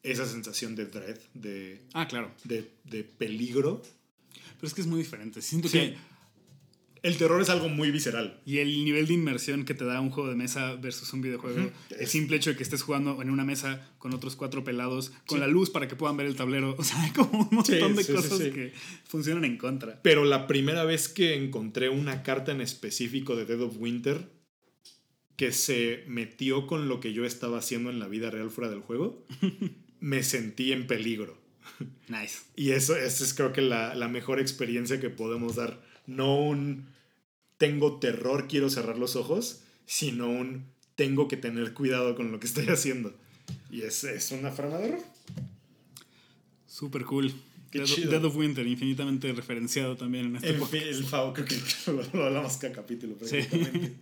[0.03, 2.31] esa sensación de dread, de, Ah, claro.
[2.45, 3.81] de, de peligro.
[4.55, 5.41] Pero es que es muy diferente.
[5.41, 5.79] Siento Sí.
[5.79, 5.97] que.
[7.01, 8.41] El terror es algo muy visceral.
[8.45, 11.71] Y el nivel de inmersión que te da un juego de mesa versus un videojuego,
[11.97, 15.37] el simple hecho de que estés jugando en una mesa con otros cuatro pelados, con
[15.37, 15.39] Sí.
[15.39, 17.93] la luz para que puedan ver el tablero, o sea, hay como un montón Sí,
[17.97, 18.73] de sí, cosas que
[19.05, 20.01] funcionan en contra.
[20.01, 24.29] Pero la primera vez que encontré una carta en específico de Dead of Winter
[25.37, 28.81] que se metió con lo que yo estaba haciendo en la vida real fuera del
[28.81, 29.25] juego,
[30.01, 31.37] me sentí en peligro.
[32.09, 32.39] Nice.
[32.57, 35.81] Y eso, eso es creo que la, la mejor experiencia que podemos dar.
[36.07, 36.88] No un
[37.59, 40.65] tengo terror, quiero cerrar los ojos, sino un
[40.95, 43.13] tengo que tener cuidado con lo que estoy haciendo.
[43.69, 45.03] Y es, es una forma de horror.
[46.67, 47.31] Súper cool.
[47.71, 48.11] Qué Dead, chido.
[48.11, 50.73] Dead of Winter, infinitamente referenciado también en este podcast.
[50.85, 51.55] el Favo, creo que
[51.91, 53.15] lo, lo hablamos cada capítulo.
[53.15, 53.93] prácticamente.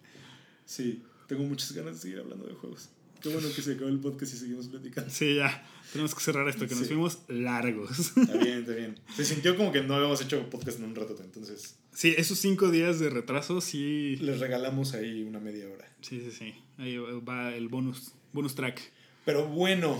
[0.66, 1.04] Sí.
[1.28, 2.90] tengo muchas ganas de seguir hablando de juegos.
[3.22, 5.10] Qué bueno que se acabó el podcast y seguimos platicando.
[5.10, 5.65] Sí, ya.
[5.91, 7.99] Tenemos que cerrar esto, que nos fuimos largos.
[8.18, 8.99] Está bien, está bien.
[9.15, 12.69] Se sintió como que no habíamos hecho podcast en un rato, entonces Sí, esos cinco
[12.69, 14.18] días de retraso, sí.
[14.18, 15.91] les regalamos ahí una media hora.
[16.02, 16.53] Sí, sí, sí.
[16.77, 18.80] Ahí va el bonus, bonus track.
[19.26, 19.99] Pero bueno,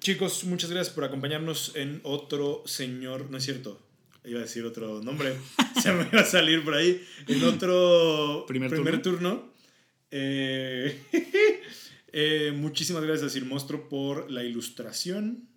[0.00, 3.80] chicos, muchas gracias por acompañarnos en otro señor, no es cierto,
[4.26, 5.32] iba a decir otro nombre,
[5.82, 9.50] se me iba a salir por ahí, en otro ¿Primer turno.
[10.10, 11.00] Eh,
[12.12, 15.48] eh, muchísimas gracias a Sir Monstro por la ilustración,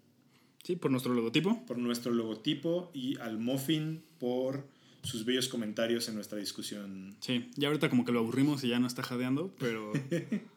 [0.64, 1.66] Sí, por nuestro logotipo.
[1.66, 4.66] por nuestro logotipo y al Muffin por
[5.02, 7.16] sus bellos comentarios en nuestra discusión.
[7.20, 9.92] Sí, ya ahorita como que lo aburrimos y ya no está jadeando, pero.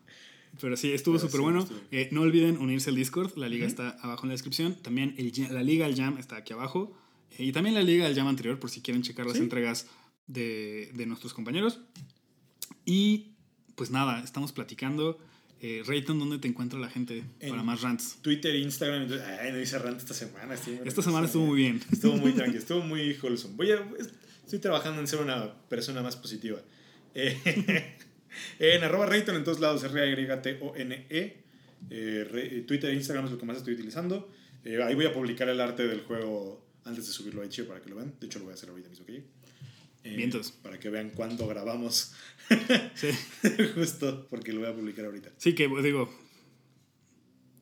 [0.58, 1.68] Pero sí, estuvo súper sí, bueno.
[1.90, 4.74] Eh, no olviden unirse al Discord, la liga está abajo en la descripción.
[4.80, 6.96] También el, la liga al Jam está aquí abajo.
[7.36, 9.42] Eh, y también la liga al Jam anterior, por si quieren checar las Sí.
[9.42, 9.86] entregas
[10.28, 11.80] de, de nuestros compañeros.
[12.86, 13.32] Y
[13.74, 15.18] pues nada, estamos platicando.
[15.60, 18.18] Eh, Rayton, ¿dónde te encuentra la gente En- para más rants?
[18.22, 20.54] Twitter, Instagram, entonces, ay, no hice rant esta semana.
[20.54, 21.80] estoy Esta semana estuvo muy bien.
[21.90, 23.54] Estuvo muy tranquilo, estuvo muy wholesome.
[23.56, 23.86] Voy a,
[24.44, 26.60] estoy trabajando en ser una persona más positiva.
[27.18, 27.34] Eh,
[28.58, 31.36] en arroba Rayton en todos lados, R-A-Y-T-O-N-E.
[31.88, 34.30] Eh, Twitter e Instagram es lo que más estoy utilizando.
[34.64, 37.80] Eh, ahí voy a publicar el arte del juego antes de subirlo a Itch.io para
[37.80, 38.12] que lo vean.
[38.20, 39.26] De hecho, lo voy a hacer ahorita mismo que llegue.
[40.12, 40.52] Eh, Vientos.
[40.52, 42.14] Para que vean cuándo grabamos.
[42.94, 43.08] Sí.
[43.74, 45.30] Justo porque lo voy a publicar ahorita.
[45.36, 46.12] Sí, que digo.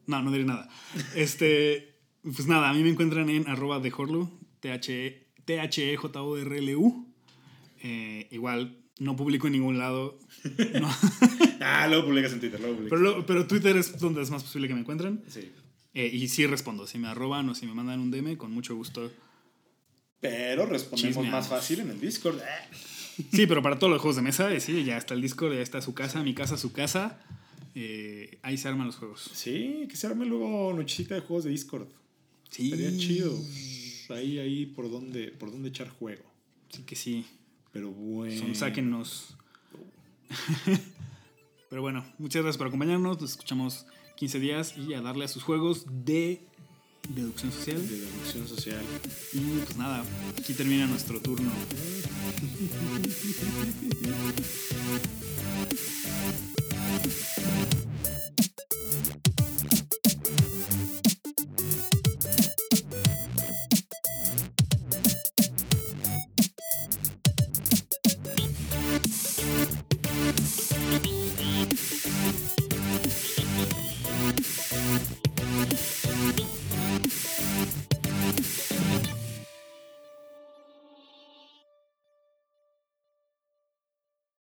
[0.07, 0.69] No, no diré nada.
[1.15, 1.95] Este.
[2.23, 4.31] Pues nada, a mí me encuentran en arroba de Horlu,
[4.61, 7.07] T-H-E- T-H-E-J-O-R-L-U.
[7.83, 10.19] Eh, igual, no publico en ningún lado.
[10.81, 10.89] No.
[11.67, 12.61] Ah, luego publicas en Twitter.
[12.61, 13.25] Luego publicas.
[13.27, 15.23] pero Twitter es donde es más posible que me encuentren.
[15.29, 15.51] Sí.
[15.95, 16.87] Eh, y sí respondo.
[16.87, 19.11] Si me arroban o si me mandan un DM, con mucho gusto.
[20.25, 21.33] Pero respondemos Chismeamos.
[21.33, 22.39] más fácil en el Discord.
[23.31, 25.61] Sí, pero para todos los juegos de mesa, eh, sí, ya está el Discord, ya
[25.61, 27.21] está su casa, mi casa, su casa.
[27.75, 29.31] Eh, ahí se arman los juegos.
[29.35, 31.89] Sí, que se arme luego nochecita de juegos de Discord.
[32.49, 32.73] Sí.
[32.73, 33.39] Estaría chido.
[34.09, 36.25] Ahí, ahí por dónde, por dónde echar juego.
[36.71, 37.27] Sí que sí.
[37.71, 38.41] Pero bueno.
[38.41, 39.37] Son, sáquennos.
[41.69, 43.21] Pero bueno, muchas gracias por acompañarnos.
[43.21, 43.85] Nos escuchamos
[44.17, 46.41] 15 días y a darle a sus juegos de
[47.09, 47.89] Deducción social.
[47.89, 48.83] De deducción social.
[49.33, 50.05] Y pues nada,
[50.39, 51.51] aquí termina nuestro turno.